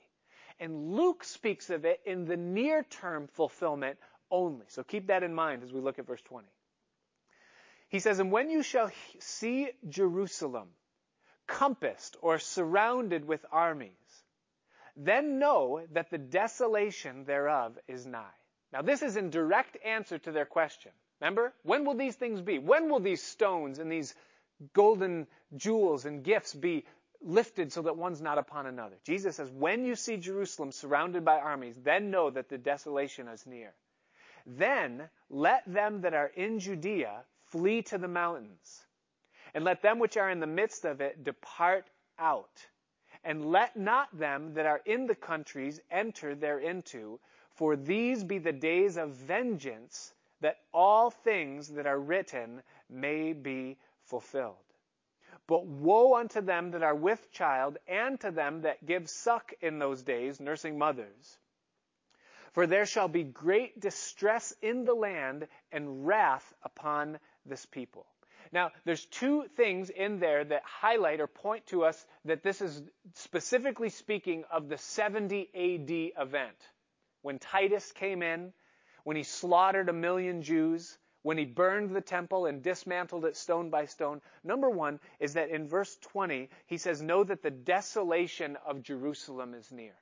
And 0.60 0.94
Luke 0.94 1.24
speaks 1.24 1.70
of 1.70 1.86
it 1.86 2.02
in 2.06 2.26
the 2.26 2.38
near 2.38 2.84
term 2.84 3.28
fulfillment 3.28 3.98
only. 4.32 4.66
So 4.70 4.84
keep 4.84 5.08
that 5.08 5.24
in 5.24 5.34
mind 5.34 5.64
as 5.64 5.72
we 5.72 5.82
look 5.82 6.00
at 6.00 6.08
verse 6.08 6.22
20. 6.22 6.48
He 7.90 8.00
says, 8.00 8.20
And 8.20 8.32
when 8.32 8.50
you 8.50 8.64
shall 8.64 8.92
see 9.20 9.70
Jerusalem 9.88 10.70
compassed 11.48 12.18
or 12.22 12.40
surrounded 12.40 13.26
with 13.26 13.46
armies, 13.52 13.92
then 14.96 15.40
know 15.40 15.86
that 15.92 16.10
the 16.10 16.18
desolation 16.18 17.26
thereof 17.26 17.78
is 17.88 18.06
nigh. 18.06 18.36
Now, 18.72 18.82
this 18.82 19.02
is 19.02 19.18
in 19.18 19.30
direct 19.30 19.78
answer 19.86 20.18
to 20.20 20.32
their 20.32 20.46
question. 20.46 20.92
Remember? 21.22 21.54
When 21.64 21.86
will 21.86 21.96
these 21.96 22.16
things 22.16 22.42
be? 22.42 22.60
When 22.60 22.90
will 22.90 23.00
these 23.00 23.24
stones 23.24 23.80
and 23.80 23.92
these 23.92 24.14
golden 24.74 25.28
jewels 25.56 26.06
and 26.06 26.24
gifts 26.24 26.54
be 26.54 26.86
lifted 27.22 27.72
so 27.72 27.84
that 27.84 27.98
one's 27.98 28.22
not 28.22 28.38
upon 28.38 28.66
another? 28.66 28.96
Jesus 29.04 29.36
says, 29.36 29.50
When 29.52 29.86
you 29.86 29.96
see 29.96 30.18
Jerusalem 30.18 30.72
surrounded 30.72 31.24
by 31.24 31.40
armies, 31.40 31.76
then 31.82 32.12
know 32.12 32.30
that 32.30 32.50
the 32.50 32.58
desolation 32.58 33.28
is 33.28 33.46
near. 33.46 33.74
Then 34.46 35.10
let 35.30 35.64
them 35.72 36.02
that 36.02 36.14
are 36.14 36.32
in 36.36 36.60
Judea 36.60 37.24
Flee 37.54 37.84
to 37.84 38.00
the 38.00 38.08
mountains. 38.08 38.84
And 39.54 39.64
let 39.64 39.82
them 39.82 40.00
which 40.00 40.18
are 40.18 40.30
in 40.30 40.40
the 40.40 40.48
midst 40.48 40.86
of 40.86 41.02
it 41.02 41.24
depart 41.24 41.90
out. 42.18 42.66
And 43.24 43.46
let 43.52 43.78
not 43.78 44.18
them 44.18 44.54
that 44.56 44.66
are 44.66 44.82
in 44.86 45.06
the 45.08 45.16
countries 45.16 45.80
enter 45.92 46.36
thereinto, 46.36 47.20
for 47.56 47.76
these 47.76 48.24
be 48.24 48.40
the 48.40 48.52
days 48.52 48.98
of 48.98 49.12
vengeance, 49.12 50.14
that 50.42 50.60
all 50.74 51.10
things 51.12 51.70
that 51.70 51.86
are 51.86 52.00
written 52.00 52.64
may 52.90 53.34
be 53.34 53.78
fulfilled. 54.06 54.58
But 55.48 55.66
woe 55.66 56.16
unto 56.16 56.42
them 56.42 56.72
that 56.72 56.84
are 56.84 56.96
with 56.96 57.32
child, 57.32 57.78
and 57.88 58.20
to 58.22 58.32
them 58.32 58.62
that 58.62 58.86
give 58.86 59.10
suck 59.10 59.54
in 59.62 59.80
those 59.80 60.02
days, 60.02 60.40
nursing 60.40 60.78
mothers. 60.78 61.38
For 62.54 62.68
there 62.68 62.86
shall 62.86 63.08
be 63.08 63.24
great 63.24 63.80
distress 63.80 64.54
in 64.62 64.86
the 64.86 64.94
land, 64.94 65.48
and 65.72 66.06
wrath 66.06 66.54
upon 66.64 67.20
this 67.46 67.66
people. 67.66 68.06
Now, 68.54 68.72
there's 68.86 69.06
two 69.06 69.46
things 69.58 69.90
in 69.90 70.20
there 70.20 70.46
that 70.46 70.62
highlight 70.64 71.20
or 71.20 71.28
point 71.28 71.66
to 71.68 71.84
us 71.86 72.06
that 72.26 72.44
this 72.44 72.62
is 72.62 72.84
specifically 73.16 73.90
speaking 73.90 74.44
of 74.52 74.70
the 74.70 74.78
70 74.78 75.50
AD 75.56 76.24
event. 76.24 76.56
When 77.24 77.40
Titus 77.40 77.92
came 77.92 78.22
in, 78.22 78.54
when 79.06 79.18
he 79.18 79.24
slaughtered 79.24 79.90
a 79.90 79.94
million 79.94 80.44
Jews, 80.44 81.00
when 81.24 81.38
he 81.38 81.46
burned 81.46 81.96
the 81.96 82.02
temple 82.02 82.46
and 82.46 82.62
dismantled 82.62 83.26
it 83.26 83.36
stone 83.36 83.72
by 83.72 83.86
stone. 83.86 84.22
Number 84.44 84.70
one 84.70 85.00
is 85.20 85.34
that 85.34 85.50
in 85.50 85.68
verse 85.68 85.98
20, 86.02 86.50
he 86.68 86.78
says, 86.78 87.02
Know 87.02 87.24
that 87.24 87.42
the 87.42 87.50
desolation 87.50 88.58
of 88.68 88.84
Jerusalem 88.84 89.56
is 89.56 89.72
near. 89.72 89.96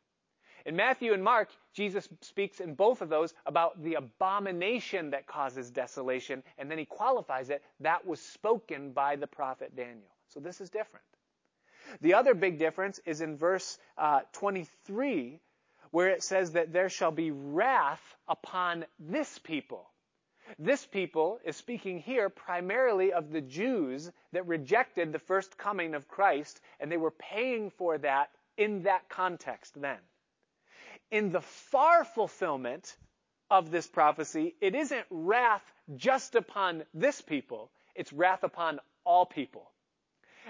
In 0.66 0.76
Matthew 0.76 1.14
and 1.14 1.24
Mark, 1.24 1.50
Jesus 1.74 2.08
speaks 2.22 2.60
in 2.60 2.76
both 2.76 3.02
of 3.02 3.10
those 3.10 3.34
about 3.46 3.82
the 3.82 3.96
abomination 3.96 5.12
that 5.12 5.26
causes 5.26 5.72
desolation, 5.72 6.44
and 6.58 6.70
then 6.70 6.78
he 6.78 6.86
qualifies 6.86 7.50
it. 7.50 7.64
That 7.80 8.06
was 8.06 8.22
spoken 8.22 8.92
by 8.92 9.16
the 9.16 9.28
prophet 9.28 9.76
Daniel. 9.76 10.16
So 10.28 10.40
this 10.40 10.62
is 10.62 10.70
different. 10.70 11.06
The 12.02 12.14
other 12.14 12.36
big 12.36 12.60
difference 12.60 13.00
is 13.06 13.22
in 13.22 13.38
verse 13.38 13.80
uh, 13.98 14.22
23, 14.34 15.40
where 15.90 16.10
it 16.10 16.24
says 16.24 16.52
that 16.52 16.72
there 16.72 16.90
shall 16.90 17.12
be 17.12 17.32
wrath 17.32 18.16
upon 18.28 18.86
this 19.00 19.40
people. 19.40 19.90
This 20.60 20.86
people 20.86 21.40
is 21.44 21.56
speaking 21.56 22.00
here 22.00 22.30
primarily 22.30 23.14
of 23.14 23.32
the 23.32 23.42
Jews 23.42 24.12
that 24.32 24.48
rejected 24.48 25.12
the 25.12 25.20
first 25.20 25.58
coming 25.58 25.96
of 25.96 26.08
Christ, 26.08 26.62
and 26.80 26.92
they 26.92 26.98
were 26.98 27.12
paying 27.12 27.72
for 27.72 27.98
that 27.98 28.30
in 28.58 28.84
that 28.84 29.10
context 29.10 29.80
then 29.80 29.98
in 31.12 31.32
the 31.32 31.42
far 31.42 32.04
fulfillment 32.06 32.96
of 33.50 33.70
this 33.70 33.86
prophecy, 33.86 34.56
it 34.62 34.74
isn't 34.74 35.06
wrath 35.10 35.64
just 35.96 36.36
upon 36.36 36.84
this 36.94 37.22
people, 37.22 37.70
it's 37.96 38.14
wrath 38.14 38.44
upon 38.44 38.80
all 39.04 39.26
people. 39.26 39.70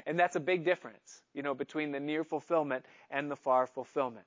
And 0.05 0.17
that's 0.17 0.35
a 0.35 0.39
big 0.39 0.63
difference, 0.63 1.21
you 1.33 1.41
know, 1.41 1.53
between 1.53 1.91
the 1.91 1.99
near 1.99 2.23
fulfillment 2.23 2.85
and 3.09 3.29
the 3.29 3.35
far 3.35 3.67
fulfillment. 3.67 4.25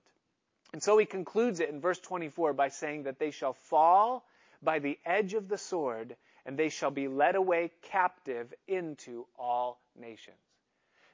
And 0.73 0.83
so 0.83 0.99
he 0.99 1.07
concludes 1.07 1.61
it 1.61 1.71
in 1.71 1.81
verse 1.81 2.01
24 2.01 2.53
by 2.53 2.69
saying 2.69 3.05
that 3.05 3.19
they 3.19 3.31
shall 3.31 3.55
fall 3.55 4.27
by 4.61 4.81
the 4.81 4.99
edge 5.07 5.35
of 5.35 5.49
the 5.49 5.59
sword, 5.59 6.17
and 6.45 6.59
they 6.59 6.69
shall 6.69 6.91
be 6.91 7.07
led 7.07 7.37
away 7.37 7.71
captive 7.83 8.53
into 8.67 9.27
all 9.39 9.81
nations. 9.97 10.37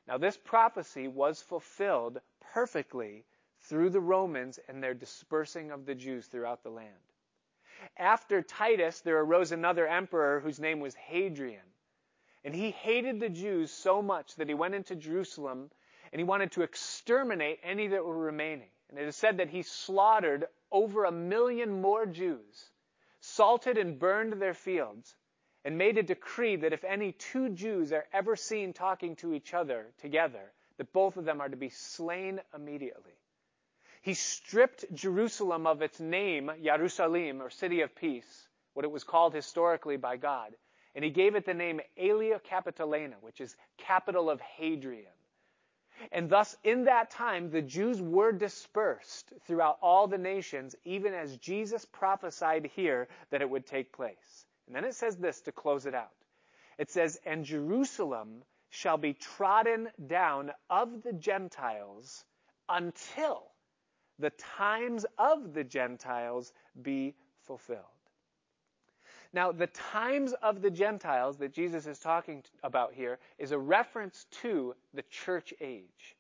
Now, 0.09 0.19
this 0.19 0.37
prophecy 0.37 1.09
was 1.09 1.43
fulfilled 1.43 2.21
perfectly 2.53 3.25
through 3.63 3.91
the 3.91 4.01
Romans 4.01 4.59
and 4.69 4.83
their 4.83 4.95
dispersing 4.95 5.71
of 5.71 5.87
the 5.87 5.95
Jews 5.95 6.27
throughout 6.27 6.63
the 6.63 6.71
land. 6.71 6.95
After 7.97 8.43
Titus, 8.43 9.01
there 9.01 9.21
arose 9.21 9.53
another 9.53 9.87
emperor 9.87 10.41
whose 10.41 10.61
name 10.61 10.81
was 10.81 10.95
Hadrian. 10.95 11.61
And 12.45 12.55
he 12.55 12.71
hated 12.71 13.21
the 13.21 13.29
Jews 13.29 13.71
so 13.71 14.01
much 14.03 14.37
that 14.37 14.49
he 14.49 14.55
went 14.55 14.75
into 14.75 14.97
Jerusalem 14.97 15.71
and 16.13 16.21
he 16.21 16.25
wanted 16.25 16.53
to 16.53 16.63
exterminate 16.63 17.61
any 17.63 17.89
that 17.89 18.05
were 18.05 18.17
remaining. 18.17 18.71
And 18.89 18.99
it 18.99 19.07
is 19.07 19.17
said 19.17 19.37
that 19.37 19.51
he 19.51 19.63
slaughtered 19.63 20.47
over 20.73 21.05
a 21.05 21.13
million 21.13 21.81
more 21.81 22.07
Jews, 22.07 22.71
salted 23.21 23.79
and 23.79 23.99
burned 23.99 24.33
their 24.35 24.55
fields, 24.55 25.15
and 25.65 25.79
made 25.79 25.99
a 25.99 26.03
decree 26.03 26.57
that 26.57 26.73
if 26.73 26.85
any 26.85 27.13
two 27.13 27.51
Jews 27.51 27.93
are 27.93 28.07
ever 28.13 28.35
seen 28.35 28.73
talking 28.73 29.17
to 29.17 29.35
each 29.35 29.55
other 29.55 29.93
together, 29.99 30.53
that 30.79 30.93
both 30.93 31.17
of 31.17 31.25
them 31.25 31.41
are 31.41 31.49
to 31.49 31.57
be 31.57 31.69
slain 31.69 32.41
immediately. 32.55 33.13
He 34.03 34.15
stripped 34.15 34.93
Jerusalem 34.95 35.67
of 35.67 35.83
its 35.83 36.01
name, 36.01 36.51
Jerusalem, 36.63 37.43
or 37.43 37.51
city 37.51 37.83
of 37.83 37.95
peace, 37.95 38.49
what 38.73 38.85
it 38.85 38.91
was 38.91 39.05
called 39.05 39.35
historically 39.35 39.99
by 39.99 40.17
God, 40.17 40.57
and 40.95 41.05
he 41.05 41.11
gave 41.11 41.35
it 41.35 41.45
the 41.45 41.55
name 41.55 41.81
Aelia 41.99 42.41
Capitolina, 42.41 43.17
which 43.21 43.41
is 43.41 43.57
capital 43.77 44.31
of 44.31 44.41
Hadrian. 44.41 45.13
And 46.13 46.31
thus, 46.31 46.57
in 46.65 46.85
that 46.85 47.11
time, 47.11 47.51
the 47.51 47.61
Jews 47.61 48.01
were 48.01 48.33
dispersed 48.33 49.33
throughout 49.47 49.79
all 49.83 50.07
the 50.07 50.19
nations, 50.19 50.75
even 50.85 51.13
as 51.13 51.37
Jesus 51.37 51.85
prophesied 51.85 52.67
here 52.75 53.09
that 53.31 53.43
it 53.43 53.51
would 53.51 53.67
take 53.67 53.93
place. 53.93 54.47
And 54.67 54.75
then 54.75 54.85
it 54.85 54.95
says 54.95 55.17
this 55.17 55.43
to 55.43 55.53
close 55.53 55.85
it 55.85 55.95
out. 55.95 56.15
It 56.79 56.91
says, 56.91 57.21
And 57.27 57.45
Jerusalem 57.45 58.45
shall 58.71 58.97
be 58.97 59.13
trodden 59.13 59.91
down 60.07 60.53
of 60.71 61.03
the 61.03 61.13
Gentiles 61.13 62.25
until 62.69 63.50
the 64.21 64.31
times 64.31 65.07
of 65.19 65.55
the 65.55 65.65
Gentiles 65.65 66.53
be 66.83 67.15
fulfilled. 67.43 67.85
Now, 69.33 69.53
the 69.53 69.69
times 69.69 70.33
of 70.43 70.61
the 70.61 70.71
Gentiles 70.71 71.37
that 71.39 71.53
Jesus 71.53 71.87
is 71.87 71.99
talking 71.99 72.43
about 72.63 72.93
here 72.93 73.19
is 73.39 73.53
a 73.53 73.59
reference 73.59 74.27
to 74.43 74.75
the 74.93 75.03
church 75.03 75.55
age. 75.61 76.17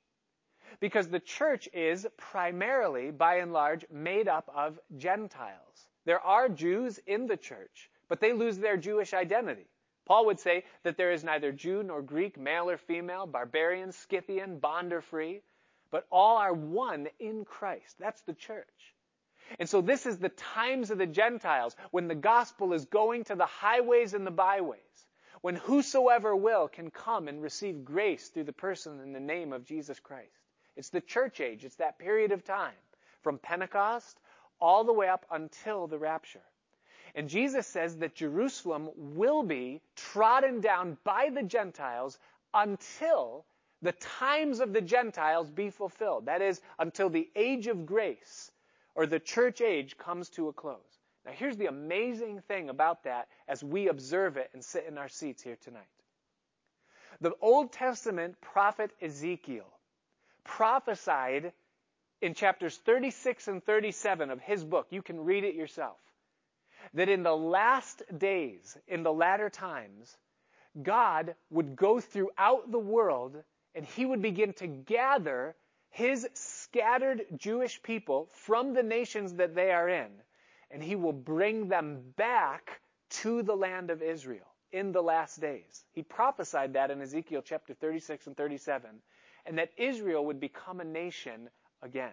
Because 0.78 1.09
the 1.09 1.18
church 1.18 1.68
is 1.72 2.07
primarily, 2.16 3.11
by 3.11 3.36
and 3.36 3.53
large, 3.53 3.84
made 3.90 4.28
up 4.28 4.48
of 4.55 4.78
Gentiles. 4.96 5.88
There 6.05 6.20
are 6.20 6.48
Jews 6.48 7.01
in 7.07 7.26
the 7.26 7.36
church, 7.36 7.90
but 8.09 8.20
they 8.20 8.32
lose 8.32 8.59
their 8.59 8.76
Jewish 8.76 9.12
identity. 9.12 9.66
Paul 10.07 10.26
would 10.26 10.40
say 10.40 10.64
that 10.84 10.96
there 10.96 11.12
is 11.12 11.24
neither 11.24 11.53
Jew 11.53 11.82
nor 11.82 12.03
Greek, 12.03 12.38
male 12.38 12.70
or 12.70 12.76
female, 12.76 13.26
barbarian, 13.26 13.92
Scythian, 13.92 14.59
bond 14.59 14.92
or 14.92 15.01
free, 15.01 15.42
but 15.91 16.07
all 16.11 16.36
are 16.36 16.53
one 16.53 17.09
in 17.18 17.45
Christ. 17.45 17.97
That's 17.99 18.22
the 18.22 18.34
church. 18.34 18.66
And 19.59 19.68
so 19.68 19.80
this 19.80 20.07
is 20.07 20.18
the 20.18 20.28
times 20.28 20.91
of 20.91 20.99
the 20.99 21.07
Gentiles 21.07 21.74
when 21.91 22.07
the 22.07 22.14
gospel 22.14 22.72
is 22.72 22.84
going 22.84 23.24
to 23.24 23.34
the 23.34 23.47
highways 23.47 24.14
and 24.14 24.26
the 24.26 24.30
byways, 24.30 24.78
when 25.41 25.57
whosoever 25.57 26.36
will 26.36 26.68
can 26.68 26.91
come 26.91 27.26
and 27.26 27.43
receive 27.43 27.84
grace 27.84 28.28
through 28.28 28.45
the 28.45 28.53
person 28.53 29.01
and 29.01 29.14
the 29.14 29.20
name 29.20 29.53
of 29.53 29.64
Jesus 29.64 29.99
Christ. 29.99 30.38
It's 30.76 30.91
the 30.91 31.01
church 31.01 31.41
age. 31.41 31.64
It's 31.64 31.76
that 31.76 31.99
period 31.99 32.30
of 32.32 32.45
time 32.45 32.74
from 33.22 33.38
Pentecost 33.38 34.20
all 34.61 34.84
the 34.84 34.93
way 34.93 35.09
up 35.09 35.26
until 35.30 35.86
the 35.86 35.99
rapture. 35.99 36.43
And 37.14 37.28
Jesus 37.28 37.66
says 37.66 37.97
that 37.97 38.14
Jerusalem 38.14 38.91
will 38.95 39.43
be 39.43 39.80
trodden 39.97 40.61
down 40.61 40.97
by 41.03 41.30
the 41.34 41.43
Gentiles 41.43 42.18
until 42.55 43.45
the 43.82 43.92
times 43.92 44.60
of 44.60 44.72
the 44.72 44.80
Gentiles 44.80 45.50
be 45.50 45.70
fulfilled. 45.70 46.26
That 46.26 46.42
is, 46.42 46.60
until 46.78 47.08
the 47.08 47.28
age 47.34 47.66
of 47.66 47.86
grace 47.86 48.50
or 48.94 49.06
the 49.06 49.20
church 49.20 49.60
age 49.60 49.96
comes 49.96 50.28
to 50.30 50.48
a 50.48 50.52
close. 50.52 50.98
Now, 51.24 51.32
here's 51.32 51.56
the 51.56 51.66
amazing 51.66 52.40
thing 52.48 52.68
about 52.68 53.04
that 53.04 53.28
as 53.48 53.62
we 53.62 53.88
observe 53.88 54.36
it 54.36 54.50
and 54.52 54.64
sit 54.64 54.86
in 54.88 54.98
our 54.98 55.08
seats 55.08 55.42
here 55.42 55.56
tonight. 55.62 55.82
The 57.20 57.32
Old 57.40 57.72
Testament 57.72 58.40
prophet 58.40 58.90
Ezekiel 59.02 59.70
prophesied 60.44 61.52
in 62.22 62.34
chapters 62.34 62.76
36 62.78 63.48
and 63.48 63.64
37 63.64 64.30
of 64.30 64.40
his 64.40 64.64
book. 64.64 64.86
You 64.90 65.02
can 65.02 65.24
read 65.24 65.44
it 65.44 65.54
yourself 65.54 65.98
that 66.94 67.08
in 67.08 67.22
the 67.22 67.36
last 67.36 68.02
days, 68.16 68.76
in 68.88 69.02
the 69.02 69.12
latter 69.12 69.50
times, 69.50 70.16
God 70.82 71.34
would 71.50 71.76
go 71.76 72.00
throughout 72.00 72.70
the 72.70 72.78
world 72.78 73.42
and 73.74 73.84
he 73.84 74.04
would 74.04 74.22
begin 74.22 74.52
to 74.54 74.66
gather 74.66 75.54
his 75.90 76.28
scattered 76.34 77.26
Jewish 77.36 77.82
people 77.82 78.28
from 78.32 78.74
the 78.74 78.82
nations 78.82 79.34
that 79.34 79.54
they 79.54 79.72
are 79.72 79.88
in, 79.88 80.10
and 80.70 80.82
he 80.82 80.96
will 80.96 81.12
bring 81.12 81.68
them 81.68 82.00
back 82.16 82.80
to 83.10 83.42
the 83.42 83.56
land 83.56 83.90
of 83.90 84.02
Israel 84.02 84.46
in 84.72 84.92
the 84.92 85.02
last 85.02 85.40
days. 85.40 85.84
He 85.92 86.02
prophesied 86.02 86.74
that 86.74 86.90
in 86.90 87.00
Ezekiel 87.00 87.42
chapter 87.44 87.74
36 87.74 88.28
and 88.28 88.36
37, 88.36 88.90
and 89.46 89.58
that 89.58 89.70
Israel 89.76 90.24
would 90.26 90.40
become 90.40 90.80
a 90.80 90.84
nation 90.84 91.48
again. 91.82 92.12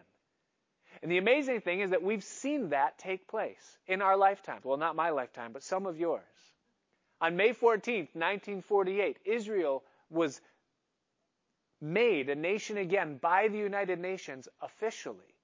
And 1.03 1.11
the 1.11 1.19
amazing 1.19 1.61
thing 1.61 1.81
is 1.81 1.91
that 1.91 2.01
we've 2.01 2.23
seen 2.23 2.69
that 2.69 2.97
take 2.97 3.27
place 3.27 3.77
in 3.87 4.01
our 4.01 4.17
lifetime. 4.17 4.61
Well, 4.63 4.77
not 4.77 4.95
my 4.95 5.11
lifetime, 5.11 5.51
but 5.53 5.63
some 5.63 5.85
of 5.85 5.99
yours. 5.99 6.23
On 7.21 7.35
May 7.35 7.49
14th, 7.49 8.15
1948, 8.15 9.17
Israel 9.25 9.83
was 10.09 10.41
made 11.81 12.29
a 12.29 12.35
nation 12.35 12.77
again 12.77 13.17
by 13.17 13.47
the 13.47 13.57
United 13.57 13.99
Nations 13.99 14.47
officially. 14.61 15.35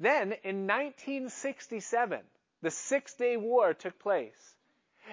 Then, 0.00 0.32
in 0.44 0.66
1967, 0.66 2.20
the 2.62 2.70
Six 2.70 3.14
Day 3.14 3.36
War 3.36 3.74
took 3.74 3.98
place. 3.98 4.54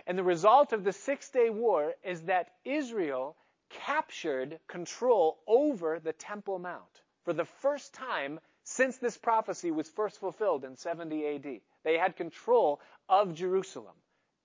And 0.08 0.18
the 0.18 0.24
result 0.24 0.74
of 0.74 0.84
the 0.84 0.94
Six 0.94 1.30
Day 1.30 1.50
War 1.50 1.94
is 2.04 2.22
that 2.24 2.54
Israel 2.64 3.36
captured 3.70 4.60
control 4.68 5.40
over 5.48 6.00
the 6.00 6.14
Temple 6.14 6.60
Mount 6.60 7.02
for 7.24 7.34
the 7.34 7.46
first 7.46 7.94
time 7.94 8.40
since 8.64 8.98
this 8.98 9.18
prophecy 9.18 9.72
was 9.72 9.90
first 9.90 10.20
fulfilled 10.20 10.64
in 10.64 10.76
70 10.76 11.36
AD. 11.36 11.62
They 11.84 11.98
had 11.98 12.16
control 12.16 12.82
of 13.08 13.34
Jerusalem, 13.34 13.96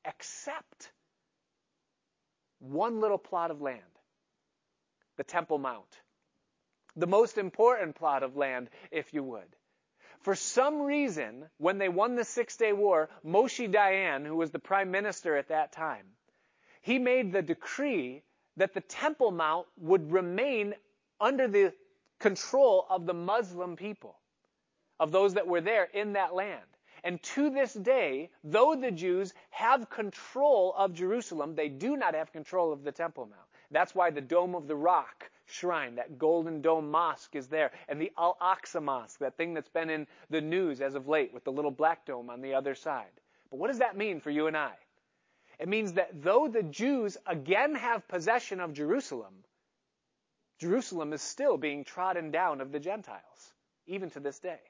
except 0.04 0.92
one 2.58 3.00
little 3.00 3.18
plot 3.18 3.50
of 3.50 3.60
land, 3.60 3.82
the 5.16 5.24
Temple 5.24 5.58
Mount. 5.58 6.00
The 6.96 7.06
most 7.06 7.38
important 7.38 7.96
plot 7.96 8.22
of 8.22 8.36
land, 8.36 8.70
if 8.90 9.12
you 9.12 9.22
would. 9.22 9.56
For 10.20 10.34
some 10.34 10.82
reason, 10.82 11.44
when 11.58 11.78
they 11.78 11.88
won 11.88 12.14
the 12.14 12.24
Six 12.24 12.56
Day 12.56 12.72
War, 12.72 13.10
Moshe 13.26 13.70
Dayan, 13.70 14.24
who 14.24 14.36
was 14.36 14.50
the 14.50 14.58
prime 14.58 14.90
minister 14.90 15.36
at 15.36 15.48
that 15.48 15.72
time, 15.72 16.06
he 16.82 16.98
made 16.98 17.32
the 17.32 17.42
decree 17.42 18.22
that 18.56 18.74
the 18.74 18.80
Temple 18.80 19.32
Mount 19.32 19.66
would 19.78 20.12
remain 20.12 20.74
under 21.20 21.48
the 21.48 21.72
control 22.20 22.86
of 22.88 23.06
the 23.06 23.14
Muslim 23.14 23.76
people, 23.76 24.16
of 25.00 25.12
those 25.12 25.34
that 25.34 25.46
were 25.46 25.60
there 25.60 25.88
in 25.92 26.12
that 26.12 26.34
land. 26.34 26.62
And 27.02 27.22
to 27.34 27.50
this 27.50 27.74
day, 27.74 28.30
though 28.42 28.74
the 28.74 28.90
Jews 28.90 29.34
have 29.50 29.90
control 29.90 30.72
of 30.76 30.94
Jerusalem, 30.94 31.54
they 31.54 31.68
do 31.68 31.96
not 31.96 32.14
have 32.14 32.32
control 32.32 32.72
of 32.72 32.82
the 32.82 32.92
Temple 32.92 33.26
Mount. 33.26 33.48
That's 33.70 33.94
why 33.94 34.10
the 34.10 34.20
Dome 34.20 34.54
of 34.54 34.68
the 34.68 34.76
Rock 34.76 35.30
shrine, 35.46 35.96
that 35.96 36.18
golden 36.18 36.62
dome 36.62 36.90
mosque 36.90 37.36
is 37.36 37.48
there, 37.48 37.72
and 37.88 38.00
the 38.00 38.12
Al 38.18 38.36
Aqsa 38.40 38.82
Mosque, 38.82 39.18
that 39.20 39.36
thing 39.36 39.54
that's 39.54 39.68
been 39.68 39.90
in 39.90 40.06
the 40.30 40.40
news 40.40 40.80
as 40.80 40.94
of 40.94 41.08
late 41.08 41.32
with 41.32 41.44
the 41.44 41.52
little 41.52 41.70
black 41.70 42.06
dome 42.06 42.30
on 42.30 42.40
the 42.40 42.54
other 42.54 42.74
side. 42.74 43.20
But 43.50 43.58
what 43.58 43.68
does 43.68 43.78
that 43.78 43.96
mean 43.96 44.20
for 44.20 44.30
you 44.30 44.46
and 44.46 44.56
I? 44.56 44.72
It 45.58 45.68
means 45.68 45.92
that 45.94 46.22
though 46.22 46.48
the 46.48 46.62
Jews 46.62 47.16
again 47.26 47.74
have 47.74 48.08
possession 48.08 48.60
of 48.60 48.72
Jerusalem, 48.72 49.44
Jerusalem 50.58 51.12
is 51.12 51.22
still 51.22 51.56
being 51.56 51.84
trodden 51.84 52.30
down 52.30 52.60
of 52.60 52.72
the 52.72 52.80
Gentiles, 52.80 53.52
even 53.86 54.10
to 54.10 54.20
this 54.20 54.38
day. 54.38 54.60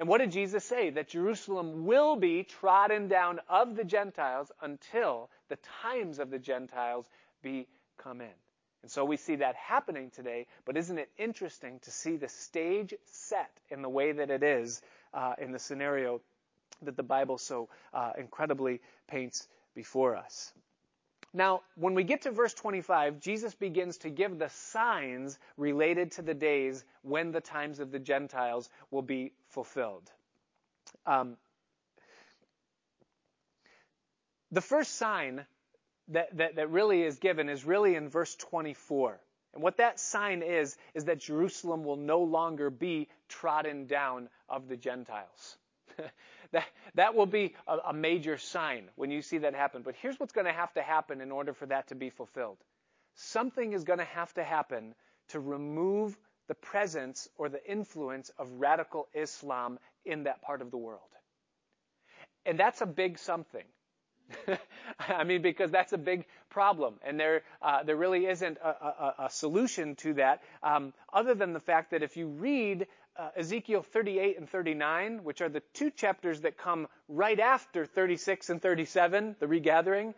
And 0.00 0.08
what 0.08 0.18
did 0.18 0.30
Jesus 0.30 0.64
say? 0.64 0.90
That 0.90 1.08
Jerusalem 1.08 1.84
will 1.84 2.16
be 2.16 2.44
trodden 2.44 3.08
down 3.08 3.40
of 3.48 3.76
the 3.76 3.84
Gentiles 3.84 4.50
until 4.62 5.28
the 5.48 5.58
times 5.82 6.18
of 6.18 6.30
the 6.30 6.38
Gentiles 6.38 7.06
be 7.42 7.68
come 8.02 8.20
in. 8.20 8.34
And 8.82 8.90
so 8.90 9.04
we 9.04 9.16
see 9.16 9.36
that 9.36 9.54
happening 9.54 10.10
today, 10.10 10.46
but 10.64 10.76
isn't 10.76 10.98
it 10.98 11.08
interesting 11.16 11.78
to 11.80 11.90
see 11.90 12.16
the 12.16 12.28
stage 12.28 12.94
set 13.06 13.50
in 13.70 13.80
the 13.80 13.88
way 13.88 14.12
that 14.12 14.30
it 14.30 14.42
is 14.42 14.82
uh, 15.14 15.34
in 15.38 15.52
the 15.52 15.58
scenario 15.58 16.20
that 16.82 16.96
the 16.96 17.02
Bible 17.02 17.38
so 17.38 17.68
uh, 17.94 18.12
incredibly 18.18 18.80
paints 19.06 19.46
before 19.74 20.16
us? 20.16 20.52
Now, 21.34 21.62
when 21.76 21.94
we 21.94 22.04
get 22.04 22.22
to 22.22 22.30
verse 22.30 22.52
25, 22.52 23.20
Jesus 23.20 23.54
begins 23.54 23.98
to 23.98 24.10
give 24.10 24.38
the 24.38 24.50
signs 24.50 25.38
related 25.56 26.12
to 26.12 26.22
the 26.22 26.34
days 26.34 26.84
when 27.02 27.32
the 27.32 27.40
times 27.40 27.78
of 27.78 27.90
the 27.90 27.98
Gentiles 27.98 28.68
will 28.90 29.02
be 29.02 29.32
fulfilled. 29.48 30.10
Um, 31.06 31.36
the 34.50 34.60
first 34.60 34.96
sign 34.96 35.46
that, 36.12 36.36
that, 36.36 36.56
that 36.56 36.70
really 36.70 37.02
is 37.02 37.18
given 37.18 37.48
is 37.48 37.64
really 37.64 37.94
in 37.94 38.08
verse 38.08 38.34
24. 38.36 39.20
And 39.54 39.62
what 39.62 39.76
that 39.78 40.00
sign 40.00 40.42
is, 40.42 40.76
is 40.94 41.04
that 41.06 41.18
Jerusalem 41.18 41.84
will 41.84 41.96
no 41.96 42.20
longer 42.20 42.70
be 42.70 43.08
trodden 43.28 43.86
down 43.86 44.28
of 44.48 44.68
the 44.68 44.76
Gentiles. 44.76 45.58
that, 46.52 46.64
that 46.94 47.14
will 47.14 47.26
be 47.26 47.54
a, 47.66 47.78
a 47.88 47.92
major 47.92 48.38
sign 48.38 48.88
when 48.96 49.10
you 49.10 49.20
see 49.20 49.38
that 49.38 49.54
happen. 49.54 49.82
But 49.82 49.94
here's 50.00 50.18
what's 50.18 50.32
going 50.32 50.46
to 50.46 50.52
have 50.52 50.72
to 50.74 50.82
happen 50.82 51.20
in 51.20 51.30
order 51.30 51.52
for 51.52 51.66
that 51.66 51.88
to 51.88 51.94
be 51.94 52.08
fulfilled. 52.10 52.58
Something 53.14 53.72
is 53.72 53.84
going 53.84 53.98
to 53.98 54.06
have 54.06 54.32
to 54.34 54.42
happen 54.42 54.94
to 55.28 55.40
remove 55.40 56.16
the 56.48 56.54
presence 56.54 57.28
or 57.36 57.48
the 57.48 57.64
influence 57.70 58.30
of 58.38 58.48
radical 58.52 59.08
Islam 59.14 59.78
in 60.04 60.24
that 60.24 60.42
part 60.42 60.62
of 60.62 60.70
the 60.70 60.78
world. 60.78 61.00
And 62.44 62.58
that's 62.58 62.80
a 62.80 62.86
big 62.86 63.18
something. 63.18 63.64
I 64.98 65.24
mean, 65.24 65.42
because 65.42 65.70
that's 65.70 65.92
a 65.92 65.98
big 65.98 66.26
problem, 66.50 66.94
and 67.02 67.18
there 67.18 67.42
uh, 67.60 67.82
there 67.82 67.96
really 67.96 68.26
isn't 68.26 68.58
a, 68.58 68.68
a, 68.68 69.14
a 69.20 69.30
solution 69.30 69.94
to 69.96 70.14
that, 70.14 70.42
um, 70.62 70.92
other 71.12 71.34
than 71.34 71.52
the 71.52 71.60
fact 71.60 71.90
that 71.90 72.02
if 72.02 72.16
you 72.16 72.28
read 72.28 72.86
uh, 73.16 73.30
Ezekiel 73.36 73.82
38 73.82 74.38
and 74.38 74.48
39, 74.48 75.24
which 75.24 75.40
are 75.40 75.48
the 75.48 75.62
two 75.74 75.90
chapters 75.90 76.40
that 76.42 76.56
come 76.56 76.88
right 77.08 77.38
after 77.38 77.84
36 77.84 78.50
and 78.50 78.62
37, 78.62 79.36
the 79.38 79.46
regathering, 79.46 80.14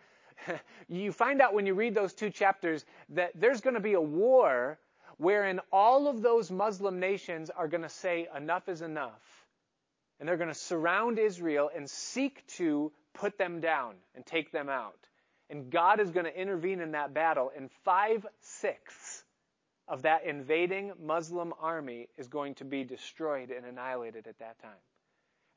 you 0.89 1.12
find 1.12 1.41
out 1.41 1.55
when 1.55 1.67
you 1.67 1.75
read 1.75 1.95
those 1.95 2.15
two 2.15 2.31
chapters 2.31 2.85
that 3.11 3.33
there's 3.35 3.61
going 3.61 3.75
to 3.75 3.81
be 3.81 3.95
a 3.95 4.01
war 4.01 4.79
wherein 5.19 5.61
all 5.73 6.09
of 6.09 6.23
those 6.23 6.51
Muslim 6.51 6.99
nations 6.99 7.51
are 7.51 7.69
going 7.69 7.83
to 7.83 7.89
say 7.89 8.29
enough 8.37 8.69
is 8.69 8.83
enough. 8.83 9.47
And 10.19 10.29
they're 10.29 10.37
going 10.37 10.49
to 10.49 10.55
surround 10.55 11.19
Israel 11.19 11.71
and 11.75 11.89
seek 11.89 12.47
to 12.59 12.93
put 13.15 13.39
them 13.39 13.61
down 13.61 13.95
and 14.15 14.27
take 14.27 14.53
them 14.53 14.69
out. 14.69 15.09
And 15.51 15.71
God 15.71 16.01
is 16.01 16.11
going 16.11 16.27
to 16.27 16.41
intervene 16.41 16.81
in 16.81 16.93
that 16.93 17.15
battle, 17.15 17.51
and 17.57 17.71
five 17.85 18.27
sixths 18.41 19.25
of 19.89 20.03
that 20.03 20.25
invading 20.25 20.93
Muslim 21.03 21.53
army 21.61 22.09
is 22.17 22.29
going 22.29 22.55
to 22.57 22.65
be 22.65 22.85
destroyed 22.85 23.51
and 23.51 23.67
annihilated 23.67 24.27
at 24.27 24.39
that 24.39 24.61
time. 24.61 24.73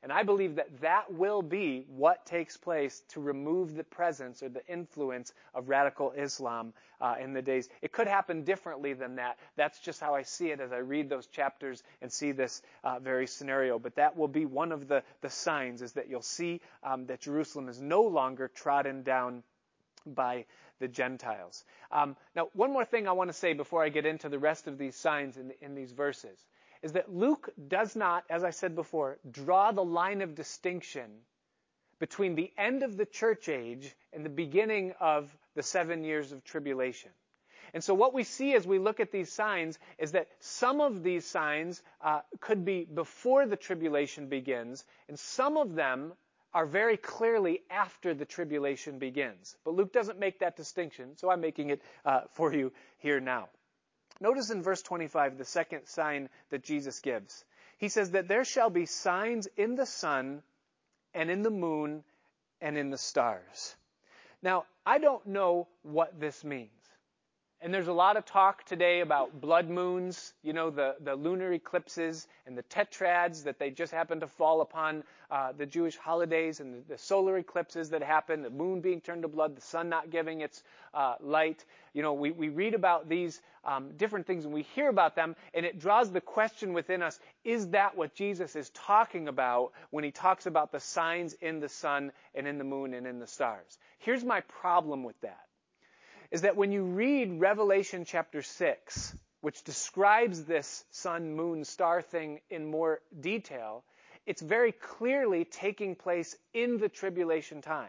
And 0.02 0.12
I 0.12 0.22
believe 0.22 0.56
that 0.56 0.80
that 0.80 1.12
will 1.12 1.42
be 1.42 1.84
what 1.88 2.24
takes 2.24 2.56
place 2.56 3.02
to 3.08 3.20
remove 3.20 3.74
the 3.74 3.82
presence 3.82 4.42
or 4.44 4.48
the 4.48 4.64
influence 4.68 5.32
of 5.54 5.68
radical 5.68 6.12
Islam 6.12 6.72
uh, 7.00 7.16
in 7.20 7.32
the 7.32 7.42
days. 7.42 7.68
It 7.82 7.90
could 7.90 8.06
happen 8.06 8.44
differently 8.44 8.92
than 8.92 9.16
that. 9.16 9.38
That's 9.56 9.80
just 9.80 10.00
how 10.00 10.14
I 10.14 10.22
see 10.22 10.50
it 10.50 10.60
as 10.60 10.70
I 10.72 10.78
read 10.78 11.08
those 11.08 11.26
chapters 11.26 11.82
and 12.00 12.12
see 12.12 12.30
this 12.30 12.62
uh, 12.84 13.00
very 13.00 13.26
scenario. 13.26 13.80
But 13.80 13.96
that 13.96 14.16
will 14.16 14.28
be 14.28 14.46
one 14.46 14.70
of 14.70 14.86
the, 14.86 15.02
the 15.20 15.30
signs 15.30 15.82
is 15.82 15.92
that 15.94 16.08
you'll 16.08 16.22
see 16.22 16.60
um, 16.84 17.06
that 17.06 17.20
Jerusalem 17.20 17.68
is 17.68 17.80
no 17.80 18.02
longer 18.02 18.46
trodden 18.46 19.02
down 19.02 19.42
by 20.06 20.44
the 20.78 20.86
Gentiles. 20.86 21.64
Um, 21.90 22.16
now, 22.36 22.50
one 22.52 22.72
more 22.72 22.84
thing 22.84 23.08
I 23.08 23.12
want 23.12 23.30
to 23.30 23.36
say 23.36 23.52
before 23.52 23.82
I 23.82 23.88
get 23.88 24.06
into 24.06 24.28
the 24.28 24.38
rest 24.38 24.68
of 24.68 24.78
these 24.78 24.94
signs 24.94 25.36
in, 25.36 25.52
in 25.60 25.74
these 25.74 25.90
verses 25.90 26.38
is 26.82 26.92
that 26.92 27.12
Luke 27.12 27.50
does 27.68 27.96
not, 27.96 28.24
as 28.30 28.44
I 28.44 28.50
said 28.50 28.74
before, 28.74 29.18
draw 29.30 29.72
the 29.72 29.84
line 29.84 30.22
of 30.22 30.34
distinction 30.34 31.10
between 31.98 32.34
the 32.34 32.52
end 32.56 32.82
of 32.82 32.96
the 32.96 33.06
church 33.06 33.48
age 33.48 33.94
and 34.12 34.24
the 34.24 34.30
beginning 34.30 34.94
of 35.00 35.36
the 35.54 35.62
seven 35.62 36.04
years 36.04 36.32
of 36.32 36.44
tribulation. 36.44 37.10
And 37.74 37.84
so 37.84 37.92
what 37.94 38.14
we 38.14 38.24
see 38.24 38.54
as 38.54 38.66
we 38.66 38.78
look 38.78 39.00
at 39.00 39.12
these 39.12 39.30
signs 39.30 39.78
is 39.98 40.12
that 40.12 40.28
some 40.40 40.80
of 40.80 41.02
these 41.02 41.26
signs 41.26 41.82
uh, 42.00 42.20
could 42.40 42.64
be 42.64 42.84
before 42.84 43.46
the 43.46 43.56
tribulation 43.56 44.28
begins, 44.28 44.84
and 45.08 45.18
some 45.18 45.56
of 45.56 45.74
them 45.74 46.12
are 46.54 46.64
very 46.64 46.96
clearly 46.96 47.60
after 47.70 48.14
the 48.14 48.24
tribulation 48.24 48.98
begins. 48.98 49.56
But 49.64 49.74
Luke 49.74 49.92
doesn't 49.92 50.18
make 50.18 50.38
that 50.38 50.56
distinction, 50.56 51.16
so 51.16 51.30
I'm 51.30 51.40
making 51.40 51.70
it 51.70 51.82
uh, 52.04 52.22
for 52.30 52.54
you 52.54 52.72
here 52.98 53.20
now. 53.20 53.48
Notice 54.20 54.50
in 54.50 54.62
verse 54.62 54.82
25 54.82 55.38
the 55.38 55.44
second 55.44 55.86
sign 55.86 56.28
that 56.50 56.64
Jesus 56.64 57.00
gives. 57.00 57.44
He 57.78 57.88
says 57.88 58.10
that 58.12 58.28
there 58.28 58.44
shall 58.44 58.70
be 58.70 58.86
signs 58.86 59.46
in 59.56 59.76
the 59.76 59.86
sun 59.86 60.42
and 61.14 61.30
in 61.30 61.42
the 61.42 61.50
moon 61.50 62.02
and 62.60 62.76
in 62.76 62.90
the 62.90 62.98
stars. 62.98 63.76
Now, 64.42 64.64
I 64.84 64.98
don't 64.98 65.26
know 65.26 65.68
what 65.82 66.18
this 66.18 66.44
means. 66.44 66.70
And 67.60 67.74
there's 67.74 67.88
a 67.88 67.92
lot 67.92 68.16
of 68.16 68.24
talk 68.24 68.62
today 68.66 69.00
about 69.00 69.40
blood 69.40 69.68
moons, 69.68 70.32
you 70.44 70.52
know, 70.52 70.70
the, 70.70 70.94
the 71.00 71.16
lunar 71.16 71.52
eclipses 71.52 72.28
and 72.46 72.56
the 72.56 72.62
tetrads 72.62 73.42
that 73.42 73.58
they 73.58 73.70
just 73.70 73.92
happen 73.92 74.20
to 74.20 74.28
fall 74.28 74.60
upon 74.60 75.02
uh, 75.28 75.50
the 75.50 75.66
Jewish 75.66 75.96
holidays 75.96 76.60
and 76.60 76.72
the, 76.72 76.92
the, 76.92 76.98
solar 76.98 77.36
eclipses 77.36 77.90
that 77.90 78.00
happen, 78.00 78.42
the 78.42 78.50
moon 78.50 78.80
being 78.80 79.00
turned 79.00 79.22
to 79.22 79.28
blood, 79.28 79.56
the 79.56 79.60
sun 79.60 79.88
not 79.88 80.10
giving 80.10 80.40
its 80.40 80.62
uh, 80.94 81.16
light. 81.18 81.64
You 81.94 82.02
know, 82.02 82.12
we, 82.12 82.30
we 82.30 82.48
read 82.48 82.74
about 82.74 83.08
these 83.08 83.40
um, 83.64 83.90
different 83.96 84.28
things 84.28 84.44
and 84.44 84.54
we 84.54 84.62
hear 84.62 84.88
about 84.88 85.16
them, 85.16 85.34
and 85.52 85.66
it 85.66 85.80
draws 85.80 86.12
the 86.12 86.20
question 86.20 86.72
within 86.74 87.02
us 87.02 87.18
is 87.42 87.66
that 87.70 87.96
what 87.96 88.14
Jesus 88.14 88.54
is 88.54 88.70
talking 88.70 89.26
about 89.26 89.72
when 89.90 90.04
he 90.04 90.12
talks 90.12 90.46
about 90.46 90.70
the 90.70 90.80
signs 90.80 91.32
in 91.32 91.58
the 91.58 91.68
sun 91.68 92.12
and 92.36 92.46
in 92.46 92.56
the 92.56 92.64
moon 92.64 92.94
and 92.94 93.04
in 93.04 93.18
the 93.18 93.26
stars? 93.26 93.78
Here's 93.98 94.22
my 94.22 94.42
problem 94.42 95.02
with 95.02 95.20
that 95.22 95.47
is 96.30 96.42
that 96.42 96.56
when 96.56 96.72
you 96.72 96.82
read 96.82 97.40
Revelation 97.40 98.04
chapter 98.04 98.42
6, 98.42 99.16
which 99.40 99.62
describes 99.64 100.44
this 100.44 100.84
sun, 100.90 101.34
moon, 101.34 101.64
star 101.64 102.02
thing 102.02 102.40
in 102.50 102.70
more 102.70 103.00
detail, 103.20 103.84
it's 104.26 104.42
very 104.42 104.72
clearly 104.72 105.44
taking 105.44 105.94
place 105.94 106.36
in 106.52 106.78
the 106.78 106.88
tribulation 106.88 107.62
time. 107.62 107.88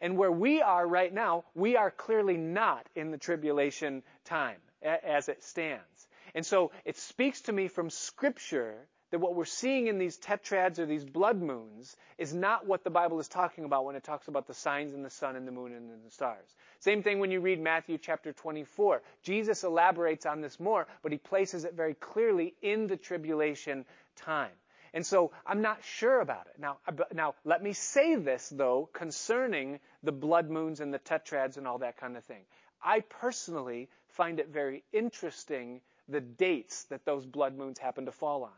And 0.00 0.16
where 0.16 0.32
we 0.32 0.62
are 0.62 0.86
right 0.86 1.12
now, 1.12 1.44
we 1.54 1.76
are 1.76 1.90
clearly 1.90 2.36
not 2.36 2.86
in 2.94 3.10
the 3.10 3.18
tribulation 3.18 4.02
time 4.24 4.60
as 4.82 5.28
it 5.28 5.42
stands. 5.42 6.08
And 6.34 6.46
so 6.46 6.70
it 6.84 6.96
speaks 6.96 7.42
to 7.42 7.52
me 7.52 7.68
from 7.68 7.90
scripture 7.90 8.86
that 9.10 9.18
what 9.18 9.34
we're 9.34 9.44
seeing 9.44 9.88
in 9.88 9.98
these 9.98 10.18
tetrads 10.18 10.78
or 10.78 10.86
these 10.86 11.04
blood 11.04 11.42
moons 11.42 11.96
is 12.16 12.32
not 12.32 12.66
what 12.66 12.84
the 12.84 12.90
Bible 12.90 13.18
is 13.18 13.26
talking 13.26 13.64
about 13.64 13.84
when 13.84 13.96
it 13.96 14.04
talks 14.04 14.28
about 14.28 14.46
the 14.46 14.54
signs 14.54 14.94
in 14.94 15.02
the 15.02 15.10
sun 15.10 15.34
and 15.34 15.46
the 15.46 15.52
moon 15.52 15.72
and 15.72 15.90
the 16.04 16.10
stars. 16.10 16.46
Same 16.78 17.02
thing 17.02 17.18
when 17.18 17.32
you 17.32 17.40
read 17.40 17.60
Matthew 17.60 17.98
chapter 17.98 18.32
24. 18.32 19.02
Jesus 19.22 19.64
elaborates 19.64 20.26
on 20.26 20.40
this 20.40 20.60
more, 20.60 20.86
but 21.02 21.10
he 21.10 21.18
places 21.18 21.64
it 21.64 21.74
very 21.74 21.94
clearly 21.94 22.54
in 22.62 22.86
the 22.86 22.96
tribulation 22.96 23.84
time. 24.14 24.52
And 24.94 25.04
so 25.04 25.32
I'm 25.44 25.62
not 25.62 25.84
sure 25.84 26.20
about 26.20 26.46
it. 26.46 26.60
Now, 26.60 26.78
now 27.12 27.34
let 27.44 27.62
me 27.62 27.72
say 27.72 28.14
this 28.14 28.48
though 28.48 28.88
concerning 28.92 29.80
the 30.02 30.12
blood 30.12 30.50
moons 30.50 30.80
and 30.80 30.94
the 30.94 30.98
tetrads 30.98 31.56
and 31.56 31.66
all 31.66 31.78
that 31.78 31.96
kind 31.96 32.16
of 32.16 32.24
thing. 32.24 32.42
I 32.82 33.00
personally 33.00 33.88
find 34.08 34.40
it 34.40 34.48
very 34.48 34.84
interesting 34.92 35.80
the 36.08 36.20
dates 36.20 36.84
that 36.84 37.04
those 37.04 37.26
blood 37.26 37.56
moons 37.56 37.78
happen 37.78 38.06
to 38.06 38.12
fall 38.12 38.44
on 38.44 38.50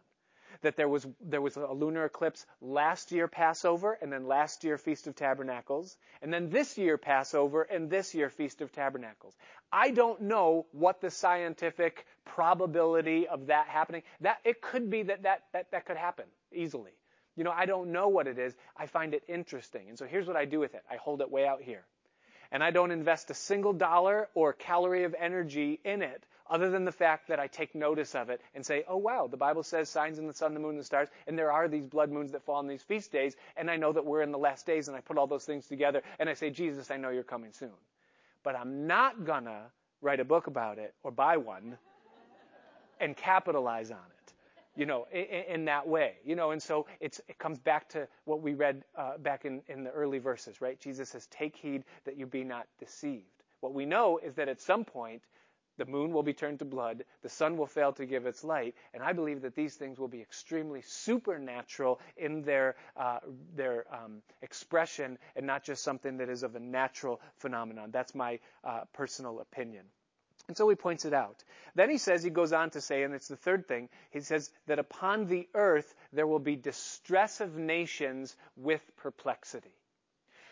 that 0.61 0.77
there 0.77 0.89
was, 0.89 1.07
there 1.21 1.41
was 1.41 1.57
a 1.57 1.73
lunar 1.73 2.05
eclipse 2.05 2.47
last 2.61 3.13
year 3.13 3.29
Passover 3.29 3.99
and 4.01 4.13
then 4.13 4.27
last 4.27 4.65
year 4.65 4.79
Feast 4.79 5.07
of 5.07 5.17
Tabernacles 5.17 5.97
and 6.21 6.33
then 6.33 6.51
this 6.51 6.79
year 6.79 6.99
Passover 6.99 7.63
and 7.63 7.91
this 7.91 8.15
year 8.15 8.29
Feast 8.31 8.61
of 8.61 8.73
Tabernacles. 8.73 9.35
I 9.73 9.91
don't 9.91 10.23
know 10.23 10.67
what 10.73 11.01
the 11.01 11.11
scientific 11.11 12.07
probability 12.25 13.27
of 13.27 13.47
that 13.47 13.69
happening. 13.69 14.03
That, 14.21 14.39
it 14.45 14.61
could 14.61 14.91
be 14.91 15.05
that 15.05 15.23
that, 15.23 15.45
that, 15.53 15.71
that 15.71 15.87
could 15.87 15.97
happen 15.97 16.27
easily. 16.53 16.93
You 17.37 17.45
know, 17.45 17.51
I 17.51 17.65
don't 17.65 17.93
know 17.93 18.09
what 18.09 18.27
it 18.27 18.39
is. 18.39 18.55
I 18.77 18.87
find 18.87 19.15
it 19.15 19.23
interesting. 19.27 19.89
And 19.89 19.99
so 19.99 20.05
here's 20.05 20.27
what 20.27 20.37
I 20.37 20.45
do 20.45 20.61
with 20.61 20.75
it. 20.75 20.83
I 20.91 20.97
hold 20.97 21.23
it 21.23 21.31
way 21.31 21.47
out 21.47 21.63
here. 21.63 21.85
And 22.51 22.63
I 22.63 22.71
don't 22.71 22.91
invest 22.91 23.31
a 23.31 23.35
single 23.35 23.73
dollar 23.73 24.29
or 24.35 24.53
calorie 24.53 25.05
of 25.05 25.15
energy 25.19 25.81
in 25.85 26.03
it 26.03 26.23
other 26.53 26.71
than 26.71 26.85
the 26.85 26.93
fact 26.93 27.29
that 27.29 27.41
I 27.41 27.47
take 27.47 27.75
notice 27.75 28.15
of 28.15 28.29
it 28.29 28.43
and 28.55 28.65
say, 28.65 28.85
oh 28.87 28.99
wow, 28.99 29.27
the 29.27 29.39
Bible 29.39 29.63
says 29.63 29.89
signs 29.89 30.19
in 30.19 30.27
the 30.27 30.35
sun, 30.35 30.53
the 30.53 30.61
moon, 30.61 30.73
and 30.73 30.81
the 30.81 30.85
stars, 30.85 31.09
and 31.27 31.37
there 31.37 31.51
are 31.51 31.67
these 31.67 31.87
blood 31.87 32.11
moons 32.11 32.31
that 32.33 32.45
fall 32.45 32.57
on 32.57 32.67
these 32.67 32.83
feast 32.83 33.11
days, 33.11 33.35
and 33.57 33.71
I 33.71 33.77
know 33.77 33.91
that 33.93 34.05
we're 34.05 34.21
in 34.21 34.31
the 34.31 34.39
last 34.39 34.67
days, 34.67 34.87
and 34.87 34.97
I 34.97 35.01
put 35.01 35.17
all 35.17 35.27
those 35.27 35.47
things 35.47 35.67
together, 35.67 36.03
and 36.19 36.29
I 36.29 36.35
say, 36.35 36.51
Jesus, 36.51 36.91
I 36.91 36.99
know 36.99 37.09
you're 37.09 37.23
coming 37.23 37.53
soon. 37.53 37.73
But 38.45 38.55
I'm 38.55 38.87
not 38.87 39.25
gonna 39.25 39.71
write 40.03 40.21
a 40.21 40.25
book 40.25 40.47
about 40.47 40.79
it 40.79 40.95
or 41.03 41.11
buy 41.11 41.39
one 41.39 41.79
and 43.01 43.17
capitalize 43.17 43.91
on 43.91 43.97
it 43.97 44.35
you 44.75 44.87
know, 44.87 45.07
in, 45.13 45.67
that 45.67 45.87
way, 45.87 46.15
you 46.25 46.35
know, 46.35 46.53
and 46.53 46.63
so 46.63 46.87
it 47.01 47.21
comes 47.39 47.59
back 47.59 47.91
to 47.91 48.09
what 48.25 48.41
we 48.41 48.55
read 48.55 48.83
uh, 48.97 49.19
back 49.19 49.45
in, 49.45 49.61
in 49.69 49.85
the 49.85 49.91
early 49.91 50.19
verses, 50.19 50.63
right? 50.63 50.81
Jesus 50.81 51.11
says, 51.11 51.27
"Take 51.27 51.57
heed 51.57 51.85
that 52.05 52.17
you 52.17 52.27
be 52.27 52.43
not 52.43 52.67
deceived." 52.79 53.27
What 53.61 53.75
we 53.75 53.85
know 53.85 54.19
is 54.19 54.35
that 54.37 54.49
at 54.49 54.61
some 54.61 54.85
point 54.85 55.23
The 55.79 55.87
moon 55.87 56.13
will 56.13 56.23
be 56.23 56.35
turned 56.35 56.59
to 56.59 56.65
blood. 56.65 57.05
The 57.23 57.29
sun 57.29 57.57
will 57.57 57.67
fail 57.67 57.93
to 57.95 58.07
give 58.07 58.27
its 58.27 58.45
light. 58.45 58.75
And 58.93 59.03
I 59.03 59.13
believe 59.13 59.43
that 59.43 59.55
these 59.55 59.75
things 59.75 59.99
will 59.99 60.09
be 60.09 60.21
extremely 60.21 60.83
supernatural 60.83 62.01
in 62.17 62.43
their, 62.43 62.77
uh, 62.97 63.21
their 63.55 63.87
um, 63.93 64.23
expression 64.43 65.19
and 65.35 65.47
not 65.47 65.65
just 65.65 65.83
something 65.83 66.19
that 66.19 66.29
is 66.29 66.43
of 66.43 66.57
a 66.57 66.61
natural 66.61 67.21
phenomenon. 67.39 67.91
That's 67.91 68.15
my 68.15 68.39
uh, 68.65 68.83
personal 68.93 69.41
opinion. 69.41 69.85
And 70.49 70.57
so 70.57 70.69
he 70.69 70.75
points 70.75 71.05
it 71.05 71.15
out. 71.15 71.43
Then 71.75 71.89
he 71.89 71.99
says, 71.99 72.23
he 72.23 72.31
goes 72.31 72.53
on 72.53 72.71
to 72.71 72.81
say, 72.81 73.05
and 73.05 73.15
it's 73.15 73.29
the 73.29 73.37
third 73.37 73.69
thing, 73.69 73.89
he 74.11 74.21
says 74.21 74.51
that 74.67 74.79
upon 74.79 75.27
the 75.27 75.49
earth 75.55 75.95
there 76.13 76.27
will 76.27 76.41
be 76.41 76.57
distress 76.57 77.41
of 77.41 77.57
nations 77.57 78.37
with 78.57 78.83
perplexity. 78.97 79.75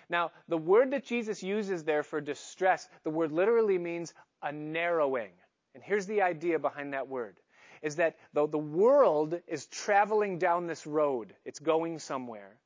Now, 0.08 0.32
the 0.48 0.58
word 0.58 0.92
that 0.92 1.04
Jesus 1.04 1.42
uses 1.42 1.84
there 1.84 2.02
for 2.02 2.20
distress, 2.20 2.88
the 3.04 3.10
word 3.10 3.30
literally 3.30 3.78
means 3.78 4.14
a 4.42 4.52
narrowing. 4.52 5.32
And 5.74 5.82
here's 5.82 6.06
the 6.06 6.22
idea 6.22 6.58
behind 6.58 6.92
that 6.94 7.08
word 7.08 7.36
is 7.82 7.96
that 7.96 8.16
though 8.34 8.46
the 8.46 8.58
world 8.58 9.40
is 9.46 9.66
traveling 9.66 10.38
down 10.38 10.66
this 10.66 10.86
road, 10.86 11.34
it's 11.44 11.58
going 11.58 11.98
somewhere, 11.98 12.58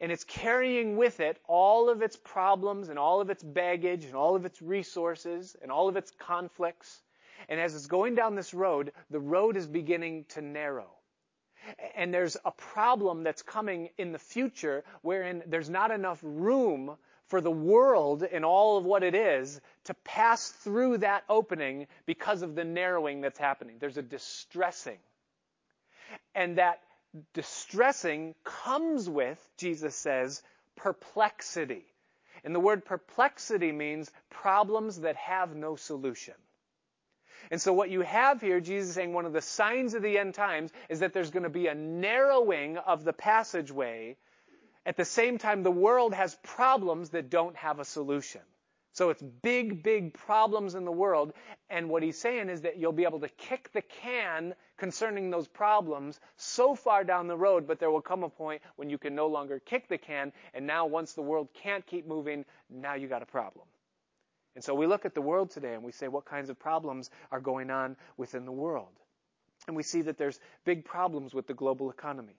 and 0.00 0.10
it's 0.10 0.24
carrying 0.24 0.96
with 0.96 1.20
it 1.20 1.38
all 1.46 1.88
of 1.88 2.02
its 2.02 2.16
problems 2.16 2.88
and 2.88 2.98
all 2.98 3.20
of 3.20 3.30
its 3.30 3.42
baggage 3.42 4.04
and 4.04 4.14
all 4.14 4.34
of 4.34 4.44
its 4.44 4.60
resources 4.60 5.56
and 5.62 5.70
all 5.70 5.88
of 5.88 5.96
its 5.96 6.10
conflicts. 6.18 7.02
And 7.48 7.60
as 7.60 7.76
it's 7.76 7.86
going 7.86 8.16
down 8.16 8.34
this 8.34 8.54
road, 8.54 8.92
the 9.10 9.20
road 9.20 9.56
is 9.56 9.66
beginning 9.66 10.24
to 10.30 10.40
narrow. 10.40 10.90
And 11.94 12.12
there's 12.12 12.36
a 12.44 12.50
problem 12.50 13.22
that's 13.22 13.42
coming 13.42 13.90
in 13.98 14.12
the 14.12 14.18
future 14.18 14.84
wherein 15.02 15.42
there's 15.46 15.70
not 15.70 15.90
enough 15.90 16.18
room 16.22 16.96
for 17.28 17.40
the 17.40 17.50
world 17.50 18.22
and 18.22 18.44
all 18.44 18.78
of 18.78 18.84
what 18.84 19.02
it 19.02 19.14
is 19.14 19.60
to 19.84 19.94
pass 20.04 20.50
through 20.50 20.98
that 20.98 21.24
opening 21.28 21.86
because 22.06 22.42
of 22.42 22.54
the 22.54 22.64
narrowing 22.64 23.20
that's 23.20 23.38
happening. 23.38 23.76
There's 23.78 23.96
a 23.96 24.02
distressing. 24.02 24.98
And 26.34 26.58
that 26.58 26.80
distressing 27.34 28.34
comes 28.44 29.08
with, 29.08 29.38
Jesus 29.56 29.94
says, 29.94 30.42
perplexity. 30.76 31.84
And 32.44 32.54
the 32.54 32.60
word 32.60 32.84
perplexity 32.84 33.72
means 33.72 34.10
problems 34.30 35.00
that 35.00 35.16
have 35.16 35.56
no 35.56 35.76
solution. 35.76 36.34
And 37.50 37.60
so 37.60 37.72
what 37.72 37.90
you 37.90 38.00
have 38.00 38.40
here, 38.40 38.60
Jesus 38.60 38.94
saying 38.94 39.12
one 39.12 39.24
of 39.24 39.32
the 39.32 39.40
signs 39.40 39.94
of 39.94 40.02
the 40.02 40.18
end 40.18 40.34
times 40.34 40.72
is 40.88 41.00
that 41.00 41.12
there's 41.12 41.30
going 41.30 41.44
to 41.44 41.48
be 41.48 41.68
a 41.68 41.74
narrowing 41.74 42.76
of 42.76 43.04
the 43.04 43.12
passageway 43.12 44.16
at 44.86 44.96
the 44.96 45.04
same 45.04 45.36
time, 45.36 45.64
the 45.64 45.70
world 45.70 46.14
has 46.14 46.38
problems 46.44 47.10
that 47.10 47.28
don't 47.28 47.56
have 47.56 47.80
a 47.80 47.84
solution. 47.84 48.40
So 48.92 49.10
it's 49.10 49.20
big, 49.20 49.82
big 49.82 50.14
problems 50.14 50.74
in 50.74 50.86
the 50.86 50.92
world. 50.92 51.34
And 51.68 51.90
what 51.90 52.02
he's 52.02 52.18
saying 52.18 52.48
is 52.48 52.62
that 52.62 52.78
you'll 52.78 52.92
be 52.92 53.04
able 53.04 53.20
to 53.20 53.28
kick 53.28 53.70
the 53.72 53.82
can 53.82 54.54
concerning 54.78 55.28
those 55.28 55.48
problems 55.48 56.18
so 56.36 56.74
far 56.74 57.04
down 57.04 57.26
the 57.26 57.36
road, 57.36 57.66
but 57.66 57.78
there 57.78 57.90
will 57.90 58.00
come 58.00 58.22
a 58.22 58.28
point 58.30 58.62
when 58.76 58.88
you 58.88 58.96
can 58.96 59.14
no 59.14 59.26
longer 59.26 59.58
kick 59.58 59.88
the 59.88 59.98
can. 59.98 60.32
And 60.54 60.66
now 60.66 60.86
once 60.86 61.12
the 61.12 61.20
world 61.20 61.48
can't 61.52 61.84
keep 61.84 62.06
moving, 62.06 62.44
now 62.70 62.94
you 62.94 63.08
got 63.08 63.22
a 63.22 63.26
problem. 63.26 63.66
And 64.54 64.64
so 64.64 64.74
we 64.74 64.86
look 64.86 65.04
at 65.04 65.14
the 65.14 65.20
world 65.20 65.50
today 65.50 65.74
and 65.74 65.82
we 65.82 65.92
say, 65.92 66.08
what 66.08 66.24
kinds 66.24 66.48
of 66.48 66.58
problems 66.58 67.10
are 67.30 67.40
going 67.40 67.70
on 67.70 67.96
within 68.16 68.46
the 68.46 68.52
world? 68.52 68.92
And 69.66 69.76
we 69.76 69.82
see 69.82 70.02
that 70.02 70.16
there's 70.16 70.38
big 70.64 70.84
problems 70.84 71.34
with 71.34 71.46
the 71.46 71.54
global 71.54 71.90
economy. 71.90 72.36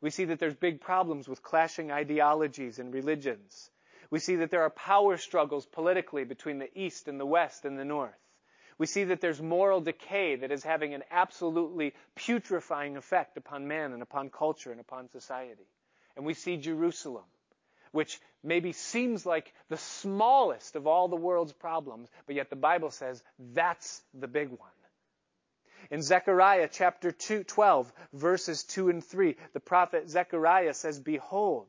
We 0.00 0.10
see 0.10 0.26
that 0.26 0.38
there's 0.38 0.54
big 0.54 0.80
problems 0.80 1.28
with 1.28 1.42
clashing 1.42 1.90
ideologies 1.90 2.78
and 2.78 2.92
religions. 2.92 3.70
We 4.10 4.18
see 4.18 4.36
that 4.36 4.50
there 4.50 4.62
are 4.62 4.70
power 4.70 5.16
struggles 5.16 5.66
politically 5.66 6.24
between 6.24 6.58
the 6.58 6.70
East 6.78 7.06
and 7.06 7.20
the 7.20 7.26
West 7.26 7.64
and 7.64 7.78
the 7.78 7.84
North. 7.84 8.18
We 8.78 8.86
see 8.86 9.04
that 9.04 9.20
there's 9.20 9.42
moral 9.42 9.82
decay 9.82 10.36
that 10.36 10.50
is 10.50 10.64
having 10.64 10.94
an 10.94 11.04
absolutely 11.10 11.92
putrefying 12.16 12.96
effect 12.96 13.36
upon 13.36 13.68
man 13.68 13.92
and 13.92 14.02
upon 14.02 14.30
culture 14.30 14.70
and 14.72 14.80
upon 14.80 15.10
society. 15.10 15.68
And 16.16 16.24
we 16.24 16.32
see 16.32 16.56
Jerusalem, 16.56 17.26
which 17.92 18.18
maybe 18.42 18.72
seems 18.72 19.26
like 19.26 19.52
the 19.68 19.76
smallest 19.76 20.76
of 20.76 20.86
all 20.86 21.08
the 21.08 21.16
world's 21.16 21.52
problems, 21.52 22.08
but 22.26 22.36
yet 22.36 22.48
the 22.48 22.56
Bible 22.56 22.90
says 22.90 23.22
that's 23.52 24.00
the 24.14 24.28
big 24.28 24.48
one. 24.48 24.70
In 25.90 26.02
Zechariah 26.02 26.68
chapter 26.70 27.10
2, 27.10 27.42
12, 27.42 27.92
verses 28.12 28.62
2 28.62 28.90
and 28.90 29.04
3, 29.04 29.36
the 29.52 29.58
prophet 29.58 30.08
Zechariah 30.08 30.72
says, 30.72 31.00
Behold, 31.00 31.66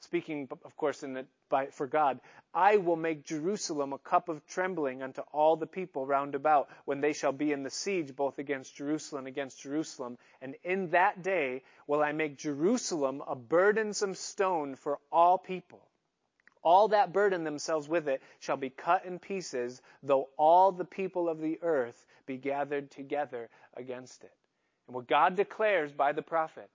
speaking, 0.00 0.48
of 0.50 0.76
course, 0.76 1.00
the, 1.00 1.26
by, 1.48 1.68
for 1.68 1.86
God, 1.86 2.20
I 2.52 2.76
will 2.76 2.96
make 2.96 3.24
Jerusalem 3.24 3.94
a 3.94 3.98
cup 3.98 4.28
of 4.28 4.46
trembling 4.46 5.02
unto 5.02 5.22
all 5.32 5.56
the 5.56 5.66
people 5.66 6.04
round 6.04 6.34
about 6.34 6.68
when 6.84 7.00
they 7.00 7.14
shall 7.14 7.32
be 7.32 7.52
in 7.52 7.62
the 7.62 7.70
siege 7.70 8.14
both 8.14 8.38
against 8.38 8.76
Jerusalem 8.76 9.20
and 9.20 9.28
against 9.28 9.62
Jerusalem. 9.62 10.18
And 10.42 10.54
in 10.62 10.90
that 10.90 11.22
day 11.22 11.62
will 11.86 12.02
I 12.02 12.12
make 12.12 12.36
Jerusalem 12.36 13.22
a 13.26 13.34
burdensome 13.34 14.14
stone 14.14 14.76
for 14.76 14.98
all 15.10 15.38
people. 15.38 15.80
All 16.62 16.88
that 16.88 17.14
burden 17.14 17.44
themselves 17.44 17.88
with 17.88 18.08
it 18.08 18.20
shall 18.40 18.58
be 18.58 18.68
cut 18.68 19.06
in 19.06 19.18
pieces, 19.18 19.80
though 20.02 20.28
all 20.36 20.70
the 20.70 20.84
people 20.84 21.30
of 21.30 21.40
the 21.40 21.58
earth 21.62 22.04
be 22.28 22.36
gathered 22.36 22.92
together 22.92 23.48
against 23.76 24.22
it. 24.22 24.32
And 24.86 24.94
what 24.94 25.08
God 25.08 25.34
declares 25.34 25.92
by 25.92 26.12
the 26.12 26.22
prophet 26.22 26.70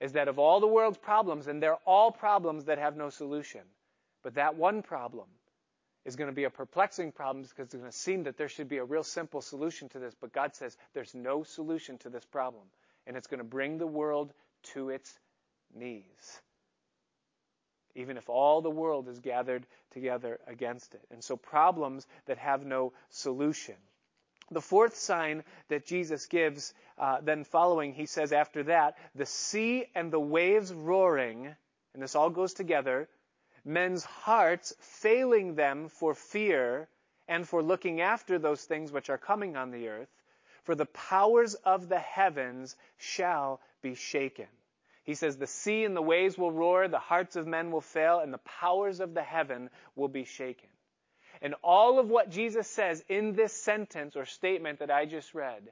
is 0.00 0.12
that 0.12 0.28
of 0.28 0.38
all 0.38 0.60
the 0.60 0.68
world's 0.68 0.98
problems, 0.98 1.48
and 1.48 1.60
they're 1.60 1.74
all 1.84 2.12
problems 2.12 2.66
that 2.66 2.78
have 2.78 2.96
no 2.96 3.10
solution, 3.10 3.62
but 4.22 4.34
that 4.34 4.54
one 4.54 4.82
problem 4.82 5.26
is 6.04 6.16
going 6.16 6.30
to 6.30 6.34
be 6.34 6.44
a 6.44 6.50
perplexing 6.50 7.12
problem 7.12 7.42
because 7.42 7.66
it's 7.66 7.74
going 7.74 7.84
to 7.84 7.92
seem 7.92 8.22
that 8.22 8.38
there 8.38 8.48
should 8.48 8.68
be 8.68 8.78
a 8.78 8.84
real 8.84 9.02
simple 9.02 9.42
solution 9.42 9.88
to 9.90 9.98
this. 9.98 10.14
But 10.18 10.32
God 10.32 10.54
says 10.54 10.76
there's 10.94 11.14
no 11.14 11.42
solution 11.42 11.98
to 11.98 12.08
this 12.08 12.24
problem. 12.24 12.62
And 13.06 13.16
it's 13.16 13.26
going 13.26 13.38
to 13.38 13.44
bring 13.44 13.78
the 13.78 13.86
world 13.86 14.32
to 14.74 14.90
its 14.90 15.12
knees. 15.74 16.40
Even 17.94 18.16
if 18.16 18.28
all 18.28 18.62
the 18.62 18.70
world 18.70 19.08
is 19.08 19.18
gathered 19.18 19.66
together 19.90 20.38
against 20.46 20.94
it. 20.94 21.02
And 21.10 21.22
so 21.22 21.36
problems 21.36 22.06
that 22.26 22.38
have 22.38 22.64
no 22.64 22.92
solution. 23.10 23.76
The 24.50 24.60
fourth 24.60 24.96
sign 24.96 25.44
that 25.68 25.84
Jesus 25.84 26.26
gives, 26.26 26.72
uh, 26.96 27.20
then 27.20 27.44
following, 27.44 27.92
he 27.92 28.06
says 28.06 28.32
after 28.32 28.62
that, 28.64 28.96
the 29.14 29.26
sea 29.26 29.86
and 29.94 30.10
the 30.10 30.20
waves 30.20 30.72
roaring, 30.72 31.54
and 31.92 32.02
this 32.02 32.14
all 32.14 32.30
goes 32.30 32.54
together, 32.54 33.08
men's 33.64 34.04
hearts 34.04 34.74
failing 34.80 35.54
them 35.54 35.88
for 35.88 36.14
fear 36.14 36.88
and 37.28 37.46
for 37.46 37.62
looking 37.62 38.00
after 38.00 38.38
those 38.38 38.64
things 38.64 38.90
which 38.90 39.10
are 39.10 39.18
coming 39.18 39.56
on 39.56 39.70
the 39.70 39.88
earth, 39.88 40.08
for 40.62 40.74
the 40.74 40.86
powers 40.86 41.54
of 41.54 41.88
the 41.88 41.98
heavens 41.98 42.74
shall 42.96 43.60
be 43.82 43.94
shaken. 43.94 44.46
He 45.04 45.14
says, 45.14 45.36
the 45.36 45.46
sea 45.46 45.84
and 45.84 45.96
the 45.96 46.02
waves 46.02 46.36
will 46.38 46.52
roar, 46.52 46.88
the 46.88 46.98
hearts 46.98 47.36
of 47.36 47.46
men 47.46 47.70
will 47.70 47.80
fail, 47.80 48.20
and 48.20 48.32
the 48.32 48.38
powers 48.38 49.00
of 49.00 49.14
the 49.14 49.22
heaven 49.22 49.70
will 49.94 50.08
be 50.08 50.24
shaken. 50.24 50.68
And 51.42 51.54
all 51.62 51.98
of 51.98 52.08
what 52.08 52.30
Jesus 52.30 52.68
says 52.68 53.04
in 53.08 53.34
this 53.34 53.52
sentence 53.52 54.16
or 54.16 54.24
statement 54.24 54.80
that 54.80 54.90
I 54.90 55.04
just 55.06 55.34
read 55.34 55.62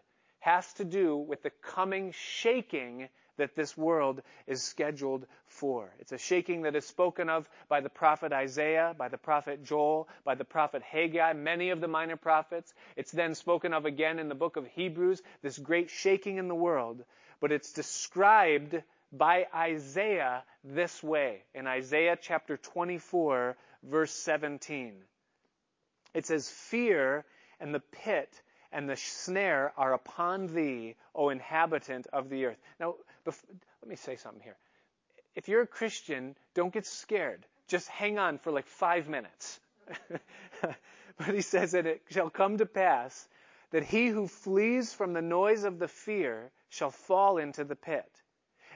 has 0.41 0.73
to 0.75 0.85
do 0.85 1.17
with 1.17 1.43
the 1.43 1.51
coming 1.63 2.13
shaking 2.13 3.09
that 3.37 3.55
this 3.55 3.77
world 3.77 4.23
is 4.47 4.63
scheduled 4.63 5.27
for. 5.47 5.93
It's 5.99 6.13
a 6.13 6.19
shaking 6.19 6.63
that 6.63 6.77
is 6.77 6.87
spoken 6.87 7.29
of 7.29 7.49
by 7.69 7.81
the 7.81 7.89
prophet 7.89 8.33
Isaiah, 8.33 8.95
by 8.97 9.09
the 9.09 9.19
prophet 9.19 9.65
Joel, 9.65 10.09
by 10.25 10.35
the 10.35 10.45
prophet 10.45 10.83
Haggai, 10.83 11.33
many 11.35 11.71
of 11.71 11.81
the 11.81 11.89
minor 11.89 12.17
prophets. 12.17 12.73
It's 12.97 13.13
then 13.13 13.35
spoken 13.35 13.73
of 13.73 13.85
again 13.85 14.19
in 14.19 14.29
the 14.29 14.35
book 14.35 14.57
of 14.57 14.67
Hebrews, 14.69 15.23
this 15.43 15.59
great 15.59 15.91
shaking 15.91 16.39
in 16.39 16.49
the 16.49 16.55
world. 16.55 17.05
But 17.41 17.53
it's 17.53 17.73
described 17.73 18.83
by 19.13 19.47
Isaiah 19.55 20.43
this 20.65 21.03
way 21.03 21.43
in 21.55 21.67
Isaiah 21.67 22.17
chapter 22.21 22.57
24, 22.57 23.57
verse 23.83 24.13
17. 24.13 24.95
It 26.17 26.25
says, 26.25 26.49
Fear 26.49 27.27
and 27.61 27.75
the 27.75 27.81
pit 27.81 28.41
and 28.73 28.89
the 28.89 28.97
snare 28.97 29.75
are 29.77 29.93
upon 29.93 30.47
thee, 30.47 30.97
O 31.15 31.29
inhabitant 31.29 32.07
of 32.11 32.31
the 32.31 32.47
earth. 32.47 32.59
Now, 32.81 32.95
let 33.27 33.37
me 33.87 33.97
say 33.97 34.17
something 34.17 34.43
here. 34.43 34.57
If 35.35 35.47
you're 35.47 35.61
a 35.61 35.67
Christian, 35.67 36.35
don't 36.55 36.73
get 36.73 36.87
scared. 36.87 37.45
Just 37.69 37.89
hang 37.89 38.19
on 38.19 38.39
for 38.39 38.51
like 38.51 38.67
five 38.67 39.09
minutes. 39.09 39.61
but 40.63 41.35
he 41.35 41.43
says 41.43 41.73
that 41.73 41.87
it 41.87 42.01
shall 42.09 42.31
come 42.31 42.57
to 42.57 42.67
pass 42.67 43.29
that 43.71 43.85
he 43.85 44.09
who 44.09 44.27
flees 44.27 44.95
from 44.95 45.13
the 45.13 45.21
noise 45.21 45.65
of 45.65 45.79
the 45.79 45.89
fear 45.89 46.51
shall 46.71 46.91
fall 46.91 47.37
into 47.37 47.63
the 47.63 47.77
pit. 47.77 48.11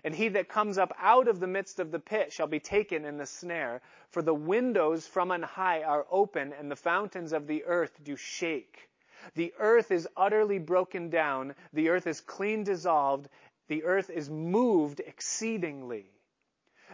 And 0.05 0.15
he 0.15 0.29
that 0.29 0.49
comes 0.49 0.79
up 0.79 0.93
out 0.99 1.29
of 1.29 1.41
the 1.41 1.47
midst 1.47 1.79
of 1.81 1.91
the 1.91 1.99
pit 1.99 2.33
shall 2.33 2.47
be 2.47 2.61
taken 2.61 3.05
in 3.05 3.19
the 3.19 3.27
snare. 3.27 3.83
For 4.11 4.23
the 4.23 4.35
windows 4.35 5.07
from 5.07 5.31
on 5.31 5.43
high 5.43 5.83
are 5.83 6.07
open, 6.11 6.53
and 6.53 6.71
the 6.71 6.77
fountains 6.77 7.33
of 7.33 7.47
the 7.47 7.65
earth 7.65 7.93
do 8.03 8.17
shake. 8.17 8.89
The 9.35 9.53
earth 9.59 9.91
is 9.91 10.09
utterly 10.17 10.59
broken 10.59 11.11
down. 11.11 11.55
The 11.73 11.91
earth 11.91 12.07
is 12.07 12.21
clean 12.21 12.65
dissolved. 12.65 13.29
The 13.69 13.85
earth 13.85 14.11
is 14.11 14.31
moved 14.31 15.01
exceedingly. 15.01 16.11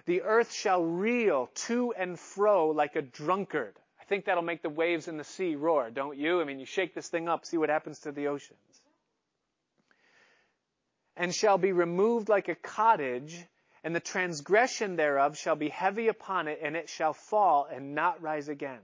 The 0.04 0.22
earth 0.22 0.52
shall 0.52 0.84
reel 0.84 1.46
to 1.66 1.92
and 1.94 2.18
fro 2.18 2.68
like 2.68 2.96
a 2.96 3.02
drunkard. 3.02 3.78
I 4.00 4.04
think 4.04 4.24
that'll 4.24 4.42
make 4.42 4.62
the 4.62 4.68
waves 4.68 5.08
in 5.08 5.16
the 5.16 5.24
sea 5.24 5.56
roar, 5.56 5.90
don't 5.90 6.18
you? 6.18 6.40
I 6.40 6.44
mean, 6.44 6.60
you 6.60 6.66
shake 6.66 6.94
this 6.94 7.08
thing 7.08 7.28
up, 7.28 7.46
see 7.46 7.56
what 7.56 7.70
happens 7.70 8.00
to 8.00 8.12
the 8.12 8.28
oceans. 8.28 8.75
And 11.16 11.34
shall 11.34 11.58
be 11.58 11.72
removed 11.72 12.28
like 12.28 12.48
a 12.48 12.54
cottage, 12.54 13.36
and 13.82 13.94
the 13.94 14.00
transgression 14.00 14.96
thereof 14.96 15.38
shall 15.38 15.56
be 15.56 15.68
heavy 15.68 16.08
upon 16.08 16.48
it, 16.48 16.58
and 16.62 16.76
it 16.76 16.88
shall 16.88 17.14
fall 17.14 17.66
and 17.70 17.94
not 17.94 18.20
rise 18.20 18.48
again. 18.48 18.82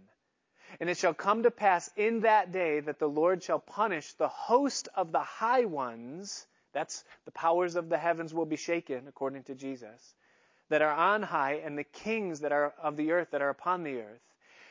And 0.80 0.88
it 0.88 0.96
shall 0.96 1.12
come 1.12 1.42
to 1.42 1.50
pass 1.50 1.90
in 1.96 2.20
that 2.20 2.52
day 2.52 2.80
that 2.80 2.98
the 2.98 3.08
Lord 3.08 3.42
shall 3.42 3.58
punish 3.58 4.14
the 4.14 4.28
host 4.28 4.88
of 4.94 5.12
the 5.12 5.20
high 5.20 5.66
ones, 5.66 6.46
that's 6.72 7.04
the 7.26 7.32
powers 7.32 7.76
of 7.76 7.88
the 7.88 7.98
heavens 7.98 8.32
will 8.32 8.46
be 8.46 8.56
shaken, 8.56 9.06
according 9.06 9.44
to 9.44 9.54
Jesus, 9.54 10.14
that 10.70 10.80
are 10.80 10.92
on 10.94 11.22
high, 11.22 11.60
and 11.64 11.76
the 11.76 11.84
kings 11.84 12.40
that 12.40 12.52
are 12.52 12.72
of 12.82 12.96
the 12.96 13.12
earth 13.12 13.32
that 13.32 13.42
are 13.42 13.50
upon 13.50 13.82
the 13.82 14.00
earth. 14.00 14.22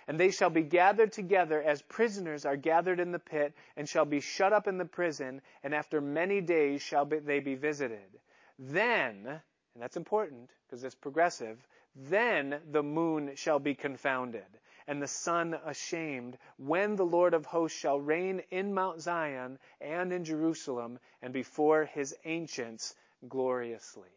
And 0.08 0.20
they 0.20 0.32
shall 0.32 0.50
be 0.50 0.64
gathered 0.64 1.12
together 1.12 1.62
as 1.62 1.82
prisoners 1.82 2.46
are 2.46 2.58
gathered 2.58 3.00
in 3.00 3.12
the 3.12 3.20
pit, 3.20 3.54
and 3.76 3.88
shall 3.88 4.06
be 4.06 4.20
shut 4.20 4.54
up 4.54 4.68
in 4.68 4.78
the 4.78 4.86
prison, 4.86 5.42
and 5.64 5.74
after 5.74 6.02
many 6.02 6.42
days 6.42 6.82
shall 6.82 7.06
be, 7.06 7.20
they 7.20 7.40
be 7.40 7.56
visited. 7.56 8.20
Then, 8.58 9.26
and 9.26 9.82
that's 9.82 9.98
important 9.98 10.52
because 10.66 10.84
it's 10.84 10.96
progressive, 10.96 11.66
then 11.96 12.62
the 12.72 12.84
moon 12.84 13.36
shall 13.36 13.60
be 13.60 13.76
confounded, 13.76 14.46
and 14.88 15.02
the 15.02 15.08
sun 15.08 15.60
ashamed, 15.66 16.38
when 16.58 16.96
the 16.96 17.06
Lord 17.06 17.34
of 17.34 17.46
hosts 17.46 17.78
shall 17.78 18.00
reign 18.00 18.42
in 18.50 18.74
Mount 18.74 19.02
Zion 19.02 19.60
and 19.80 20.12
in 20.12 20.24
Jerusalem, 20.24 21.00
and 21.22 21.34
before 21.34 21.86
his 21.86 22.16
ancients 22.26 22.96
gloriously. 23.28 24.10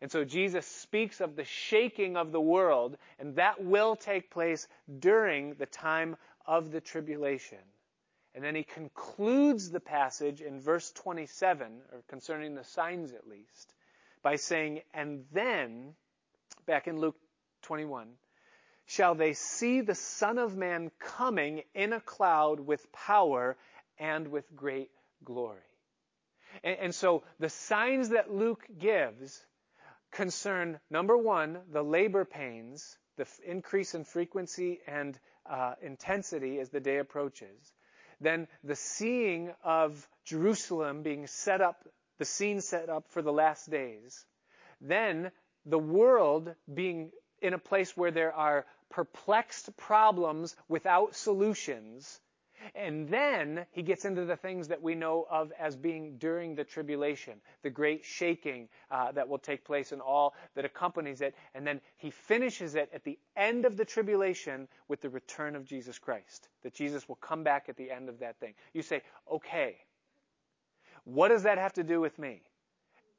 And 0.00 0.10
so 0.10 0.24
Jesus 0.24 0.66
speaks 0.66 1.20
of 1.20 1.34
the 1.34 1.44
shaking 1.44 2.16
of 2.16 2.30
the 2.30 2.40
world, 2.40 2.96
and 3.18 3.36
that 3.36 3.62
will 3.62 3.96
take 3.96 4.30
place 4.30 4.68
during 5.00 5.54
the 5.54 5.66
time 5.66 6.16
of 6.46 6.70
the 6.70 6.80
tribulation. 6.80 7.58
And 8.34 8.44
then 8.44 8.54
he 8.54 8.62
concludes 8.62 9.70
the 9.70 9.80
passage 9.80 10.40
in 10.40 10.60
verse 10.60 10.92
27, 10.92 11.80
or 11.92 12.02
concerning 12.08 12.54
the 12.54 12.62
signs 12.62 13.12
at 13.12 13.26
least, 13.26 13.74
by 14.22 14.36
saying, 14.36 14.82
And 14.94 15.24
then, 15.32 15.94
back 16.64 16.86
in 16.86 17.00
Luke 17.00 17.16
21, 17.62 18.08
shall 18.86 19.16
they 19.16 19.32
see 19.32 19.80
the 19.80 19.96
Son 19.96 20.38
of 20.38 20.56
Man 20.56 20.92
coming 21.00 21.62
in 21.74 21.92
a 21.92 22.00
cloud 22.00 22.60
with 22.60 22.92
power 22.92 23.56
and 23.98 24.28
with 24.28 24.54
great 24.54 24.90
glory. 25.24 25.58
And, 26.62 26.78
and 26.78 26.94
so 26.94 27.24
the 27.38 27.48
signs 27.48 28.10
that 28.10 28.32
Luke 28.32 28.64
gives 28.78 29.44
concern, 30.12 30.80
number 30.90 31.16
one, 31.16 31.58
the 31.70 31.82
labor 31.82 32.24
pains, 32.24 32.98
the 33.16 33.22
f- 33.22 33.40
increase 33.44 33.94
in 33.94 34.04
frequency 34.04 34.80
and 34.86 35.18
uh, 35.48 35.74
intensity 35.82 36.60
as 36.60 36.70
the 36.70 36.80
day 36.80 36.98
approaches. 36.98 37.72
Then 38.20 38.48
the 38.64 38.76
seeing 38.76 39.52
of 39.62 40.08
Jerusalem 40.24 41.02
being 41.02 41.26
set 41.26 41.60
up, 41.60 41.88
the 42.18 42.24
scene 42.24 42.60
set 42.60 42.88
up 42.88 43.10
for 43.10 43.22
the 43.22 43.32
last 43.32 43.70
days. 43.70 44.24
Then 44.80 45.30
the 45.66 45.78
world 45.78 46.54
being 46.72 47.12
in 47.40 47.54
a 47.54 47.58
place 47.58 47.96
where 47.96 48.10
there 48.10 48.32
are 48.32 48.66
perplexed 48.90 49.76
problems 49.76 50.56
without 50.68 51.14
solutions 51.14 52.20
and 52.74 53.08
then 53.08 53.66
he 53.70 53.82
gets 53.82 54.04
into 54.04 54.24
the 54.24 54.36
things 54.36 54.68
that 54.68 54.82
we 54.82 54.94
know 54.94 55.26
of 55.30 55.52
as 55.58 55.76
being 55.76 56.16
during 56.18 56.54
the 56.54 56.64
tribulation, 56.64 57.40
the 57.62 57.70
great 57.70 58.04
shaking 58.04 58.68
uh, 58.90 59.12
that 59.12 59.28
will 59.28 59.38
take 59.38 59.64
place 59.64 59.92
and 59.92 60.00
all 60.00 60.34
that 60.54 60.64
accompanies 60.64 61.20
it. 61.20 61.34
And 61.54 61.66
then 61.66 61.80
he 61.96 62.10
finishes 62.10 62.74
it 62.74 62.90
at 62.92 63.04
the 63.04 63.18
end 63.36 63.64
of 63.64 63.76
the 63.76 63.84
tribulation 63.84 64.68
with 64.88 65.00
the 65.00 65.10
return 65.10 65.56
of 65.56 65.64
Jesus 65.64 65.98
Christ, 65.98 66.48
that 66.62 66.74
Jesus 66.74 67.08
will 67.08 67.16
come 67.16 67.42
back 67.42 67.68
at 67.68 67.76
the 67.76 67.90
end 67.90 68.08
of 68.08 68.18
that 68.20 68.38
thing. 68.38 68.54
You 68.72 68.82
say, 68.82 69.02
okay, 69.30 69.76
what 71.04 71.28
does 71.28 71.44
that 71.44 71.58
have 71.58 71.72
to 71.74 71.84
do 71.84 72.00
with 72.00 72.18
me? 72.18 72.42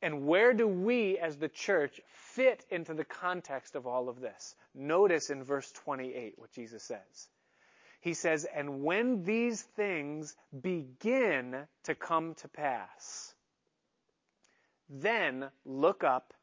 And 0.02 0.26
where 0.26 0.54
do 0.54 0.68
we 0.68 1.18
as 1.18 1.38
the 1.38 1.50
church 1.50 2.00
fit 2.08 2.66
into 2.70 2.94
the 2.94 3.04
context 3.04 3.76
of 3.76 3.86
all 3.86 4.08
of 4.08 4.22
this? 4.22 4.56
Notice 4.74 5.30
in 5.30 5.44
verse 5.44 5.72
28 5.72 6.36
what 6.38 6.52
Jesus 6.52 6.84
says 6.84 7.28
he 8.02 8.14
says, 8.14 8.46
and 8.46 8.84
when 8.84 9.24
these 9.24 9.62
things 9.62 10.36
begin 10.62 11.68
to 11.84 11.96
come 11.96 12.34
to 12.36 12.48
pass, 12.48 13.34
then 14.90 15.50
look 15.66 16.04
up 16.04 16.34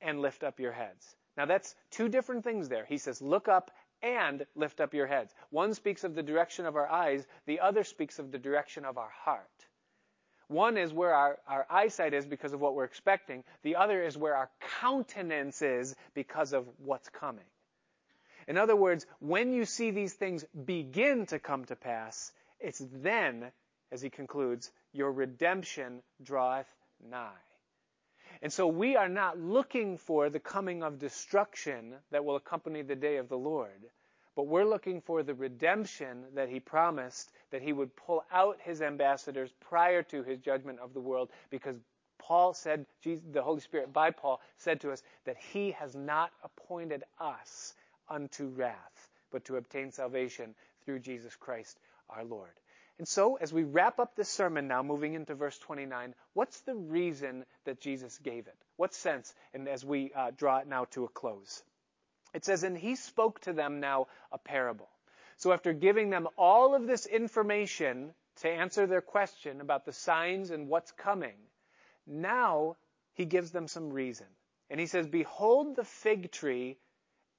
and 0.00 0.20
lift 0.20 0.44
up 0.44 0.60
your 0.60 0.72
heads. 0.72 1.16
Now 1.36 1.46
that's 1.46 1.74
two 1.90 2.08
different 2.08 2.44
things 2.44 2.68
there. 2.68 2.84
He 2.84 2.98
says, 2.98 3.20
look 3.20 3.48
up 3.48 3.70
and 4.02 4.46
lift 4.54 4.80
up 4.80 4.94
your 4.94 5.06
heads. 5.06 5.34
One 5.50 5.74
speaks 5.74 6.04
of 6.04 6.14
the 6.14 6.22
direction 6.22 6.66
of 6.66 6.76
our 6.76 6.88
eyes, 6.88 7.26
the 7.46 7.60
other 7.60 7.82
speaks 7.82 8.18
of 8.18 8.30
the 8.30 8.38
direction 8.38 8.84
of 8.84 8.98
our 8.98 9.10
heart. 9.10 9.48
One 10.46 10.78
is 10.78 10.92
where 10.92 11.12
our, 11.12 11.38
our 11.46 11.66
eyesight 11.68 12.14
is 12.14 12.24
because 12.24 12.52
of 12.52 12.60
what 12.60 12.74
we're 12.74 12.84
expecting. 12.84 13.44
The 13.62 13.76
other 13.76 14.02
is 14.02 14.16
where 14.16 14.34
our 14.34 14.50
countenance 14.80 15.60
is 15.60 15.94
because 16.14 16.52
of 16.54 16.66
what's 16.78 17.08
coming. 17.10 17.44
In 18.48 18.56
other 18.56 18.74
words, 18.74 19.06
when 19.20 19.52
you 19.52 19.66
see 19.66 19.90
these 19.90 20.14
things 20.14 20.42
begin 20.64 21.26
to 21.26 21.38
come 21.38 21.66
to 21.66 21.76
pass, 21.76 22.32
it's 22.58 22.82
then, 22.90 23.52
as 23.92 24.00
he 24.00 24.08
concludes, 24.08 24.72
your 24.94 25.12
redemption 25.12 26.02
draweth 26.22 26.66
nigh. 26.98 27.30
And 28.40 28.50
so 28.50 28.66
we 28.66 28.96
are 28.96 29.08
not 29.08 29.38
looking 29.38 29.98
for 29.98 30.30
the 30.30 30.40
coming 30.40 30.82
of 30.82 30.98
destruction 30.98 31.94
that 32.10 32.24
will 32.24 32.36
accompany 32.36 32.80
the 32.80 32.96
day 32.96 33.18
of 33.18 33.28
the 33.28 33.36
Lord, 33.36 33.90
but 34.34 34.46
we're 34.46 34.64
looking 34.64 35.02
for 35.02 35.22
the 35.22 35.34
redemption 35.34 36.24
that 36.34 36.48
he 36.48 36.58
promised 36.58 37.30
that 37.50 37.60
he 37.60 37.74
would 37.74 37.94
pull 37.96 38.24
out 38.32 38.58
his 38.62 38.80
ambassadors 38.80 39.52
prior 39.60 40.02
to 40.04 40.22
his 40.22 40.38
judgment 40.38 40.78
of 40.80 40.94
the 40.94 41.00
world 41.00 41.30
because 41.50 41.76
Paul 42.18 42.54
said, 42.54 42.86
Jesus, 43.02 43.24
the 43.30 43.42
Holy 43.42 43.60
Spirit 43.60 43.92
by 43.92 44.10
Paul 44.10 44.40
said 44.56 44.80
to 44.80 44.92
us 44.92 45.02
that 45.26 45.36
he 45.36 45.72
has 45.72 45.94
not 45.94 46.32
appointed 46.42 47.04
us 47.18 47.74
unto 48.10 48.48
wrath, 48.48 49.10
but 49.30 49.44
to 49.46 49.56
obtain 49.56 49.92
salvation 49.92 50.54
through 50.84 51.00
Jesus 51.00 51.34
Christ 51.36 51.78
our 52.08 52.24
Lord. 52.24 52.52
And 52.98 53.06
so, 53.06 53.36
as 53.36 53.52
we 53.52 53.62
wrap 53.62 54.00
up 54.00 54.16
this 54.16 54.28
sermon 54.28 54.66
now, 54.66 54.82
moving 54.82 55.14
into 55.14 55.34
verse 55.34 55.56
29, 55.58 56.14
what's 56.34 56.60
the 56.62 56.74
reason 56.74 57.44
that 57.64 57.80
Jesus 57.80 58.18
gave 58.18 58.48
it? 58.48 58.56
What 58.76 58.92
sense? 58.92 59.32
And 59.54 59.68
as 59.68 59.84
we 59.84 60.10
uh, 60.16 60.32
draw 60.36 60.58
it 60.58 60.66
now 60.66 60.86
to 60.86 61.04
a 61.04 61.08
close, 61.08 61.62
it 62.34 62.44
says, 62.44 62.64
And 62.64 62.76
he 62.76 62.96
spoke 62.96 63.40
to 63.42 63.52
them 63.52 63.78
now 63.78 64.08
a 64.32 64.38
parable. 64.38 64.88
So, 65.36 65.52
after 65.52 65.72
giving 65.72 66.10
them 66.10 66.26
all 66.36 66.74
of 66.74 66.88
this 66.88 67.06
information 67.06 68.14
to 68.40 68.48
answer 68.48 68.86
their 68.86 69.00
question 69.00 69.60
about 69.60 69.84
the 69.84 69.92
signs 69.92 70.50
and 70.50 70.68
what's 70.68 70.90
coming, 70.90 71.36
now 72.04 72.76
he 73.14 73.26
gives 73.26 73.52
them 73.52 73.68
some 73.68 73.90
reason. 73.90 74.26
And 74.70 74.80
he 74.80 74.86
says, 74.86 75.06
Behold 75.06 75.76
the 75.76 75.84
fig 75.84 76.32
tree 76.32 76.78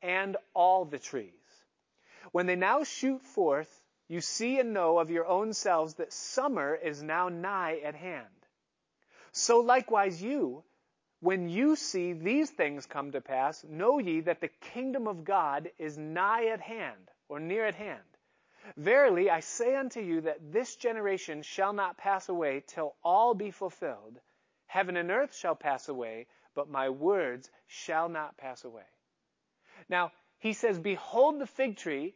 and 0.01 0.37
all 0.53 0.85
the 0.85 0.99
trees. 0.99 1.33
When 2.31 2.45
they 2.45 2.55
now 2.55 2.83
shoot 2.83 3.23
forth, 3.23 3.81
you 4.07 4.21
see 4.21 4.59
and 4.59 4.73
know 4.73 4.97
of 4.99 5.11
your 5.11 5.25
own 5.25 5.53
selves 5.53 5.95
that 5.95 6.13
summer 6.13 6.75
is 6.75 7.03
now 7.03 7.29
nigh 7.29 7.79
at 7.83 7.95
hand. 7.95 8.27
So 9.31 9.59
likewise 9.59 10.21
you, 10.21 10.63
when 11.21 11.49
you 11.49 11.75
see 11.75 12.13
these 12.13 12.49
things 12.49 12.85
come 12.85 13.11
to 13.11 13.21
pass, 13.21 13.63
know 13.63 13.99
ye 13.99 14.21
that 14.21 14.41
the 14.41 14.47
kingdom 14.47 15.07
of 15.07 15.23
God 15.23 15.69
is 15.77 15.97
nigh 15.97 16.47
at 16.47 16.61
hand, 16.61 17.11
or 17.27 17.39
near 17.39 17.65
at 17.65 17.75
hand. 17.75 17.99
Verily 18.77 19.29
I 19.29 19.41
say 19.41 19.75
unto 19.75 19.99
you 19.99 20.21
that 20.21 20.51
this 20.51 20.75
generation 20.75 21.41
shall 21.41 21.73
not 21.73 21.97
pass 21.97 22.29
away 22.29 22.63
till 22.65 22.95
all 23.03 23.33
be 23.33 23.51
fulfilled. 23.51 24.19
Heaven 24.67 24.97
and 24.97 25.11
earth 25.11 25.35
shall 25.35 25.55
pass 25.55 25.89
away, 25.89 26.27
but 26.55 26.69
my 26.69 26.89
words 26.89 27.49
shall 27.67 28.09
not 28.09 28.37
pass 28.37 28.63
away. 28.63 28.87
Now, 29.89 30.11
he 30.37 30.53
says, 30.53 30.79
Behold 30.79 31.39
the 31.39 31.47
fig 31.47 31.77
tree 31.77 32.15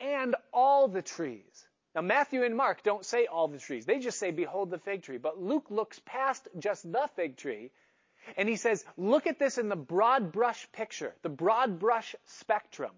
and 0.00 0.34
all 0.52 0.88
the 0.88 1.02
trees. 1.02 1.68
Now, 1.94 2.00
Matthew 2.02 2.44
and 2.44 2.56
Mark 2.56 2.82
don't 2.82 3.04
say 3.04 3.26
all 3.26 3.48
the 3.48 3.58
trees. 3.58 3.84
They 3.84 3.98
just 3.98 4.18
say, 4.18 4.30
Behold 4.30 4.70
the 4.70 4.78
fig 4.78 5.02
tree. 5.02 5.18
But 5.18 5.40
Luke 5.40 5.66
looks 5.70 6.00
past 6.04 6.48
just 6.58 6.90
the 6.90 7.08
fig 7.14 7.36
tree 7.36 7.70
and 8.36 8.48
he 8.48 8.56
says, 8.56 8.84
Look 8.96 9.26
at 9.26 9.38
this 9.38 9.58
in 9.58 9.68
the 9.68 9.76
broad 9.76 10.32
brush 10.32 10.70
picture, 10.72 11.14
the 11.22 11.28
broad 11.28 11.78
brush 11.78 12.14
spectrum. 12.26 12.92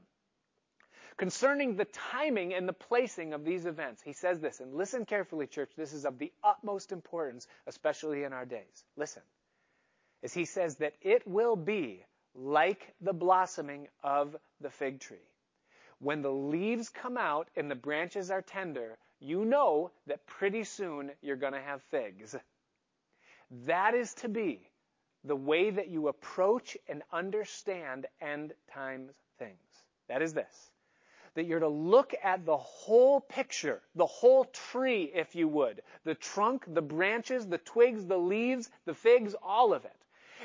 Concerning 1.16 1.76
the 1.76 1.84
timing 1.84 2.54
and 2.54 2.68
the 2.68 2.72
placing 2.72 3.32
of 3.32 3.44
these 3.44 3.66
events, 3.66 4.02
he 4.02 4.14
says 4.14 4.40
this, 4.40 4.60
and 4.60 4.74
listen 4.74 5.04
carefully, 5.04 5.46
church, 5.46 5.70
this 5.76 5.92
is 5.92 6.06
of 6.06 6.18
the 6.18 6.32
utmost 6.42 6.90
importance, 6.90 7.46
especially 7.66 8.24
in 8.24 8.32
our 8.32 8.46
days. 8.46 8.84
Listen. 8.96 9.22
As 10.22 10.32
he 10.32 10.44
says 10.44 10.76
that 10.76 10.94
it 11.02 11.26
will 11.26 11.56
be 11.56 12.04
like 12.34 12.94
the 13.00 13.12
blossoming 13.12 13.88
of 14.02 14.36
the 14.60 14.70
fig 14.70 15.00
tree. 15.00 15.18
When 16.00 16.22
the 16.22 16.32
leaves 16.32 16.88
come 16.90 17.16
out 17.16 17.48
and 17.56 17.70
the 17.70 17.76
branches 17.76 18.30
are 18.30 18.42
tender, 18.42 18.98
you 19.20 19.44
know 19.44 19.92
that 20.06 20.26
pretty 20.26 20.64
soon 20.64 21.12
you're 21.22 21.36
going 21.36 21.52
to 21.54 21.60
have 21.60 21.82
figs. 21.84 22.36
That 23.66 23.94
is 23.94 24.14
to 24.14 24.28
be 24.28 24.70
the 25.24 25.36
way 25.36 25.70
that 25.70 25.88
you 25.88 26.08
approach 26.08 26.76
and 26.88 27.02
understand 27.12 28.06
end 28.20 28.54
times 28.72 29.12
things. 29.38 29.84
That 30.08 30.22
is 30.22 30.34
this. 30.34 30.72
that 31.34 31.46
you're 31.46 31.60
to 31.60 31.68
look 31.68 32.14
at 32.22 32.44
the 32.44 32.56
whole 32.56 33.20
picture, 33.20 33.82
the 33.94 34.06
whole 34.06 34.44
tree, 34.46 35.10
if 35.14 35.34
you 35.34 35.48
would. 35.48 35.82
The 36.04 36.14
trunk, 36.14 36.64
the 36.74 36.82
branches, 36.82 37.46
the 37.46 37.58
twigs, 37.58 38.06
the 38.06 38.18
leaves, 38.18 38.70
the 38.84 38.94
figs, 38.94 39.34
all 39.42 39.72
of 39.72 39.84
it. 39.84 39.96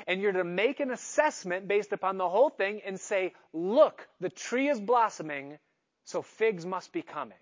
And 0.06 0.20
you're 0.20 0.32
to 0.32 0.44
make 0.44 0.80
an 0.80 0.90
assessment 0.90 1.68
based 1.68 1.92
upon 1.92 2.18
the 2.18 2.28
whole 2.28 2.50
thing 2.50 2.80
and 2.84 2.98
say, 2.98 3.34
look, 3.52 4.06
the 4.20 4.30
tree 4.30 4.68
is 4.68 4.80
blossoming, 4.80 5.58
so 6.04 6.22
figs 6.22 6.64
must 6.64 6.92
be 6.92 7.02
coming. 7.02 7.38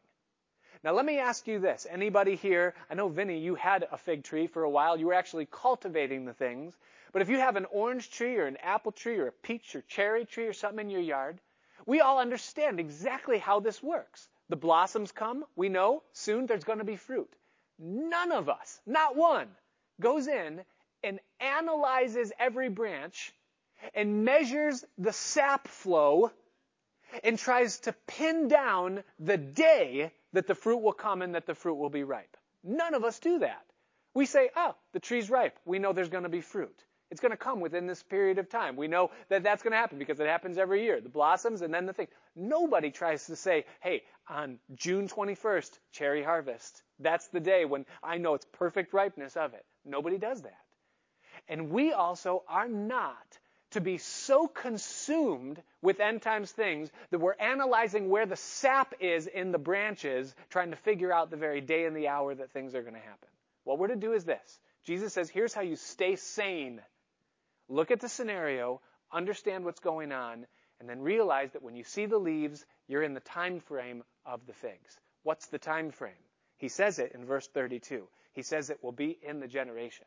Now 0.83 0.93
let 0.93 1.05
me 1.05 1.19
ask 1.19 1.47
you 1.47 1.59
this. 1.59 1.87
Anybody 1.91 2.37
here, 2.37 2.75
I 2.91 2.95
know 2.95 3.09
Vinny, 3.09 3.39
you 3.39 3.55
had 3.55 3.87
a 3.91 3.97
fig 3.97 4.25
tree 4.25 4.47
for 4.47 4.63
a 4.63 4.71
while. 4.71 4.97
You 4.97 5.07
were 5.07 5.15
actually 5.15 5.49
cultivating 5.51 6.25
the 6.25 6.33
things. 6.33 6.77
But 7.13 7.23
if 7.23 7.29
you 7.29 7.39
have 7.39 7.57
an 7.57 7.67
orange 7.73 8.11
tree 8.11 8.37
or 8.37 8.47
an 8.47 8.59
apple 8.59 8.93
tree 8.93 9.19
or 9.19 9.29
a 9.29 9.33
peach 9.33 9.75
or 9.75 9.83
cherry 9.83 10.25
tree 10.25 10.47
or 10.47 10.53
something 10.53 10.87
in 10.87 10.91
your 10.91 11.01
yard, 11.01 11.41
we 11.87 12.01
all 12.01 12.19
understand 12.19 12.79
exactly 12.79 13.39
how 13.39 13.61
this 13.61 13.83
works. 13.83 14.29
The 14.49 14.57
blossoms 14.57 15.13
come, 15.13 15.45
we 15.57 15.69
know 15.69 16.03
soon 16.13 16.47
there's 16.47 16.65
going 16.65 16.79
to 16.79 16.85
be 16.85 16.97
fruit. 16.97 17.33
None 17.79 18.33
of 18.33 18.49
us, 18.49 18.81
not 18.87 19.17
one, 19.17 19.49
goes 20.01 20.29
in 20.29 20.65
and 21.07 21.21
analyzes 21.41 22.33
every 22.39 22.69
branch 22.69 23.33
and 23.95 24.25
measures 24.25 24.85
the 24.99 25.13
sap 25.13 25.69
flow 25.69 26.33
and 27.23 27.39
tries 27.39 27.79
to 27.81 27.95
pin 28.09 28.49
down 28.49 29.05
the 29.21 29.37
day 29.37 30.11
that 30.33 30.49
the 30.49 30.55
fruit 30.55 30.79
will 30.79 30.93
come 30.93 31.23
and 31.23 31.37
that 31.37 31.47
the 31.47 31.55
fruit 31.55 31.77
will 31.77 31.91
be 31.91 32.03
ripe. 32.03 32.37
None 32.65 32.95
of 32.95 33.05
us 33.05 33.21
do 33.21 33.39
that. 33.39 33.65
We 34.15 34.27
say, 34.27 34.51
oh, 34.57 34.75
the 34.93 34.99
tree's 34.99 35.31
ripe. 35.31 35.57
We 35.65 35.79
know 35.79 35.93
there's 35.93 36.09
going 36.09 36.25
to 36.25 36.29
be 36.29 36.41
fruit. 36.41 36.85
It's 37.13 37.21
going 37.21 37.31
to 37.31 37.37
come 37.37 37.61
within 37.61 37.87
this 37.87 38.03
period 38.03 38.39
of 38.39 38.49
time. 38.49 38.75
We 38.75 38.89
know 38.89 39.13
that 39.29 39.45
that's 39.45 39.63
going 39.63 39.71
to 39.73 39.77
happen 39.77 39.99
because 39.99 40.19
it 40.19 40.27
happens 40.27 40.59
every 40.59 40.83
year. 40.83 41.01
The 41.01 41.09
blossoms 41.09 41.63
and 41.63 41.73
then 41.73 41.87
the 41.87 41.93
thing. 41.93 42.09
Nobody 42.35 42.91
tries 42.91 43.27
to 43.27 43.37
say, 43.37 43.65
hey, 43.81 44.03
on 44.29 44.59
June 44.75 45.07
21st, 45.07 45.71
cherry 45.93 46.25
harvest. 46.25 46.83
That's 46.99 47.29
the 47.29 47.39
day 47.39 47.65
when 47.65 47.87
I 48.03 48.19
know 48.19 48.35
it's 48.35 48.47
perfect 48.53 48.93
ripeness 48.93 49.37
of 49.37 49.55
it. 49.55 49.65
Nobody 49.85 50.19
does 50.19 50.43
that. 50.43 50.66
And 51.49 51.71
we 51.71 51.93
also 51.93 52.43
are 52.49 52.69
not 52.69 53.39
to 53.71 53.81
be 53.81 53.99
so 53.99 54.47
consumed 54.47 55.61
with 55.83 56.01
end 56.01 56.23
times 56.23 56.51
things 56.51 56.91
that 57.11 57.19
we're 57.19 57.35
analyzing 57.35 58.09
where 58.09 58.27
the 58.27 58.37
sap 58.37 58.95
is 59.01 59.27
in 59.27 59.53
the 59.53 59.59
branches, 59.59 60.35
trying 60.51 60.71
to 60.71 60.77
figure 60.77 61.13
out 61.13 61.31
the 61.31 61.37
very 61.37 61.61
day 61.61 61.85
and 61.85 61.97
the 61.97 62.09
hour 62.09 62.35
that 62.35 62.53
things 62.53 62.75
are 62.75 62.83
going 62.83 62.95
to 62.95 63.01
happen. 63.01 63.29
What 63.65 63.79
we're 63.79 63.89
to 63.89 63.97
do 63.97 64.13
is 64.13 64.25
this. 64.25 64.61
Jesus 64.85 65.13
says, 65.13 65.29
here's 65.29 65.53
how 65.53 65.63
you 65.63 65.77
stay 65.77 66.17
sane. 66.17 66.81
Look 67.69 67.91
at 67.91 68.01
the 68.01 68.09
scenario, 68.09 68.81
understand 69.13 69.65
what's 69.65 69.81
going 69.81 70.13
on, 70.13 70.47
and 70.79 70.89
then 70.89 71.01
realize 71.01 71.51
that 71.53 71.63
when 71.63 71.75
you 71.75 71.83
see 71.83 72.07
the 72.07 72.19
leaves, 72.19 72.65
you're 72.87 73.03
in 73.03 73.15
the 73.15 73.21
time 73.21 73.61
frame 73.61 74.05
of 74.25 74.47
the 74.47 74.53
figs. 74.53 75.01
What's 75.25 75.47
the 75.47 75.59
time 75.59 75.91
frame? 75.91 76.13
He 76.59 76.69
says 76.69 76.99
it 76.99 77.13
in 77.13 77.25
verse 77.25 77.49
32. 77.49 78.07
He 78.33 78.43
says 78.43 78.71
it 78.71 78.83
will 78.83 78.93
be 78.93 79.19
in 79.23 79.41
the 79.41 79.49
generation. 79.49 80.07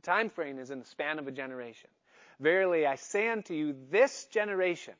The 0.00 0.06
time 0.06 0.30
frame 0.30 0.58
is 0.58 0.70
in 0.70 0.78
the 0.78 0.86
span 0.86 1.18
of 1.18 1.28
a 1.28 1.30
generation. 1.30 1.90
Verily 2.38 2.86
I 2.86 2.94
say 2.94 3.28
unto 3.28 3.52
you, 3.52 3.76
this 3.90 4.24
generation, 4.24 4.94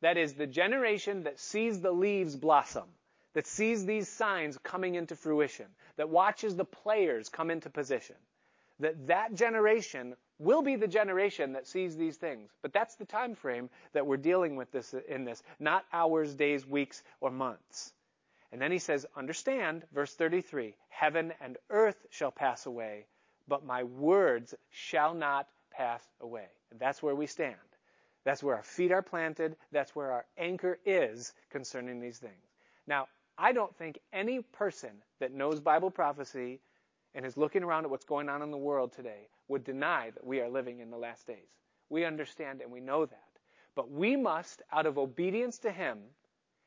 that 0.00 0.16
is 0.16 0.32
the 0.32 0.46
generation 0.46 1.24
that 1.24 1.38
sees 1.38 1.82
the 1.82 1.92
leaves 1.92 2.36
blossom, 2.36 2.88
that 3.34 3.46
sees 3.46 3.84
these 3.84 4.08
signs 4.08 4.56
coming 4.56 4.94
into 4.94 5.14
fruition, 5.14 5.66
that 5.98 6.08
watches 6.08 6.56
the 6.56 6.64
players 6.64 7.28
come 7.28 7.50
into 7.50 7.68
position, 7.68 8.16
that 8.80 9.08
that 9.08 9.34
generation 9.34 10.16
will 10.38 10.62
be 10.62 10.76
the 10.76 10.88
generation 10.88 11.52
that 11.52 11.66
sees 11.66 11.94
these 11.94 12.16
things. 12.16 12.50
But 12.62 12.72
that's 12.72 12.94
the 12.94 13.04
time 13.04 13.34
frame 13.34 13.68
that 13.92 14.06
we're 14.06 14.16
dealing 14.16 14.56
with 14.56 14.72
this 14.72 14.94
in 15.06 15.26
this, 15.26 15.42
not 15.60 15.84
hours, 15.92 16.32
days, 16.32 16.66
weeks, 16.66 17.02
or 17.20 17.30
months. 17.30 17.92
And 18.52 18.62
then 18.62 18.72
he 18.72 18.78
says, 18.78 19.04
understand, 19.14 19.82
verse 19.92 20.14
33, 20.14 20.74
heaven 20.88 21.34
and 21.42 21.58
earth 21.68 22.06
shall 22.08 22.30
pass 22.30 22.64
away, 22.64 23.04
but 23.48 23.64
my 23.64 23.84
words 23.84 24.54
shall 24.70 25.14
not 25.14 25.48
pass 25.70 26.02
away. 26.20 26.48
And 26.70 26.80
that's 26.80 27.02
where 27.02 27.14
we 27.14 27.26
stand. 27.26 27.56
That's 28.24 28.42
where 28.42 28.56
our 28.56 28.62
feet 28.62 28.90
are 28.90 29.02
planted. 29.02 29.56
That's 29.70 29.94
where 29.94 30.10
our 30.12 30.26
anchor 30.36 30.78
is 30.84 31.32
concerning 31.50 32.00
these 32.00 32.18
things. 32.18 32.32
Now, 32.86 33.06
I 33.38 33.52
don't 33.52 33.74
think 33.76 34.00
any 34.12 34.40
person 34.40 34.90
that 35.20 35.32
knows 35.32 35.60
Bible 35.60 35.90
prophecy 35.90 36.60
and 37.14 37.24
is 37.24 37.36
looking 37.36 37.62
around 37.62 37.84
at 37.84 37.90
what's 37.90 38.04
going 38.04 38.28
on 38.28 38.42
in 38.42 38.50
the 38.50 38.56
world 38.56 38.92
today 38.92 39.28
would 39.48 39.64
deny 39.64 40.10
that 40.10 40.26
we 40.26 40.40
are 40.40 40.48
living 40.48 40.80
in 40.80 40.90
the 40.90 40.96
last 40.96 41.26
days. 41.26 41.48
We 41.88 42.04
understand 42.04 42.60
and 42.62 42.72
we 42.72 42.80
know 42.80 43.06
that. 43.06 43.22
But 43.74 43.90
we 43.90 44.16
must, 44.16 44.62
out 44.72 44.86
of 44.86 44.98
obedience 44.98 45.58
to 45.58 45.70
Him, 45.70 45.98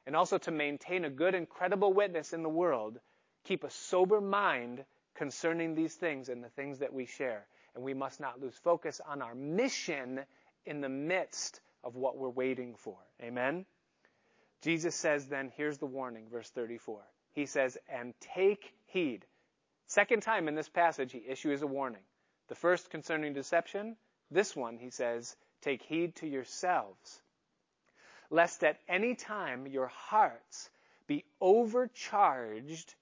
and 0.05 0.15
also 0.15 0.37
to 0.39 0.51
maintain 0.51 1.05
a 1.05 1.09
good 1.09 1.35
and 1.35 1.49
credible 1.49 1.91
witness 1.91 2.33
in 2.33 2.43
the 2.43 2.49
world, 2.49 2.99
keep 3.43 3.63
a 3.63 3.69
sober 3.69 4.21
mind 4.21 4.85
concerning 5.19 5.75
these 5.75 5.95
things 5.95 6.29
and 6.29 6.41
the 6.41 6.49
things 6.49 6.79
that 6.79 6.93
we 6.93 7.05
share. 7.05 7.45
And 7.75 7.83
we 7.83 7.93
must 7.93 8.21
not 8.21 8.39
lose 8.41 8.55
focus 8.55 9.01
on 9.05 9.21
our 9.21 9.35
mission 9.35 10.21
in 10.65 10.79
the 10.79 10.87
midst 10.87 11.59
of 11.83 11.97
what 11.97 12.17
we're 12.17 12.29
waiting 12.29 12.75
for. 12.77 12.95
Amen? 13.21 13.65
Jesus 14.61 14.95
says 14.95 15.27
then, 15.27 15.51
here's 15.57 15.77
the 15.77 15.85
warning, 15.85 16.27
verse 16.31 16.49
34. 16.49 17.01
He 17.33 17.45
says, 17.45 17.77
and 17.89 18.13
take 18.33 18.73
heed. 18.87 19.25
Second 19.87 20.23
time 20.23 20.47
in 20.47 20.55
this 20.55 20.69
passage, 20.69 21.11
he 21.11 21.21
issues 21.27 21.61
a 21.61 21.67
warning. 21.67 22.03
The 22.47 22.55
first 22.55 22.89
concerning 22.89 23.33
deception, 23.33 23.97
this 24.31 24.55
one, 24.55 24.77
he 24.77 24.89
says, 24.89 25.35
take 25.61 25.83
heed 25.83 26.15
to 26.17 26.27
yourselves, 26.27 27.21
lest 28.29 28.63
at 28.63 28.79
any 28.87 29.15
time 29.15 29.67
your 29.67 29.87
hearts 29.87 30.69
be 31.07 31.25
overcharged, 31.41 32.95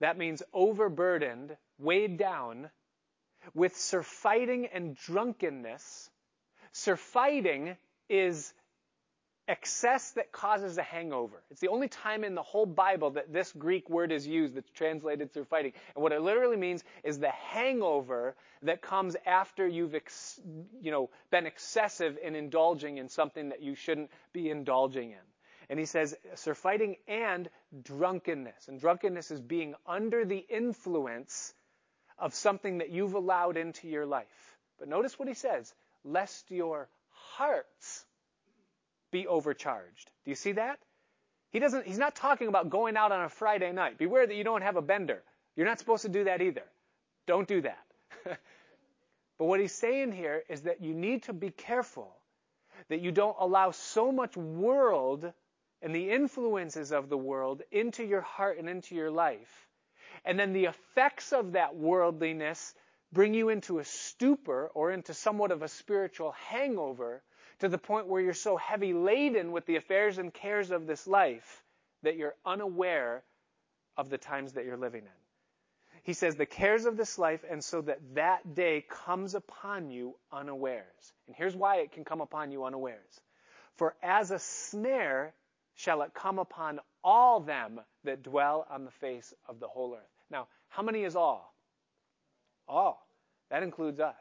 that 0.00 0.18
means 0.18 0.42
overburdened, 0.52 1.56
weighed 1.78 2.18
down, 2.18 2.70
with 3.54 3.76
surfeiting 3.76 4.66
and 4.66 4.96
drunkenness. 4.96 6.10
Surfeiting 6.72 7.76
is 8.08 8.52
excess 9.48 10.10
that 10.12 10.32
causes 10.32 10.76
a 10.78 10.82
hangover. 10.82 11.42
It's 11.50 11.60
the 11.60 11.68
only 11.68 11.88
time 11.88 12.24
in 12.24 12.34
the 12.34 12.42
whole 12.42 12.66
Bible 12.66 13.10
that 13.10 13.32
this 13.32 13.52
Greek 13.52 13.88
word 13.88 14.10
is 14.10 14.26
used 14.26 14.54
that's 14.54 14.70
translated 14.70 15.32
surfeiting. 15.32 15.72
And 15.94 16.02
what 16.02 16.12
it 16.12 16.20
literally 16.20 16.56
means 16.56 16.82
is 17.04 17.18
the 17.18 17.30
hangover 17.30 18.34
that 18.62 18.82
comes 18.82 19.16
after 19.24 19.66
you've, 19.66 19.94
ex, 19.94 20.40
you 20.80 20.90
know, 20.90 21.10
been 21.30 21.46
excessive 21.46 22.18
in 22.22 22.34
indulging 22.34 22.98
in 22.98 23.08
something 23.08 23.50
that 23.50 23.62
you 23.62 23.74
shouldn't 23.74 24.10
be 24.32 24.50
indulging 24.50 25.12
in. 25.12 25.18
And 25.68 25.78
he 25.78 25.86
says 25.86 26.16
surfeiting 26.34 26.96
and 27.08 27.48
drunkenness. 27.82 28.68
And 28.68 28.80
drunkenness 28.80 29.30
is 29.30 29.40
being 29.40 29.74
under 29.86 30.24
the 30.24 30.44
influence 30.48 31.54
of 32.18 32.34
something 32.34 32.78
that 32.78 32.90
you've 32.90 33.14
allowed 33.14 33.56
into 33.56 33.88
your 33.88 34.06
life. 34.06 34.56
But 34.78 34.88
notice 34.88 35.18
what 35.18 35.28
he 35.28 35.34
says, 35.34 35.74
lest 36.04 36.50
your 36.50 36.88
hearts 37.10 38.04
be 39.10 39.26
overcharged. 39.26 40.10
Do 40.24 40.30
you 40.30 40.36
see 40.36 40.52
that? 40.52 40.78
He 41.50 41.58
doesn't, 41.58 41.86
he's 41.86 41.98
not 41.98 42.14
talking 42.14 42.48
about 42.48 42.70
going 42.70 42.96
out 42.96 43.12
on 43.12 43.24
a 43.24 43.28
Friday 43.28 43.72
night. 43.72 43.98
Beware 43.98 44.26
that 44.26 44.34
you 44.34 44.44
don't 44.44 44.62
have 44.62 44.76
a 44.76 44.82
bender. 44.82 45.22
You're 45.56 45.66
not 45.66 45.78
supposed 45.78 46.02
to 46.02 46.08
do 46.08 46.24
that 46.24 46.42
either. 46.42 46.64
Don't 47.26 47.48
do 47.48 47.62
that. 47.62 47.84
but 48.24 49.44
what 49.44 49.60
he's 49.60 49.72
saying 49.72 50.12
here 50.12 50.42
is 50.48 50.62
that 50.62 50.82
you 50.82 50.94
need 50.94 51.24
to 51.24 51.32
be 51.32 51.50
careful 51.50 52.14
that 52.88 53.00
you 53.00 53.10
don't 53.10 53.36
allow 53.40 53.70
so 53.70 54.12
much 54.12 54.36
world 54.36 55.32
and 55.82 55.94
the 55.94 56.10
influences 56.10 56.92
of 56.92 57.08
the 57.08 57.18
world 57.18 57.62
into 57.70 58.04
your 58.04 58.22
heart 58.22 58.58
and 58.58 58.68
into 58.68 58.94
your 58.94 59.10
life. 59.10 59.68
And 60.24 60.38
then 60.38 60.52
the 60.52 60.66
effects 60.66 61.32
of 61.32 61.52
that 61.52 61.76
worldliness 61.76 62.74
bring 63.12 63.34
you 63.34 63.48
into 63.48 63.78
a 63.78 63.84
stupor 63.84 64.70
or 64.74 64.90
into 64.90 65.14
somewhat 65.14 65.52
of 65.52 65.62
a 65.62 65.68
spiritual 65.68 66.32
hangover 66.32 67.22
to 67.60 67.68
the 67.68 67.78
point 67.78 68.08
where 68.08 68.20
you're 68.20 68.34
so 68.34 68.56
heavy 68.56 68.92
laden 68.92 69.52
with 69.52 69.66
the 69.66 69.76
affairs 69.76 70.18
and 70.18 70.32
cares 70.32 70.70
of 70.70 70.86
this 70.86 71.06
life 71.06 71.62
that 72.02 72.16
you're 72.16 72.34
unaware 72.44 73.22
of 73.96 74.10
the 74.10 74.18
times 74.18 74.54
that 74.54 74.64
you're 74.64 74.76
living 74.76 75.02
in. 75.02 76.02
He 76.02 76.12
says 76.12 76.36
the 76.36 76.46
cares 76.46 76.84
of 76.84 76.96
this 76.96 77.18
life, 77.18 77.44
and 77.50 77.64
so 77.64 77.80
that 77.80 77.98
that 78.14 78.54
day 78.54 78.84
comes 78.88 79.34
upon 79.34 79.90
you 79.90 80.14
unawares. 80.30 81.12
And 81.26 81.34
here's 81.34 81.56
why 81.56 81.78
it 81.78 81.92
can 81.92 82.04
come 82.04 82.20
upon 82.20 82.52
you 82.52 82.64
unawares. 82.64 83.20
For 83.74 83.94
as 84.02 84.30
a 84.30 84.38
snare 84.38 85.34
shall 85.76 86.02
it 86.02 86.12
come 86.14 86.38
upon 86.38 86.80
all 87.04 87.38
them 87.38 87.80
that 88.04 88.22
dwell 88.22 88.66
on 88.68 88.84
the 88.84 88.90
face 88.90 89.32
of 89.48 89.60
the 89.60 89.68
whole 89.68 89.94
earth. 89.94 90.24
Now, 90.30 90.48
how 90.68 90.82
many 90.82 91.04
is 91.04 91.14
all? 91.14 91.54
All. 92.66 93.06
That 93.50 93.62
includes 93.62 94.00
us. 94.00 94.16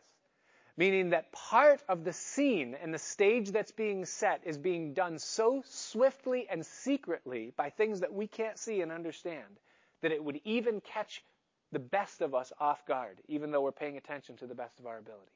Meaning 0.77 1.11
that 1.11 1.31
part 1.31 1.81
of 1.87 2.03
the 2.03 2.11
scene 2.13 2.75
and 2.81 2.93
the 2.93 2.99
stage 2.99 3.51
that's 3.51 3.71
being 3.71 4.05
set 4.05 4.41
is 4.43 4.57
being 4.57 4.93
done 4.93 5.17
so 5.17 5.63
swiftly 5.65 6.47
and 6.49 6.65
secretly 6.65 7.53
by 7.55 7.69
things 7.69 8.01
that 8.01 8.13
we 8.13 8.27
can't 8.27 8.59
see 8.59 8.81
and 8.81 8.91
understand 8.91 9.59
that 10.01 10.11
it 10.11 10.23
would 10.23 10.41
even 10.43 10.81
catch 10.81 11.23
the 11.71 11.79
best 11.79 12.21
of 12.21 12.35
us 12.35 12.51
off 12.59 12.85
guard, 12.85 13.21
even 13.27 13.51
though 13.51 13.61
we're 13.61 13.71
paying 13.71 13.97
attention 13.97 14.35
to 14.37 14.45
the 14.45 14.53
best 14.53 14.79
of 14.79 14.85
our 14.85 14.97
ability. 14.97 15.31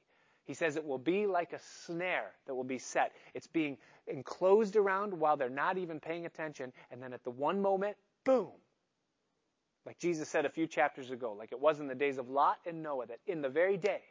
He 0.49 0.55
says 0.55 0.77
it 0.77 0.83
will 0.83 0.97
be 0.97 1.27
like 1.27 1.53
a 1.53 1.59
snare 1.59 2.31
that 2.47 2.55
will 2.55 2.63
be 2.63 2.79
set. 2.79 3.11
It's 3.35 3.45
being 3.45 3.77
enclosed 4.07 4.75
around 4.77 5.13
while 5.13 5.37
they're 5.37 5.47
not 5.47 5.77
even 5.77 5.99
paying 5.99 6.25
attention, 6.25 6.73
and 6.89 6.99
then 6.99 7.13
at 7.13 7.23
the 7.23 7.29
one 7.29 7.61
moment, 7.61 7.95
boom. 8.25 8.49
Like 9.85 9.99
Jesus 9.99 10.27
said 10.27 10.45
a 10.45 10.49
few 10.49 10.65
chapters 10.65 11.11
ago, 11.11 11.33
like 11.33 11.51
it 11.51 11.59
was 11.59 11.79
in 11.79 11.87
the 11.87 11.93
days 11.93 12.17
of 12.17 12.31
Lot 12.31 12.57
and 12.65 12.81
Noah, 12.81 13.05
that 13.05 13.19
in 13.27 13.43
the 13.43 13.49
very 13.49 13.77
day 13.77 14.01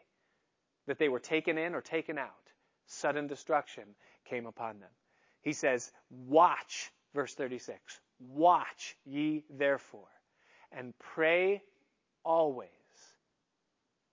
that 0.87 1.01
they 1.01 1.09
were 1.09 1.19
taken 1.19 1.59
in 1.59 1.75
or 1.75 1.81
taken 1.81 2.19
out, 2.19 2.53
sudden 2.87 3.27
destruction 3.27 3.97
came 4.25 4.47
upon 4.47 4.79
them. 4.79 4.93
He 5.41 5.53
says, 5.53 5.91
Watch, 6.09 6.93
verse 7.17 7.35
36, 7.35 7.99
watch 8.21 8.97
ye 9.05 9.43
therefore, 9.51 10.07
and 10.71 10.95
pray 11.01 11.65
always 12.23 12.78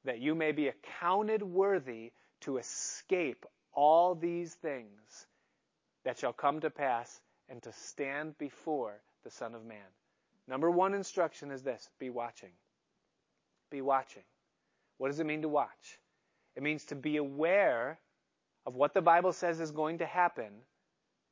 that 0.06 0.20
you 0.20 0.36
may 0.36 0.51
be 0.51 0.68
accounted 0.68 1.43
worthy 1.43 2.12
to 2.41 2.58
escape 2.58 3.45
all 3.74 4.16
these 4.16 4.53
things 4.53 5.28
that 6.03 6.18
shall 6.18 6.34
come 6.34 6.60
to 6.62 6.70
pass 6.70 7.20
and 7.49 7.62
to 7.64 7.74
stand 7.74 8.38
before 8.38 9.01
the 9.24 9.30
Son 9.30 9.53
of 9.53 9.66
Man. 9.66 9.78
Number 10.47 10.70
one 10.70 10.93
instruction 10.93 11.51
is 11.51 11.64
this 11.64 11.89
be 11.99 12.10
watching. 12.10 12.51
Be 13.72 13.82
watching. 13.82 14.24
What 14.97 15.10
does 15.10 15.20
it 15.20 15.26
mean 15.26 15.41
to 15.41 15.49
watch? 15.49 15.99
It 16.56 16.64
means 16.64 16.86
to 16.86 16.95
be 16.95 17.18
aware 17.18 17.99
of 18.66 18.76
what 18.76 18.93
the 18.93 19.01
Bible 19.01 19.34
says 19.34 19.60
is 19.60 19.72
going 19.72 19.97
to 19.97 20.06
happen 20.06 20.51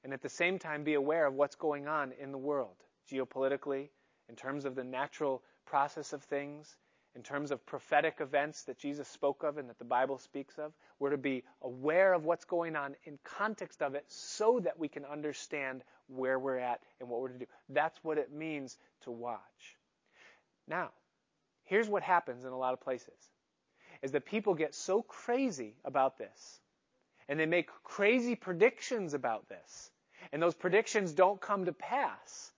and 0.03 0.13
at 0.13 0.21
the 0.21 0.29
same 0.29 0.59
time 0.59 0.83
be 0.83 0.95
aware 0.95 1.25
of 1.25 1.35
what's 1.35 1.55
going 1.55 1.87
on 1.87 2.11
in 2.19 2.31
the 2.31 2.37
world, 2.37 2.75
geopolitically, 3.09 3.89
in 4.27 4.35
terms 4.35 4.65
of 4.65 4.75
the 4.75 4.83
natural 4.83 5.41
process 5.65 6.11
of 6.11 6.23
things, 6.23 6.75
in 7.15 7.21
terms 7.21 7.51
of 7.51 7.65
prophetic 7.65 8.17
events 8.19 8.63
that 8.63 8.77
Jesus 8.77 9.07
spoke 9.07 9.43
of 9.43 9.57
and 9.57 9.69
that 9.69 9.77
the 9.77 9.85
Bible 9.85 10.17
speaks 10.17 10.57
of. 10.57 10.73
We're 10.99 11.11
to 11.11 11.17
be 11.17 11.43
aware 11.61 12.13
of 12.13 12.25
what's 12.25 12.45
going 12.45 12.75
on 12.75 12.95
in 13.05 13.19
context 13.23 13.81
of 13.81 13.95
it 13.95 14.05
so 14.07 14.59
that 14.63 14.79
we 14.79 14.87
can 14.87 15.05
understand 15.05 15.83
where 16.07 16.39
we're 16.39 16.57
at 16.57 16.81
and 16.99 17.09
what 17.09 17.21
we're 17.21 17.29
to 17.29 17.39
do. 17.39 17.45
That's 17.69 17.99
what 18.03 18.17
it 18.17 18.33
means 18.33 18.77
to 19.01 19.11
watch. 19.11 19.77
Now, 20.67 20.89
here's 21.65 21.87
what 21.87 22.03
happens 22.03 22.45
in 22.45 22.51
a 22.51 22.57
lot 22.57 22.73
of 22.73 22.81
places 22.81 23.13
is 24.01 24.11
that 24.11 24.25
people 24.25 24.53
get 24.53 24.75
so 24.75 25.01
crazy 25.01 25.75
about 25.85 26.17
this 26.17 26.59
and 27.29 27.39
they 27.39 27.45
make 27.45 27.69
crazy 27.83 28.35
predictions 28.35 29.13
about 29.13 29.47
this 29.47 29.91
and 30.31 30.41
those 30.41 30.55
predictions 30.55 31.13
don't 31.13 31.39
come 31.39 31.65
to 31.65 31.73
pass. 31.73 32.51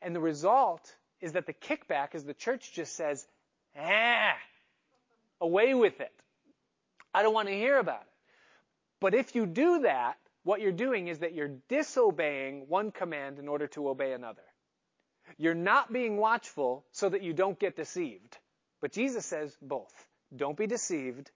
And 0.00 0.14
the 0.14 0.20
result 0.20 0.94
is 1.20 1.32
that 1.32 1.46
the 1.46 1.52
kickback 1.52 2.14
is 2.14 2.24
the 2.24 2.34
church 2.34 2.72
just 2.72 2.96
says, 2.96 3.26
Ah, 3.78 4.36
away 5.40 5.74
with 5.74 6.00
it. 6.00 6.12
I 7.14 7.22
don't 7.22 7.34
want 7.34 7.48
to 7.48 7.54
hear 7.54 7.78
about 7.78 8.02
it. 8.02 8.08
But 9.00 9.14
if 9.14 9.34
you 9.34 9.46
do 9.46 9.80
that, 9.80 10.16
what 10.44 10.60
you're 10.60 10.72
doing 10.72 11.08
is 11.08 11.20
that 11.20 11.34
you're 11.34 11.56
disobeying 11.68 12.66
one 12.68 12.90
command 12.90 13.38
in 13.38 13.48
order 13.48 13.66
to 13.68 13.88
obey 13.88 14.12
another. 14.12 14.42
You're 15.38 15.54
not 15.54 15.92
being 15.92 16.16
watchful 16.16 16.84
so 16.92 17.08
that 17.08 17.22
you 17.22 17.32
don't 17.32 17.58
get 17.58 17.76
deceived. 17.76 18.38
But 18.80 18.92
Jesus 18.92 19.24
says 19.24 19.56
both. 19.62 19.92
Don't 20.34 20.56
be 20.56 20.66
deceived, 20.66 21.30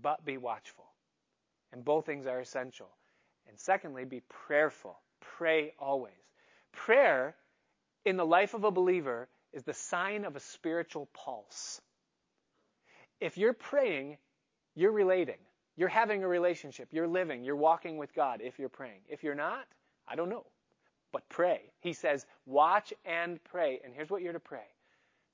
but 0.00 0.24
be 0.24 0.36
watchful. 0.36 0.86
And 1.72 1.84
both 1.84 2.06
things 2.06 2.26
are 2.26 2.40
essential. 2.40 2.88
And 3.48 3.58
secondly, 3.58 4.04
be 4.04 4.22
prayerful. 4.46 4.98
Pray 5.38 5.74
always. 5.78 6.12
Prayer 6.72 7.36
in 8.04 8.16
the 8.16 8.26
life 8.26 8.54
of 8.54 8.64
a 8.64 8.70
believer 8.70 9.28
is 9.54 9.62
the 9.62 9.72
sign 9.72 10.24
of 10.24 10.36
a 10.36 10.40
spiritual 10.40 11.08
pulse. 11.14 11.80
If 13.20 13.38
you're 13.38 13.54
praying, 13.54 14.18
you're 14.74 14.92
relating. 14.92 15.38
You're 15.76 15.88
having 15.88 16.22
a 16.22 16.28
relationship. 16.28 16.88
You're 16.90 17.08
living. 17.08 17.44
You're 17.44 17.56
walking 17.56 17.96
with 17.96 18.14
God 18.14 18.40
if 18.42 18.58
you're 18.58 18.68
praying. 18.68 19.00
If 19.08 19.22
you're 19.22 19.34
not, 19.34 19.66
I 20.06 20.16
don't 20.16 20.28
know. 20.28 20.44
But 21.12 21.28
pray. 21.28 21.62
He 21.80 21.92
says, 21.92 22.26
watch 22.44 22.92
and 23.04 23.42
pray. 23.44 23.80
And 23.84 23.94
here's 23.94 24.10
what 24.10 24.22
you're 24.22 24.32
to 24.32 24.40
pray 24.40 24.66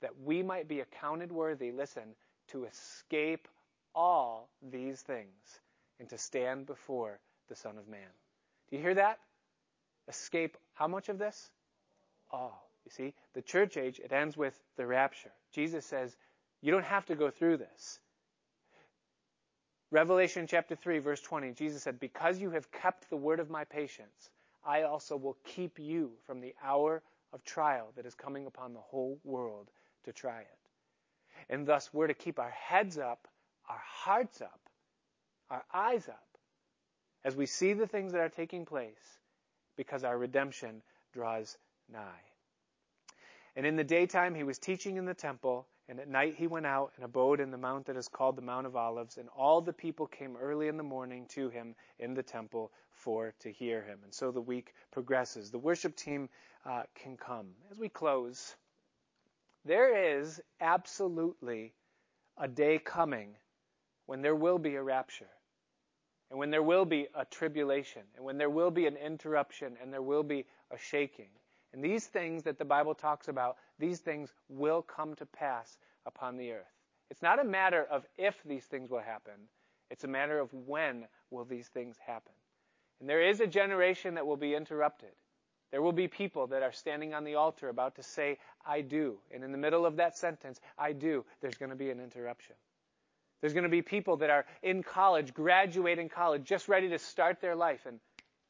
that 0.02 0.18
we 0.24 0.42
might 0.42 0.66
be 0.66 0.80
accounted 0.80 1.30
worthy, 1.30 1.72
listen, 1.72 2.14
to 2.48 2.64
escape 2.64 3.48
all 3.94 4.48
these 4.70 5.00
things 5.02 5.60
and 5.98 6.08
to 6.08 6.16
stand 6.16 6.66
before 6.66 7.18
the 7.48 7.56
Son 7.56 7.76
of 7.76 7.86
Man. 7.88 8.08
Do 8.70 8.76
you 8.76 8.82
hear 8.82 8.94
that? 8.94 9.18
Escape 10.08 10.56
how 10.74 10.88
much 10.88 11.08
of 11.08 11.18
this? 11.18 11.50
All. 12.30 12.69
You 12.90 13.04
see, 13.04 13.14
the 13.34 13.42
church 13.42 13.76
age, 13.76 14.00
it 14.02 14.12
ends 14.12 14.36
with 14.36 14.54
the 14.76 14.86
rapture. 14.86 15.32
Jesus 15.52 15.86
says, 15.86 16.16
you 16.60 16.72
don't 16.72 16.84
have 16.84 17.06
to 17.06 17.14
go 17.14 17.30
through 17.30 17.58
this. 17.58 17.98
Revelation 19.90 20.46
chapter 20.46 20.76
3, 20.76 20.98
verse 20.98 21.20
20, 21.20 21.52
Jesus 21.52 21.82
said, 21.82 21.98
Because 21.98 22.38
you 22.38 22.50
have 22.50 22.70
kept 22.70 23.08
the 23.10 23.16
word 23.16 23.40
of 23.40 23.50
my 23.50 23.64
patience, 23.64 24.30
I 24.64 24.82
also 24.82 25.16
will 25.16 25.36
keep 25.44 25.78
you 25.78 26.12
from 26.26 26.40
the 26.40 26.54
hour 26.62 27.02
of 27.32 27.44
trial 27.44 27.92
that 27.96 28.06
is 28.06 28.14
coming 28.14 28.46
upon 28.46 28.72
the 28.72 28.80
whole 28.80 29.18
world 29.24 29.68
to 30.04 30.12
try 30.12 30.40
it. 30.40 30.58
And 31.48 31.66
thus, 31.66 31.92
we're 31.92 32.08
to 32.08 32.14
keep 32.14 32.38
our 32.38 32.50
heads 32.50 32.98
up, 32.98 33.26
our 33.68 33.82
hearts 33.84 34.40
up, 34.40 34.60
our 35.48 35.64
eyes 35.72 36.08
up, 36.08 36.26
as 37.24 37.34
we 37.34 37.46
see 37.46 37.72
the 37.72 37.86
things 37.86 38.12
that 38.12 38.20
are 38.20 38.28
taking 38.28 38.66
place, 38.66 39.18
because 39.76 40.04
our 40.04 40.16
redemption 40.16 40.82
draws 41.12 41.56
nigh. 41.90 42.29
And 43.56 43.66
in 43.66 43.76
the 43.76 43.84
daytime 43.84 44.34
he 44.34 44.44
was 44.44 44.58
teaching 44.58 44.96
in 44.96 45.04
the 45.04 45.14
temple, 45.14 45.66
and 45.88 45.98
at 45.98 46.08
night 46.08 46.34
he 46.36 46.46
went 46.46 46.66
out 46.66 46.92
and 46.96 47.04
abode 47.04 47.40
in 47.40 47.50
the 47.50 47.58
mount 47.58 47.86
that 47.86 47.96
is 47.96 48.08
called 48.08 48.36
the 48.36 48.42
Mount 48.42 48.66
of 48.66 48.76
Olives, 48.76 49.16
and 49.18 49.28
all 49.36 49.60
the 49.60 49.72
people 49.72 50.06
came 50.06 50.36
early 50.36 50.68
in 50.68 50.76
the 50.76 50.82
morning 50.82 51.26
to 51.30 51.48
him 51.48 51.74
in 51.98 52.14
the 52.14 52.22
temple 52.22 52.70
for 52.90 53.34
to 53.40 53.50
hear 53.50 53.82
him. 53.82 53.98
And 54.04 54.14
so 54.14 54.30
the 54.30 54.40
week 54.40 54.74
progresses. 54.92 55.50
The 55.50 55.58
worship 55.58 55.96
team 55.96 56.28
uh, 56.64 56.82
can 56.94 57.16
come. 57.16 57.48
As 57.70 57.78
we 57.78 57.88
close, 57.88 58.54
there 59.64 60.18
is 60.18 60.40
absolutely 60.60 61.72
a 62.38 62.46
day 62.46 62.78
coming 62.78 63.36
when 64.06 64.22
there 64.22 64.36
will 64.36 64.58
be 64.58 64.76
a 64.76 64.82
rapture, 64.82 65.28
and 66.30 66.38
when 66.38 66.50
there 66.50 66.62
will 66.62 66.84
be 66.84 67.08
a 67.14 67.24
tribulation, 67.24 68.02
and 68.16 68.24
when 68.24 68.38
there 68.38 68.50
will 68.50 68.70
be 68.70 68.86
an 68.86 68.96
interruption, 68.96 69.76
and 69.82 69.92
there 69.92 70.02
will 70.02 70.22
be 70.22 70.46
a 70.70 70.78
shaking. 70.78 71.28
And 71.72 71.84
these 71.84 72.06
things 72.06 72.42
that 72.44 72.58
the 72.58 72.64
Bible 72.64 72.94
talks 72.94 73.28
about, 73.28 73.56
these 73.78 74.00
things 74.00 74.32
will 74.48 74.82
come 74.82 75.14
to 75.16 75.26
pass 75.26 75.78
upon 76.04 76.36
the 76.36 76.52
earth. 76.52 76.74
It's 77.10 77.22
not 77.22 77.40
a 77.40 77.44
matter 77.44 77.86
of 77.90 78.06
if 78.18 78.36
these 78.44 78.64
things 78.64 78.90
will 78.90 79.00
happen. 79.00 79.34
It's 79.90 80.04
a 80.04 80.08
matter 80.08 80.38
of 80.38 80.52
when 80.52 81.06
will 81.30 81.44
these 81.44 81.68
things 81.68 81.96
happen. 82.04 82.32
And 83.00 83.08
there 83.08 83.22
is 83.22 83.40
a 83.40 83.46
generation 83.46 84.14
that 84.14 84.26
will 84.26 84.36
be 84.36 84.54
interrupted. 84.54 85.10
There 85.70 85.82
will 85.82 85.92
be 85.92 86.08
people 86.08 86.48
that 86.48 86.62
are 86.62 86.72
standing 86.72 87.14
on 87.14 87.24
the 87.24 87.36
altar 87.36 87.68
about 87.68 87.96
to 87.96 88.02
say, 88.02 88.38
I 88.66 88.80
do. 88.80 89.18
And 89.32 89.44
in 89.44 89.52
the 89.52 89.58
middle 89.58 89.86
of 89.86 89.96
that 89.96 90.16
sentence, 90.16 90.60
I 90.76 90.92
do, 90.92 91.24
there's 91.40 91.56
going 91.56 91.70
to 91.70 91.76
be 91.76 91.90
an 91.90 92.00
interruption. 92.00 92.56
There's 93.40 93.54
going 93.54 93.64
to 93.64 93.70
be 93.70 93.82
people 93.82 94.16
that 94.18 94.30
are 94.30 94.44
in 94.62 94.82
college, 94.82 95.32
graduating 95.32 96.08
college, 96.08 96.44
just 96.44 96.68
ready 96.68 96.88
to 96.90 96.98
start 96.98 97.40
their 97.40 97.56
life, 97.56 97.86
and 97.86 98.00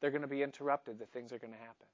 they're 0.01 0.11
going 0.11 0.23
to 0.23 0.27
be 0.27 0.43
interrupted 0.43 0.99
that 0.99 1.11
things 1.11 1.31
are 1.31 1.39
going 1.39 1.53
to 1.53 1.59
happen. 1.59 1.87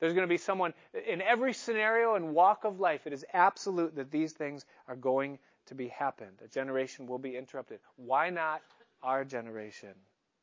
There's 0.00 0.12
going 0.12 0.26
to 0.26 0.32
be 0.32 0.38
someone 0.38 0.74
in 1.06 1.22
every 1.22 1.52
scenario 1.52 2.14
and 2.14 2.34
walk 2.34 2.64
of 2.64 2.80
life. 2.80 3.06
It 3.06 3.12
is 3.12 3.24
absolute 3.32 3.96
that 3.96 4.10
these 4.10 4.32
things 4.32 4.64
are 4.88 4.96
going 4.96 5.38
to 5.66 5.74
be 5.74 5.88
happened. 5.88 6.40
A 6.44 6.48
generation 6.48 7.06
will 7.06 7.18
be 7.18 7.36
interrupted. 7.36 7.80
Why 7.96 8.30
not 8.30 8.60
our 9.02 9.24
generation? 9.24 9.94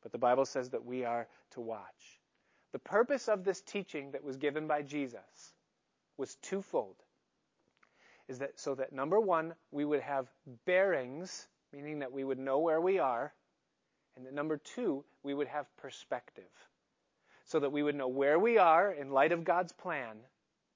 But 0.02 0.12
the 0.12 0.18
Bible 0.18 0.46
says 0.46 0.70
that 0.70 0.84
we 0.84 1.04
are 1.04 1.28
to 1.52 1.60
watch. 1.60 2.20
The 2.72 2.78
purpose 2.78 3.28
of 3.28 3.44
this 3.44 3.60
teaching 3.60 4.12
that 4.12 4.24
was 4.24 4.36
given 4.36 4.66
by 4.66 4.82
Jesus 4.82 5.54
was 6.16 6.34
twofold. 6.36 6.96
Is 8.28 8.38
that 8.38 8.58
so 8.58 8.74
that 8.74 8.92
number 8.92 9.20
one, 9.20 9.54
we 9.70 9.84
would 9.84 10.00
have 10.00 10.28
bearings, 10.64 11.46
meaning 11.72 11.98
that 11.98 12.12
we 12.12 12.24
would 12.24 12.38
know 12.38 12.60
where 12.60 12.80
we 12.80 12.98
are, 12.98 13.32
and 14.16 14.26
that 14.26 14.34
number 14.34 14.56
two, 14.56 15.04
we 15.22 15.34
would 15.34 15.48
have 15.48 15.66
perspective 15.76 16.50
so 17.52 17.60
that 17.60 17.70
we 17.70 17.82
would 17.82 17.94
know 17.94 18.08
where 18.08 18.38
we 18.38 18.56
are 18.56 18.92
in 18.92 19.10
light 19.10 19.30
of 19.30 19.44
God's 19.44 19.72
plan. 19.72 20.16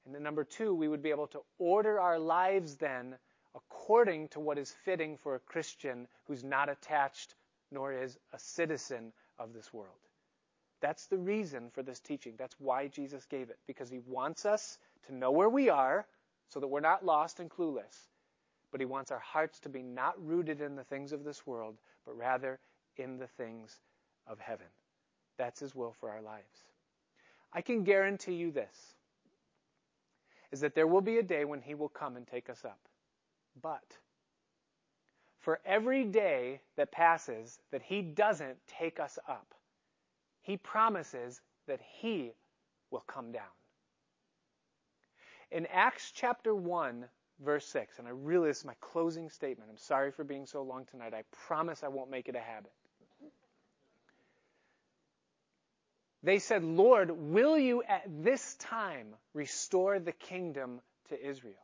And 0.05 0.15
then 0.15 0.23
number 0.23 0.45
two, 0.45 0.75
we 0.75 0.89
would 0.89 1.03
be 1.03 1.09
able 1.09 1.29
to 1.29 1.41
order 1.59 1.99
our 1.99 2.19
lives 2.19 2.77
then 2.77 3.15
according 3.55 4.29
to 4.29 4.41
what 4.41 4.59
is 4.59 4.75
fitting 4.85 5.17
for 5.17 5.35
a 5.35 5.41
Christian 5.41 6.07
who's 6.27 6.45
not 6.45 6.69
attached 6.69 7.35
nor 7.73 7.95
is 7.95 8.19
a 8.35 8.39
citizen 8.39 9.15
of 9.39 9.55
this 9.55 9.73
world. 9.73 9.97
That's 10.83 11.07
the 11.07 11.17
reason 11.17 11.71
for 11.73 11.83
this 11.83 11.99
teaching. 11.99 12.35
That's 12.37 12.57
why 12.59 12.89
Jesus 12.89 13.25
gave 13.25 13.49
it, 13.49 13.59
because 13.67 13.89
he 13.89 14.01
wants 14.07 14.45
us 14.45 14.77
to 15.07 15.15
know 15.15 15.31
where 15.31 15.49
we 15.49 15.71
are 15.71 16.07
so 16.51 16.61
that 16.61 16.69
we're 16.69 16.81
not 16.81 17.07
lost 17.07 17.41
and 17.41 17.51
clueless. 17.51 18.11
But 18.71 18.83
he 18.83 18.87
wants 18.87 19.11
our 19.11 19.19
hearts 19.21 19.61
to 19.61 19.71
be 19.71 19.83
not 19.83 20.23
rooted 20.23 20.61
in 20.61 20.77
the 20.77 20.85
things 20.85 21.13
of 21.13 21.25
this 21.25 21.47
world, 21.47 21.79
but 22.05 22.19
rather 22.19 22.61
in 22.99 23.17
the 23.17 23.29
things 23.29 23.81
of 24.27 24.39
heaven. 24.39 24.67
That's 25.39 25.61
His 25.61 25.75
will 25.75 25.95
for 25.99 26.11
our 26.11 26.23
lives. 26.23 26.65
I 27.53 27.61
can 27.61 27.85
guarantee 27.85 28.35
you 28.35 28.51
this 28.51 28.95
is 30.53 30.61
that 30.61 30.75
there 30.75 30.87
will 30.87 31.01
be 31.01 31.19
a 31.19 31.23
day 31.23 31.45
when 31.45 31.61
He 31.61 31.75
will 31.75 31.89
come 31.89 32.17
and 32.17 32.27
take 32.27 32.49
us 32.49 32.65
up. 32.65 32.79
But 33.61 33.97
for 35.47 35.61
every 35.65 36.03
day 36.03 36.61
that 36.77 36.91
passes 36.91 37.61
that 37.71 37.81
he 37.81 38.03
doesn't 38.03 38.57
take 38.67 38.99
us 38.99 39.17
up, 39.29 39.55
he 40.43 40.57
promises 40.57 41.41
that 41.69 41.81
he 42.01 42.33
will 42.91 43.05
come 43.07 43.31
down. 43.31 43.45
In 45.53 45.67
Acts 45.67 46.11
chapter 46.13 46.53
1, 46.53 47.05
verse 47.45 47.65
6, 47.67 48.01
and 48.01 48.09
I 48.09 48.11
really, 48.11 48.49
this 48.49 48.59
is 48.59 48.65
my 48.65 48.75
closing 48.81 49.31
statement. 49.31 49.71
I'm 49.71 49.79
sorry 49.79 50.11
for 50.11 50.25
being 50.25 50.47
so 50.47 50.63
long 50.63 50.85
tonight. 50.85 51.15
I 51.15 51.23
promise 51.31 51.85
I 51.85 51.89
won't 51.89 52.11
make 52.11 52.29
it 52.29 52.35
a 52.35 52.41
habit. 52.41 52.73
They 56.27 56.41
said, 56.41 56.65
Lord, 56.65 57.13
will 57.13 57.57
you 57.57 57.85
at 57.85 58.03
this 58.09 58.57
time 58.57 59.15
restore 59.33 60.01
the 60.01 60.11
kingdom 60.11 60.81
to 61.09 61.25
Israel? 61.25 61.55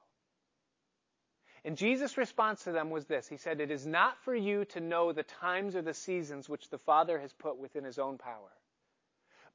And 1.65 1.77
Jesus' 1.77 2.17
response 2.17 2.63
to 2.63 2.71
them 2.71 2.89
was 2.91 3.07
this 3.07 3.27
He 3.27 3.39
said, 3.39 3.61
It 3.61 3.73
is 3.73 3.85
not 3.85 4.23
for 4.23 4.33
you 4.33 4.65
to 4.67 4.81
know 4.81 5.11
the 5.11 5.25
times 5.25 5.75
or 5.75 5.83
the 5.83 5.93
seasons 5.93 6.49
which 6.49 6.71
the 6.71 6.79
Father 6.79 7.19
has 7.19 7.33
put 7.33 7.59
within 7.59 7.83
his 7.83 7.99
own 7.99 8.19
power, 8.19 8.53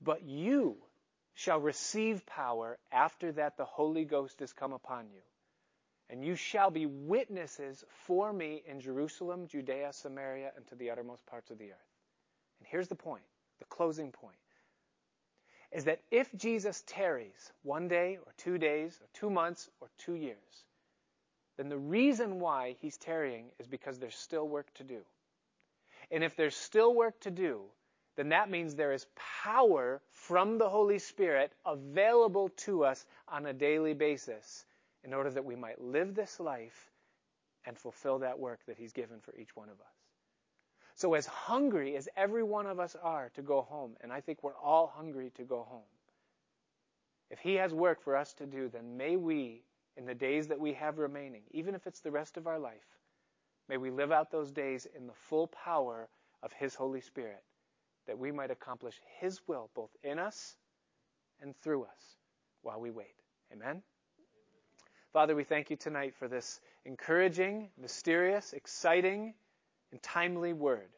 but 0.02 0.24
you 0.24 0.76
shall 1.36 1.62
receive 1.62 2.26
power 2.26 2.78
after 2.92 3.32
that 3.32 3.56
the 3.56 3.64
Holy 3.64 4.04
Ghost 4.04 4.42
has 4.42 4.52
come 4.52 4.74
upon 4.74 5.06
you. 5.06 5.22
And 6.10 6.22
you 6.22 6.36
shall 6.36 6.70
be 6.70 6.86
witnesses 6.86 7.82
for 8.08 8.34
me 8.34 8.62
in 8.68 8.82
Jerusalem, 8.82 9.48
Judea, 9.48 9.94
Samaria, 9.94 10.52
and 10.58 10.68
to 10.68 10.76
the 10.76 10.92
uttermost 10.92 11.26
parts 11.28 11.50
of 11.50 11.60
the 11.60 11.72
earth. 11.72 11.92
And 12.60 12.68
here's 12.70 12.90
the 12.90 12.96
point, 12.96 13.24
the 13.60 13.66
closing 13.66 14.12
point, 14.12 14.36
is 15.72 15.86
that 15.86 16.02
if 16.12 16.34
Jesus 16.36 16.84
tarries 16.88 17.52
one 17.64 17.88
day 17.88 18.18
or 18.26 18.34
two 18.38 18.58
days 18.58 19.00
or 19.02 19.08
two 19.14 19.30
months 19.30 19.70
or 19.82 19.90
two 19.98 20.16
years, 20.16 20.64
then 21.58 21.70
the 21.70 21.78
reason 21.78 22.40
why 22.40 22.76
he's 22.80 22.98
tarrying 22.98 23.46
is 23.60 23.68
because 23.68 24.00
there's 24.00 24.16
still 24.16 24.48
work 24.48 24.74
to 24.76 24.84
do. 24.84 25.00
And 26.12 26.24
if 26.24 26.36
there's 26.36 26.56
still 26.56 26.94
work 26.94 27.20
to 27.22 27.32
do, 27.32 27.62
then 28.16 28.30
that 28.30 28.50
means 28.50 28.74
there 28.74 28.94
is 28.94 29.06
power 29.44 30.02
from 30.12 30.58
the 30.58 30.70
Holy 30.70 31.00
Spirit 31.00 31.52
available 31.66 32.50
to 32.50 32.84
us 32.84 33.06
on 33.28 33.46
a 33.46 33.54
daily 33.54 33.94
basis 33.94 34.66
in 35.04 35.14
order 35.14 35.30
that 35.30 35.46
we 35.46 35.56
might 35.56 35.82
live 35.82 36.16
this 36.16 36.40
life 36.40 36.92
and 37.66 37.78
fulfill 37.78 38.20
that 38.20 38.40
work 38.40 38.60
that 38.68 38.78
He's 38.78 38.94
given 38.94 39.20
for 39.20 39.36
each 39.36 39.56
one 39.56 39.70
of 39.70 39.80
us. 39.80 39.97
So, 40.98 41.14
as 41.14 41.28
hungry 41.28 41.96
as 41.96 42.10
every 42.18 42.42
one 42.42 42.66
of 42.66 42.80
us 42.80 42.96
are 43.04 43.30
to 43.36 43.44
go 43.44 43.62
home, 43.62 43.96
and 44.02 44.12
I 44.12 44.20
think 44.20 44.42
we're 44.42 44.58
all 44.58 44.88
hungry 44.88 45.32
to 45.36 45.44
go 45.44 45.62
home, 45.62 45.86
if 47.30 47.38
He 47.38 47.54
has 47.54 47.72
work 47.72 48.02
for 48.02 48.16
us 48.16 48.34
to 48.34 48.48
do, 48.48 48.68
then 48.68 48.98
may 48.98 49.16
we 49.16 49.62
in 49.96 50.08
the 50.08 50.16
days 50.16 50.48
that 50.48 50.60
we 50.60 50.74
have 50.74 50.98
remaining, 50.98 51.44
even 51.52 51.76
if 51.76 51.86
it's 51.86 52.00
the 52.00 52.10
rest 52.10 52.36
of 52.36 52.48
our 52.48 52.58
life, 52.58 52.98
may 53.70 53.78
we 53.78 53.92
live 53.92 54.12
out 54.12 54.32
those 54.32 54.52
days 54.52 54.88
in 54.98 55.06
the 55.06 55.14
full 55.14 55.46
power 55.50 56.10
of 56.42 56.52
His 56.52 56.74
Holy 56.74 57.02
Spirit, 57.02 57.44
that 58.08 58.18
we 58.18 58.32
might 58.32 58.50
accomplish 58.50 59.00
His 59.20 59.40
will 59.48 59.70
both 59.76 59.96
in 60.02 60.18
us 60.18 60.58
and 61.40 61.56
through 61.62 61.84
us 61.84 62.18
while 62.64 62.82
we 62.82 62.90
wait. 62.90 63.22
Amen? 63.54 63.84
Father, 65.14 65.36
we 65.36 65.44
thank 65.44 65.70
you 65.70 65.76
tonight 65.76 66.16
for 66.16 66.28
this 66.28 66.60
encouraging, 66.86 67.70
mysterious, 67.78 68.54
exciting, 68.54 69.36
and 69.92 70.02
timely 70.02 70.54
word. 70.54 70.90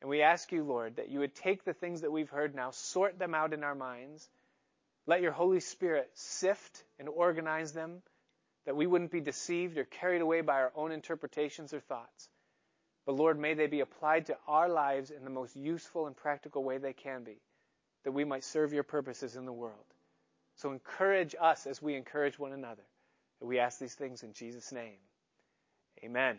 And 0.00 0.08
we 0.08 0.22
ask 0.22 0.52
you, 0.52 0.62
Lord, 0.62 0.96
that 0.96 1.08
you 1.08 1.18
would 1.20 1.34
take 1.34 1.64
the 1.64 1.74
things 1.74 2.02
that 2.02 2.12
we've 2.12 2.30
heard 2.30 2.54
now, 2.54 2.70
sort 2.70 3.18
them 3.18 3.34
out 3.34 3.52
in 3.52 3.64
our 3.64 3.74
minds, 3.74 4.28
let 5.06 5.22
your 5.22 5.32
Holy 5.32 5.60
Spirit 5.60 6.10
sift 6.14 6.84
and 6.98 7.08
organize 7.08 7.72
them, 7.72 8.02
that 8.66 8.76
we 8.76 8.86
wouldn't 8.86 9.10
be 9.10 9.20
deceived 9.20 9.78
or 9.78 9.84
carried 9.84 10.20
away 10.20 10.42
by 10.42 10.54
our 10.54 10.72
own 10.76 10.92
interpretations 10.92 11.72
or 11.72 11.80
thoughts. 11.80 12.28
But 13.06 13.16
Lord, 13.16 13.38
may 13.38 13.54
they 13.54 13.66
be 13.66 13.80
applied 13.80 14.26
to 14.26 14.36
our 14.46 14.68
lives 14.68 15.10
in 15.10 15.24
the 15.24 15.30
most 15.30 15.56
useful 15.56 16.06
and 16.06 16.14
practical 16.14 16.62
way 16.62 16.78
they 16.78 16.92
can 16.92 17.24
be, 17.24 17.40
that 18.04 18.12
we 18.12 18.24
might 18.24 18.44
serve 18.44 18.72
your 18.72 18.82
purposes 18.82 19.34
in 19.34 19.46
the 19.46 19.52
world. 19.52 19.84
So 20.56 20.72
encourage 20.72 21.34
us 21.40 21.66
as 21.66 21.80
we 21.80 21.94
encourage 21.94 22.38
one 22.38 22.52
another. 22.52 22.82
And 23.40 23.48
we 23.48 23.58
ask 23.58 23.78
these 23.78 23.94
things 23.94 24.22
in 24.22 24.32
Jesus' 24.32 24.72
name. 24.72 24.98
Amen. 26.04 26.38